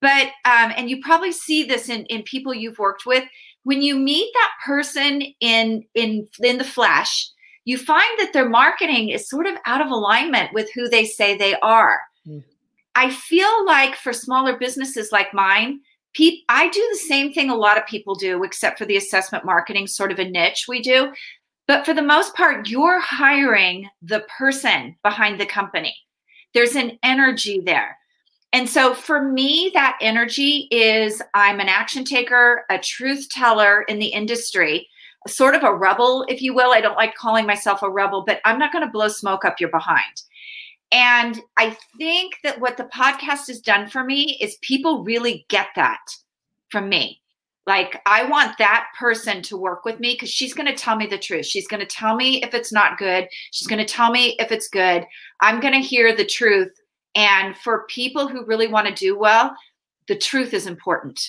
but 0.00 0.28
um, 0.44 0.72
and 0.76 0.88
you 0.88 1.00
probably 1.02 1.32
see 1.32 1.64
this 1.64 1.88
in, 1.88 2.04
in 2.06 2.22
people 2.22 2.54
you've 2.54 2.78
worked 2.78 3.06
with 3.06 3.24
when 3.64 3.82
you 3.82 3.96
meet 3.96 4.30
that 4.34 4.52
person 4.64 5.22
in 5.40 5.84
in 5.94 6.26
in 6.42 6.58
the 6.58 6.64
flesh 6.64 7.28
you 7.64 7.78
find 7.78 8.18
that 8.18 8.32
their 8.32 8.48
marketing 8.48 9.10
is 9.10 9.28
sort 9.28 9.46
of 9.46 9.54
out 9.66 9.80
of 9.80 9.90
alignment 9.90 10.52
with 10.52 10.70
who 10.74 10.88
they 10.88 11.04
say 11.04 11.36
they 11.36 11.54
are 11.60 12.00
mm. 12.26 12.42
i 12.94 13.10
feel 13.10 13.66
like 13.66 13.94
for 13.96 14.12
smaller 14.12 14.56
businesses 14.56 15.10
like 15.12 15.34
mine 15.34 15.80
pe- 16.14 16.40
i 16.48 16.68
do 16.68 16.88
the 16.90 16.98
same 16.98 17.32
thing 17.32 17.50
a 17.50 17.54
lot 17.54 17.78
of 17.78 17.86
people 17.86 18.14
do 18.14 18.42
except 18.44 18.78
for 18.78 18.86
the 18.86 18.96
assessment 18.96 19.44
marketing 19.44 19.86
sort 19.86 20.12
of 20.12 20.18
a 20.18 20.28
niche 20.28 20.66
we 20.68 20.80
do 20.80 21.12
but 21.70 21.84
for 21.84 21.94
the 21.94 22.02
most 22.02 22.34
part, 22.34 22.68
you're 22.68 22.98
hiring 22.98 23.88
the 24.02 24.26
person 24.36 24.96
behind 25.04 25.38
the 25.38 25.46
company. 25.46 25.94
There's 26.52 26.74
an 26.74 26.98
energy 27.04 27.60
there. 27.64 27.96
And 28.52 28.68
so 28.68 28.92
for 28.92 29.22
me, 29.22 29.70
that 29.72 29.96
energy 30.00 30.66
is 30.72 31.22
I'm 31.32 31.60
an 31.60 31.68
action 31.68 32.04
taker, 32.04 32.64
a 32.70 32.78
truth 32.80 33.28
teller 33.30 33.82
in 33.82 34.00
the 34.00 34.08
industry, 34.08 34.88
sort 35.28 35.54
of 35.54 35.64
a 35.64 35.74
rebel, 35.74 36.24
if 36.28 36.40
you 36.40 36.54
will. 36.54 36.72
I 36.72 36.80
don't 36.80 36.96
like 36.96 37.14
calling 37.14 37.46
myself 37.46 37.82
a 37.82 37.90
rebel, 37.90 38.24
but 38.26 38.40
I'm 38.44 38.58
not 38.58 38.72
going 38.72 38.84
to 38.84 38.90
blow 38.90 39.08
smoke 39.08 39.44
up 39.44 39.60
your 39.60 39.70
behind. 39.70 40.22
And 40.92 41.40
I 41.56 41.76
think 41.98 42.34
that 42.42 42.60
what 42.60 42.76
the 42.76 42.90
podcast 42.94 43.46
has 43.46 43.60
done 43.60 43.88
for 43.88 44.02
me 44.02 44.38
is 44.40 44.56
people 44.62 45.04
really 45.04 45.46
get 45.48 45.68
that 45.76 46.00
from 46.70 46.88
me. 46.88 47.20
Like, 47.66 48.00
I 48.06 48.24
want 48.24 48.58
that 48.58 48.86
person 48.98 49.42
to 49.42 49.56
work 49.56 49.84
with 49.84 50.00
me 50.00 50.14
because 50.14 50.30
she's 50.30 50.54
going 50.54 50.66
to 50.66 50.74
tell 50.74 50.96
me 50.96 51.06
the 51.06 51.18
truth. 51.18 51.46
She's 51.46 51.68
going 51.68 51.80
to 51.80 51.86
tell 51.86 52.16
me 52.16 52.42
if 52.42 52.54
it's 52.54 52.72
not 52.72 52.98
good. 52.98 53.28
She's 53.52 53.68
going 53.68 53.78
to 53.78 53.84
tell 53.84 54.10
me 54.10 54.34
if 54.40 54.50
it's 54.50 54.68
good. 54.68 55.04
I'm 55.40 55.60
going 55.60 55.74
to 55.74 55.80
hear 55.80 56.16
the 56.16 56.24
truth 56.24 56.72
And 57.14 57.56
for 57.56 57.86
people 57.88 58.28
who 58.28 58.44
really 58.44 58.68
want 58.68 58.86
to 58.86 58.94
do 58.94 59.18
well, 59.18 59.54
the 60.08 60.16
truth 60.16 60.54
is 60.54 60.66
important. 60.66 61.20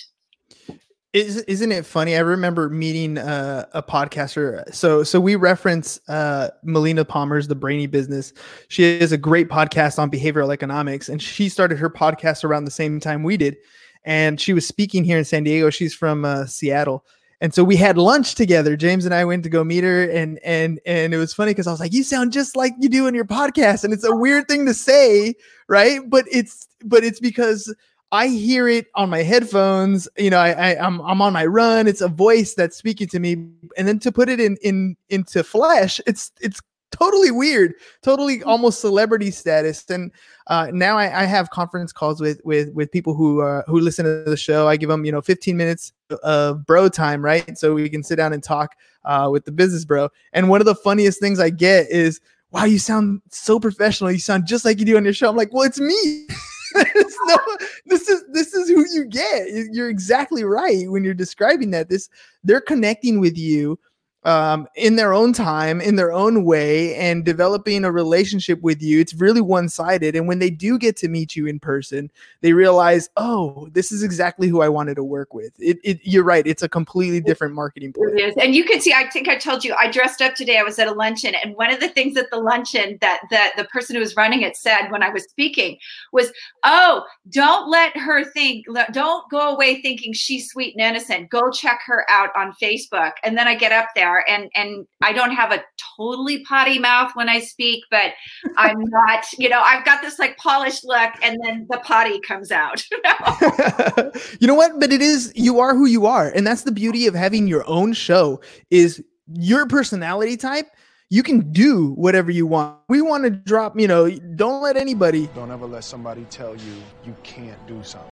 Is, 1.12 1.42
isn't 1.42 1.72
it 1.72 1.84
funny? 1.84 2.16
I 2.16 2.20
remember 2.20 2.70
meeting 2.70 3.18
uh, 3.18 3.66
a 3.72 3.82
podcaster. 3.82 4.72
So 4.74 5.02
so 5.02 5.20
we 5.20 5.36
reference 5.36 6.00
uh, 6.08 6.48
Melina 6.62 7.04
Palmer's 7.04 7.48
The 7.48 7.54
Brainy 7.54 7.86
Business. 7.86 8.32
She 8.68 8.98
has 8.98 9.12
a 9.12 9.18
great 9.18 9.50
podcast 9.50 9.98
on 9.98 10.10
behavioral 10.10 10.54
economics, 10.54 11.10
and 11.10 11.20
she 11.20 11.50
started 11.50 11.78
her 11.78 11.90
podcast 11.90 12.44
around 12.44 12.64
the 12.64 12.70
same 12.70 12.98
time 12.98 13.24
we 13.24 13.36
did. 13.36 13.58
And 14.04 14.40
she 14.40 14.54
was 14.54 14.66
speaking 14.66 15.04
here 15.04 15.18
in 15.18 15.24
San 15.26 15.44
Diego. 15.44 15.68
She's 15.68 15.94
from 15.94 16.24
uh, 16.24 16.46
Seattle, 16.46 17.04
and 17.42 17.52
so 17.52 17.62
we 17.62 17.76
had 17.76 17.98
lunch 17.98 18.34
together. 18.34 18.74
James 18.74 19.04
and 19.04 19.14
I 19.14 19.26
went 19.26 19.42
to 19.42 19.50
go 19.50 19.62
meet 19.64 19.84
her, 19.84 20.04
and 20.10 20.38
and 20.38 20.80
and 20.86 21.12
it 21.12 21.18
was 21.18 21.34
funny 21.34 21.50
because 21.50 21.66
I 21.66 21.72
was 21.72 21.80
like, 21.80 21.92
"You 21.92 22.04
sound 22.04 22.32
just 22.32 22.56
like 22.56 22.72
you 22.80 22.88
do 22.88 23.06
in 23.06 23.14
your 23.14 23.26
podcast," 23.26 23.84
and 23.84 23.92
it's 23.92 24.04
a 24.04 24.16
weird 24.16 24.48
thing 24.48 24.64
to 24.64 24.72
say, 24.72 25.34
right? 25.68 26.00
But 26.08 26.24
it's 26.32 26.68
but 26.84 27.04
it's 27.04 27.20
because 27.20 27.72
I 28.12 28.28
hear 28.28 28.68
it 28.68 28.88
on 28.94 29.08
my 29.08 29.22
headphones. 29.22 30.06
You 30.18 30.28
know, 30.28 30.38
I, 30.38 30.50
I 30.50 30.86
I'm 30.86 31.00
I'm 31.00 31.22
on 31.22 31.32
my 31.32 31.46
run. 31.46 31.88
It's 31.88 32.02
a 32.02 32.08
voice 32.08 32.54
that's 32.54 32.76
speaking 32.76 33.08
to 33.08 33.18
me, 33.18 33.32
and 33.76 33.88
then 33.88 33.98
to 34.00 34.12
put 34.12 34.28
it 34.28 34.38
in 34.38 34.58
in 34.62 34.96
into 35.08 35.42
flesh, 35.42 35.98
it's 36.06 36.30
it's 36.40 36.60
totally 36.90 37.30
weird, 37.30 37.72
totally 38.02 38.42
almost 38.42 38.82
celebrity 38.82 39.30
status. 39.30 39.82
And 39.88 40.12
uh, 40.46 40.68
now 40.74 40.98
I, 40.98 41.22
I, 41.22 41.24
have 41.24 41.48
conference 41.48 41.90
calls 41.90 42.20
with 42.20 42.42
with 42.44 42.70
with 42.74 42.92
people 42.92 43.14
who 43.14 43.40
uh, 43.40 43.62
who 43.66 43.80
listen 43.80 44.04
to 44.04 44.30
the 44.30 44.36
show. 44.36 44.68
I 44.68 44.76
give 44.76 44.90
them 44.90 45.06
you 45.06 45.12
know 45.12 45.22
15 45.22 45.56
minutes 45.56 45.94
of 46.22 46.66
bro 46.66 46.90
time, 46.90 47.24
right? 47.24 47.56
So 47.56 47.72
we 47.72 47.88
can 47.88 48.02
sit 48.02 48.16
down 48.16 48.34
and 48.34 48.42
talk 48.42 48.76
uh, 49.06 49.30
with 49.32 49.46
the 49.46 49.52
business 49.52 49.86
bro. 49.86 50.10
And 50.34 50.50
one 50.50 50.60
of 50.60 50.66
the 50.66 50.74
funniest 50.74 51.18
things 51.18 51.40
I 51.40 51.48
get 51.48 51.88
is, 51.88 52.20
"Wow, 52.50 52.64
you 52.64 52.78
sound 52.78 53.22
so 53.30 53.58
professional. 53.58 54.12
You 54.12 54.18
sound 54.18 54.46
just 54.46 54.66
like 54.66 54.78
you 54.78 54.84
do 54.84 54.98
on 54.98 55.04
your 55.04 55.14
show." 55.14 55.30
I'm 55.30 55.36
like, 55.36 55.52
"Well, 55.52 55.62
it's 55.62 55.80
me." 55.80 56.26
no, 56.74 57.38
this 57.86 58.08
is 58.08 58.24
this 58.32 58.54
is 58.54 58.68
who 58.68 58.84
you 58.92 59.04
get. 59.06 59.48
You're 59.72 59.90
exactly 59.90 60.44
right 60.44 60.90
when 60.90 61.04
you're 61.04 61.14
describing 61.14 61.70
that. 61.72 61.88
This 61.88 62.08
they're 62.44 62.60
connecting 62.60 63.20
with 63.20 63.36
you 63.36 63.78
um, 64.24 64.68
in 64.76 64.96
their 64.96 65.12
own 65.12 65.32
time, 65.32 65.80
in 65.80 65.96
their 65.96 66.12
own 66.12 66.44
way, 66.44 66.94
and 66.94 67.24
developing 67.24 67.84
a 67.84 67.92
relationship 67.92 68.60
with 68.62 68.80
you. 68.80 69.00
It's 69.00 69.14
really 69.14 69.40
one 69.40 69.68
sided. 69.68 70.14
And 70.14 70.28
when 70.28 70.38
they 70.38 70.50
do 70.50 70.78
get 70.78 70.96
to 70.98 71.08
meet 71.08 71.34
you 71.34 71.46
in 71.46 71.58
person, 71.58 72.10
they 72.40 72.52
realize, 72.52 73.10
oh, 73.16 73.68
this 73.72 73.90
is 73.90 74.02
exactly 74.02 74.48
who 74.48 74.62
I 74.62 74.68
wanted 74.68 74.94
to 74.96 75.04
work 75.04 75.34
with. 75.34 75.52
It, 75.58 75.78
it 75.82 76.00
you're 76.02 76.24
right. 76.24 76.46
It's 76.46 76.62
a 76.62 76.68
completely 76.68 77.20
different 77.20 77.54
marketing 77.54 77.92
plan. 77.92 78.32
And 78.40 78.54
you 78.54 78.64
can 78.64 78.80
see, 78.80 78.92
I 78.92 79.08
think 79.10 79.28
I 79.28 79.36
told 79.36 79.64
you, 79.64 79.74
I 79.78 79.90
dressed 79.90 80.22
up 80.22 80.34
today. 80.34 80.58
I 80.58 80.62
was 80.62 80.78
at 80.78 80.88
a 80.88 80.92
luncheon. 80.92 81.34
And 81.42 81.56
one 81.56 81.72
of 81.72 81.80
the 81.80 81.88
things 81.88 82.16
at 82.16 82.30
the 82.30 82.38
luncheon 82.38 82.98
that, 83.00 83.22
that 83.30 83.54
the 83.56 83.64
person 83.64 83.96
who 83.96 84.00
was 84.00 84.16
running 84.16 84.42
it 84.42 84.56
said 84.56 84.88
when 84.90 85.02
I 85.02 85.08
was 85.08 85.24
speaking 85.24 85.78
was, 86.12 86.32
oh, 86.64 87.04
don't 87.30 87.68
let 87.68 87.96
her 87.96 88.24
think, 88.24 88.66
don't 88.92 89.28
go 89.30 89.54
away 89.54 89.82
thinking 89.82 90.12
she's 90.12 90.48
sweet 90.50 90.74
and 90.76 90.84
innocent. 90.84 91.30
Go 91.30 91.50
check 91.50 91.80
her 91.86 92.04
out 92.08 92.30
on 92.36 92.52
Facebook. 92.62 93.12
And 93.24 93.36
then 93.36 93.48
I 93.48 93.54
get 93.54 93.72
up 93.72 93.88
there 93.94 94.11
and 94.20 94.50
and 94.54 94.86
I 95.00 95.12
don't 95.12 95.32
have 95.32 95.52
a 95.52 95.62
totally 95.96 96.44
potty 96.44 96.78
mouth 96.78 97.12
when 97.14 97.28
I 97.28 97.40
speak, 97.40 97.84
but 97.90 98.12
I'm 98.56 98.78
not, 98.80 99.24
you 99.38 99.48
know, 99.48 99.60
I've 99.60 99.84
got 99.84 100.02
this 100.02 100.18
like 100.18 100.36
polished 100.36 100.84
look 100.84 101.12
and 101.22 101.38
then 101.44 101.66
the 101.70 101.78
potty 101.78 102.20
comes 102.20 102.50
out. 102.50 102.84
you 104.40 104.46
know 104.46 104.54
what? 104.54 104.80
But 104.80 104.92
it 104.92 105.02
is 105.02 105.32
you 105.34 105.60
are 105.60 105.74
who 105.74 105.86
you 105.86 106.06
are. 106.06 106.28
And 106.28 106.46
that's 106.46 106.62
the 106.62 106.72
beauty 106.72 107.06
of 107.06 107.14
having 107.14 107.46
your 107.46 107.68
own 107.68 107.92
show 107.92 108.40
is 108.70 109.02
your 109.32 109.66
personality 109.66 110.36
type 110.36 110.68
you 111.10 111.22
can 111.22 111.52
do 111.52 111.90
whatever 111.90 112.30
you 112.30 112.46
want. 112.46 112.78
We 112.88 113.02
want 113.02 113.24
to 113.24 113.30
drop, 113.30 113.78
you 113.78 113.86
know, 113.86 114.08
don't 114.08 114.62
let 114.62 114.78
anybody. 114.78 115.28
Don't 115.34 115.50
ever 115.50 115.66
let 115.66 115.84
somebody 115.84 116.24
tell 116.30 116.56
you 116.56 116.74
you 117.04 117.14
can't 117.22 117.66
do 117.66 117.82
something 117.84 118.08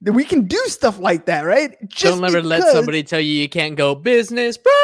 we 0.00 0.24
can 0.24 0.46
do 0.46 0.62
stuff 0.66 0.98
like 0.98 1.26
that, 1.26 1.42
right? 1.42 1.76
Just 1.88 2.16
Don't 2.16 2.24
ever 2.24 2.42
let 2.42 2.62
somebody 2.72 3.02
tell 3.02 3.20
you 3.20 3.32
you 3.32 3.48
can't 3.48 3.76
go 3.76 3.94
business, 3.94 4.56
bros. 4.56 4.74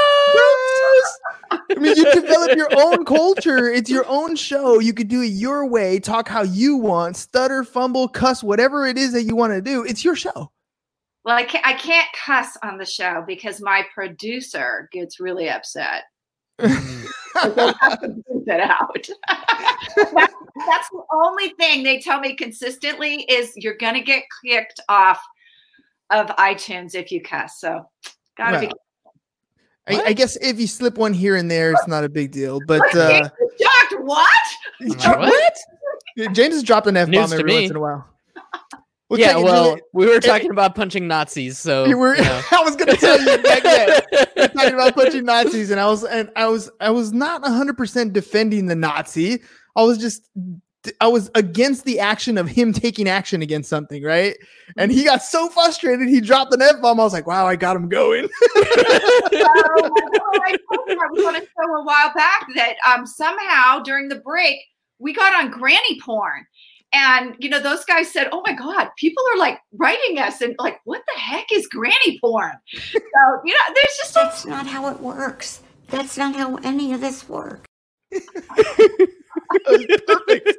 I 1.50 1.74
mean, 1.76 1.96
you 1.96 2.12
develop 2.12 2.56
your 2.56 2.68
own 2.76 3.04
culture. 3.04 3.70
It's 3.70 3.90
your 3.90 4.06
own 4.06 4.36
show. 4.36 4.78
You 4.80 4.92
could 4.92 5.08
do 5.08 5.22
it 5.22 5.26
your 5.26 5.66
way, 5.66 5.98
talk 5.98 6.28
how 6.28 6.42
you 6.42 6.76
want, 6.76 7.16
stutter, 7.16 7.64
fumble, 7.64 8.08
cuss, 8.08 8.42
whatever 8.42 8.86
it 8.86 8.98
is 8.98 9.12
that 9.12 9.22
you 9.22 9.36
want 9.36 9.52
to 9.52 9.60
do. 9.60 9.84
It's 9.84 10.04
your 10.04 10.16
show. 10.16 10.50
Well, 11.24 11.36
I 11.36 11.44
can't, 11.44 11.66
I 11.66 11.72
can't 11.74 12.08
cuss 12.24 12.56
on 12.62 12.76
the 12.76 12.84
show 12.84 13.24
because 13.26 13.60
my 13.62 13.84
producer 13.94 14.88
gets 14.92 15.20
really 15.20 15.48
upset. 15.48 16.04
It 18.46 18.60
out. 18.60 19.08
that's, 19.96 20.34
that's 20.66 20.88
the 20.90 21.02
only 21.12 21.48
thing 21.58 21.82
they 21.82 21.98
tell 21.98 22.20
me 22.20 22.34
consistently 22.34 23.22
is 23.22 23.52
you're 23.56 23.76
gonna 23.76 24.02
get 24.02 24.24
kicked 24.44 24.80
off 24.88 25.20
of 26.10 26.26
iTunes 26.36 26.94
if 26.94 27.10
you 27.10 27.22
cuss. 27.22 27.58
So 27.58 27.88
gotta 28.36 28.58
well, 28.58 28.60
be. 28.60 28.72
I, 29.86 30.02
I, 30.02 30.12
guess 30.14 30.36
if 30.36 30.58
you 30.58 30.66
slip 30.66 30.96
one 30.96 31.12
here 31.12 31.36
and 31.36 31.50
there, 31.50 31.72
it's 31.72 31.86
not 31.86 32.04
a 32.04 32.08
big 32.08 32.30
deal. 32.30 32.58
But 32.66 32.82
uh, 32.96 33.28
shocked. 33.60 33.94
What? 34.00 34.28
what? 34.80 35.56
James 36.32 36.54
has 36.54 36.62
dropped 36.62 36.86
an 36.86 36.96
f 36.96 37.10
bomb 37.10 37.32
every 37.32 37.52
once 37.52 37.70
in 37.70 37.76
a 37.76 37.80
while. 37.80 38.08
Well, 39.10 39.20
yeah, 39.20 39.36
well, 39.36 39.76
we 39.92 40.06
were 40.06 40.18
talking 40.18 40.50
about 40.50 40.74
punching 40.74 41.06
Nazis, 41.06 41.58
so 41.58 41.84
you 41.84 41.98
were. 41.98 42.16
You 42.16 42.22
know. 42.22 42.42
I 42.52 42.62
was 42.64 42.74
going 42.74 42.88
to 42.88 42.96
tell 42.96 43.20
you 43.20 43.42
back 43.42 43.62
then. 43.62 44.00
we 44.10 44.42
were 44.42 44.48
talking 44.48 44.74
about 44.74 44.94
punching 44.94 45.24
Nazis, 45.24 45.70
and 45.70 45.78
I 45.78 45.86
was, 45.86 46.04
and 46.04 46.30
I 46.34 46.48
was, 46.48 46.70
I 46.80 46.90
was 46.90 47.12
not 47.12 47.46
hundred 47.46 47.76
percent 47.76 48.14
defending 48.14 48.66
the 48.66 48.74
Nazi. 48.74 49.42
I 49.76 49.82
was 49.82 49.98
just, 49.98 50.30
I 51.00 51.08
was 51.08 51.30
against 51.34 51.84
the 51.84 52.00
action 52.00 52.38
of 52.38 52.48
him 52.48 52.72
taking 52.72 53.08
action 53.08 53.42
against 53.42 53.68
something, 53.70 54.02
right? 54.02 54.36
And 54.76 54.90
he 54.90 55.04
got 55.04 55.22
so 55.22 55.48
frustrated, 55.48 56.08
he 56.08 56.20
dropped 56.20 56.52
an 56.54 56.62
f 56.62 56.80
bomb. 56.80 57.00
I 57.00 57.04
was 57.04 57.12
like, 57.12 57.26
wow, 57.26 57.46
I 57.46 57.56
got 57.56 57.76
him 57.76 57.88
going. 57.88 58.28
I 58.56 59.88
was 61.10 61.24
on 61.24 61.36
a 61.36 61.40
show 61.40 61.76
a 61.76 61.84
while 61.84 62.12
back 62.14 62.46
that 62.54 62.74
um, 62.86 63.06
somehow 63.06 63.80
during 63.80 64.08
the 64.08 64.16
break 64.16 64.58
we 64.98 65.12
got 65.12 65.34
on 65.34 65.50
granny 65.50 66.00
porn 66.00 66.46
and 66.92 67.34
you 67.38 67.48
know 67.50 67.60
those 67.60 67.84
guys 67.84 68.10
said 68.10 68.28
oh 68.32 68.42
my 68.46 68.52
god 68.52 68.88
people 68.96 69.22
are 69.34 69.38
like 69.38 69.58
writing 69.72 70.18
us 70.18 70.40
and 70.40 70.54
like 70.58 70.78
what 70.84 71.02
the 71.12 71.20
heck 71.20 71.46
is 71.52 71.66
granny 71.66 72.18
porn 72.20 72.52
so 72.72 73.40
you 73.44 73.52
know 73.52 73.74
there's 73.74 73.96
just 73.98 74.14
that's 74.14 74.44
a- 74.44 74.48
not 74.48 74.66
how 74.66 74.88
it 74.88 75.00
works 75.00 75.62
that's 75.88 76.16
not 76.16 76.34
how 76.34 76.56
any 76.58 76.92
of 76.92 77.00
this 77.00 77.28
works 77.28 77.66
perfect 79.66 80.52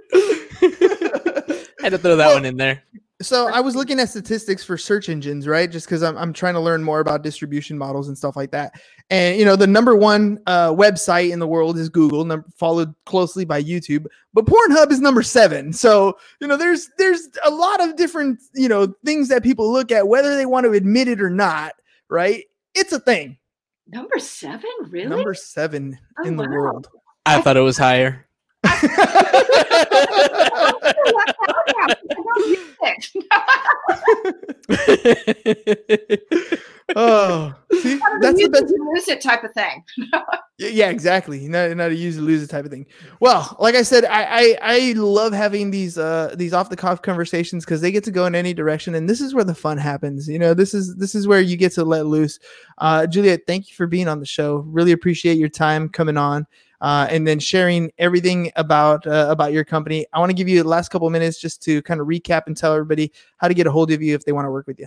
I 0.61 1.65
had 1.83 1.89
to 1.89 1.97
throw 1.97 2.15
that 2.15 2.27
well, 2.27 2.35
one 2.35 2.45
in 2.45 2.57
there 2.57 2.83
so 3.21 3.47
I 3.47 3.61
was 3.61 3.75
looking 3.75 3.99
at 3.99 4.09
statistics 4.09 4.63
for 4.63 4.77
search 4.77 5.07
engines, 5.07 5.47
right? 5.47 5.71
Just 5.71 5.87
because 5.87 6.03
I'm, 6.03 6.17
I'm 6.17 6.33
trying 6.33 6.53
to 6.55 6.59
learn 6.59 6.83
more 6.83 6.99
about 6.99 7.23
distribution 7.23 7.77
models 7.77 8.09
and 8.09 8.17
stuff 8.17 8.35
like 8.35 8.51
that. 8.51 8.73
And 9.09 9.39
you 9.39 9.45
know, 9.45 9.55
the 9.55 9.67
number 9.67 9.95
one 9.95 10.39
uh, 10.47 10.71
website 10.71 11.31
in 11.31 11.39
the 11.39 11.47
world 11.47 11.77
is 11.77 11.87
Google, 11.87 12.25
num- 12.25 12.43
followed 12.57 12.93
closely 13.05 13.45
by 13.45 13.63
YouTube. 13.63 14.05
But 14.33 14.45
Pornhub 14.45 14.91
is 14.91 14.99
number 14.99 15.23
seven. 15.23 15.71
So 15.71 16.17
you 16.41 16.47
know, 16.47 16.57
there's 16.57 16.89
there's 16.97 17.29
a 17.45 17.49
lot 17.49 17.81
of 17.81 17.95
different 17.95 18.41
you 18.53 18.67
know 18.67 18.93
things 19.05 19.29
that 19.29 19.43
people 19.43 19.71
look 19.71 19.91
at, 19.91 20.07
whether 20.07 20.35
they 20.35 20.45
want 20.45 20.65
to 20.65 20.73
admit 20.73 21.07
it 21.07 21.21
or 21.21 21.29
not. 21.29 21.73
Right? 22.09 22.43
It's 22.73 22.91
a 22.91 22.99
thing. 22.99 23.37
Number 23.87 24.19
seven, 24.19 24.69
really? 24.89 25.07
Number 25.07 25.33
seven 25.33 25.97
oh, 26.19 26.23
in 26.27 26.35
wow. 26.35 26.43
the 26.43 26.49
world. 26.49 26.87
I 27.25 27.41
thought 27.41 27.55
it 27.55 27.61
was 27.61 27.77
higher. 27.77 28.24
oh, 36.95 37.53
see, 37.71 37.99
that's 38.21 38.37
the 38.37 38.49
best. 38.51 38.73
Lose 38.93 39.07
it 39.07 39.21
type 39.21 39.43
of 39.43 39.53
thing. 39.53 39.83
yeah, 40.57 40.89
exactly. 40.89 41.47
Not 41.47 41.75
not 41.77 41.91
a 41.91 41.95
use 41.95 42.17
it 42.17 42.21
lose 42.21 42.43
it 42.43 42.47
type 42.47 42.65
of 42.65 42.71
thing. 42.71 42.85
Well, 43.19 43.55
like 43.59 43.75
I 43.75 43.81
said, 43.81 44.05
I 44.05 44.23
I, 44.23 44.57
I 44.61 44.93
love 44.93 45.33
having 45.33 45.71
these 45.71 45.97
uh 45.97 46.35
these 46.37 46.53
off 46.53 46.69
the 46.69 46.77
cuff 46.77 47.01
conversations 47.01 47.65
because 47.65 47.81
they 47.81 47.91
get 47.91 48.03
to 48.05 48.11
go 48.11 48.25
in 48.25 48.35
any 48.35 48.53
direction, 48.53 48.95
and 48.95 49.09
this 49.09 49.21
is 49.21 49.33
where 49.33 49.43
the 49.43 49.55
fun 49.55 49.77
happens. 49.77 50.27
You 50.27 50.39
know, 50.39 50.53
this 50.53 50.73
is 50.73 50.95
this 50.95 51.15
is 51.15 51.27
where 51.27 51.41
you 51.41 51.57
get 51.57 51.73
to 51.73 51.83
let 51.83 52.05
loose. 52.05 52.39
Uh, 52.77 53.07
Juliet, 53.07 53.41
thank 53.47 53.69
you 53.69 53.75
for 53.75 53.87
being 53.87 54.07
on 54.07 54.19
the 54.19 54.25
show. 54.25 54.57
Really 54.67 54.91
appreciate 54.91 55.37
your 55.37 55.49
time 55.49 55.89
coming 55.89 56.17
on 56.17 56.45
uh, 56.85 57.07
and 57.09 57.25
then 57.25 57.39
sharing 57.39 57.91
everything 57.97 58.51
about 58.55 59.07
uh, 59.07 59.25
about 59.27 59.51
your 59.51 59.65
company. 59.65 60.05
I 60.13 60.19
want 60.19 60.29
to 60.29 60.35
give 60.35 60.47
you 60.47 60.61
the 60.61 60.69
last 60.69 60.89
couple 60.89 61.09
minutes 61.09 61.41
just 61.41 61.63
to 61.63 61.81
kind 61.81 61.99
of 61.99 62.05
recap 62.05 62.43
and 62.45 62.55
tell 62.55 62.73
everybody 62.73 63.11
how 63.37 63.47
to 63.47 63.55
get 63.55 63.65
a 63.65 63.71
hold 63.71 63.91
of 63.91 64.03
you 64.03 64.13
if 64.13 64.23
they 64.23 64.31
want 64.31 64.45
to 64.45 64.51
work 64.51 64.67
with 64.67 64.79
you. 64.79 64.85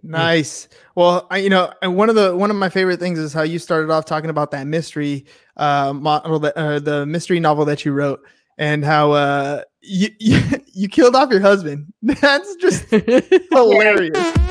Nice. 0.01 0.69
Well, 0.95 1.27
I, 1.29 1.37
you 1.37 1.49
know, 1.49 1.71
and 1.81 1.95
one 1.95 2.09
of 2.09 2.15
the 2.15 2.35
one 2.35 2.49
of 2.49 2.55
my 2.55 2.69
favorite 2.69 2.99
things 2.99 3.19
is 3.19 3.33
how 3.33 3.43
you 3.43 3.59
started 3.59 3.91
off 3.91 4.05
talking 4.05 4.29
about 4.29 4.51
that 4.51 4.65
mystery 4.65 5.25
uh, 5.57 5.93
model, 5.93 6.39
that, 6.39 6.57
uh, 6.57 6.79
the 6.79 7.05
mystery 7.05 7.39
novel 7.39 7.65
that 7.65 7.83
you 7.83 7.91
wrote, 7.91 8.21
and 8.57 8.85
how 8.85 9.11
uh, 9.11 9.63
you, 9.81 10.09
you 10.19 10.41
you 10.73 10.87
killed 10.87 11.15
off 11.15 11.29
your 11.29 11.41
husband. 11.41 11.91
That's 12.01 12.55
just 12.55 12.85
hilarious. 13.51 14.48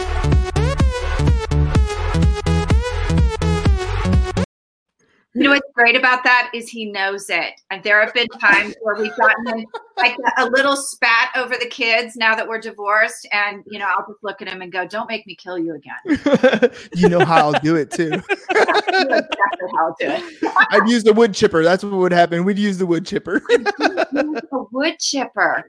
You 5.38 5.44
know 5.44 5.50
what's 5.50 5.70
great 5.72 5.94
about 5.94 6.24
that 6.24 6.50
is 6.52 6.68
he 6.68 6.86
knows 6.86 7.30
it. 7.30 7.60
And 7.70 7.80
there 7.84 8.00
have 8.04 8.12
been 8.12 8.26
times 8.40 8.74
where 8.82 8.96
we've 8.96 9.16
gotten 9.16 9.64
like 9.96 10.16
a 10.36 10.46
little 10.46 10.74
spat 10.74 11.30
over 11.36 11.54
the 11.56 11.68
kids 11.68 12.16
now 12.16 12.34
that 12.34 12.48
we're 12.48 12.58
divorced. 12.60 13.28
And, 13.30 13.62
you 13.66 13.78
know, 13.78 13.86
I'll 13.86 14.04
just 14.08 14.22
look 14.24 14.42
at 14.42 14.48
him 14.48 14.62
and 14.62 14.72
go, 14.72 14.84
don't 14.86 15.08
make 15.08 15.26
me 15.28 15.36
kill 15.36 15.56
you 15.56 15.76
again. 15.76 16.70
you 16.96 17.08
know 17.08 17.24
how 17.24 17.36
I'll 17.36 17.60
do 17.60 17.76
it 17.76 17.92
too. 17.92 18.10
exactly 18.50 19.68
how 19.76 19.86
I'll 19.86 19.96
do 20.00 20.06
it. 20.08 20.22
I'd 20.70 20.88
use 20.88 21.04
the 21.04 21.12
wood 21.12 21.34
chipper. 21.34 21.62
That's 21.62 21.84
what 21.84 21.92
would 21.92 22.12
happen. 22.12 22.44
We'd 22.44 22.58
use 22.58 22.78
the 22.78 22.86
wood 22.86 23.06
chipper. 23.06 23.40
a 23.48 24.30
wood 24.72 24.98
chipper. 24.98 25.64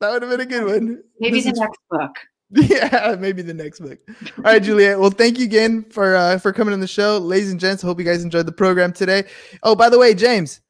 That 0.00 0.12
would 0.12 0.22
have 0.22 0.30
been 0.30 0.40
a 0.40 0.46
good 0.46 0.64
one. 0.66 1.02
Maybe 1.18 1.38
this 1.38 1.44
the 1.44 1.52
is- 1.52 1.60
next 1.60 1.80
book. 1.90 2.14
Yeah, 2.54 3.16
maybe 3.18 3.42
the 3.42 3.54
next 3.54 3.80
book. 3.80 3.98
All 4.38 4.44
right, 4.44 4.62
Juliet. 4.62 5.00
Well, 5.00 5.10
thank 5.10 5.38
you 5.38 5.44
again 5.44 5.84
for 5.90 6.14
uh, 6.14 6.38
for 6.38 6.52
coming 6.52 6.72
on 6.74 6.80
the 6.80 6.86
show, 6.86 7.18
ladies 7.18 7.50
and 7.50 7.58
gents. 7.58 7.82
Hope 7.82 7.98
you 7.98 8.04
guys 8.04 8.22
enjoyed 8.22 8.46
the 8.46 8.52
program 8.52 8.92
today. 8.92 9.24
Oh, 9.62 9.74
by 9.74 9.88
the 9.88 9.98
way, 9.98 10.14
James. 10.14 10.60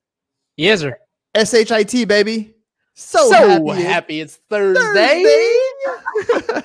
Yes, 0.56 0.80
sir. 0.80 0.98
SHIT, 1.36 2.08
baby. 2.08 2.54
So, 2.94 3.28
so 3.28 3.66
happy, 3.66 3.82
happy 3.82 4.20
it's 4.20 4.36
Thursday. 4.48 5.22
Thursday. 5.22 6.62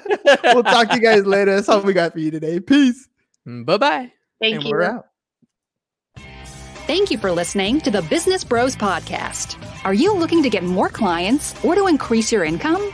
we'll 0.54 0.64
talk 0.64 0.88
to 0.90 0.96
you 0.96 1.02
guys 1.02 1.26
later. 1.26 1.56
That's 1.56 1.68
all 1.68 1.82
we 1.82 1.92
got 1.92 2.14
for 2.14 2.20
you 2.20 2.32
today. 2.32 2.62
Peace. 2.62 3.10
Bye 3.46 3.78
bye. 3.78 4.12
Thank 4.40 4.56
and 4.56 4.64
you. 4.64 4.72
We're 4.72 4.84
out. 4.84 5.08
Thank 6.88 7.12
you 7.12 7.18
for 7.18 7.32
listening 7.32 7.82
to 7.82 7.92
the 7.92 8.02
Business 8.04 8.46
Bros 8.46 8.78
Podcast. 8.78 9.58
Are 9.84 9.94
you 9.94 10.14
looking 10.14 10.42
to 10.44 10.50
get 10.50 10.64
more 10.64 10.90
clients 10.90 11.54
or 11.66 11.76
to 11.76 11.88
increase 11.88 12.32
your 12.32 12.46
income? 12.46 12.94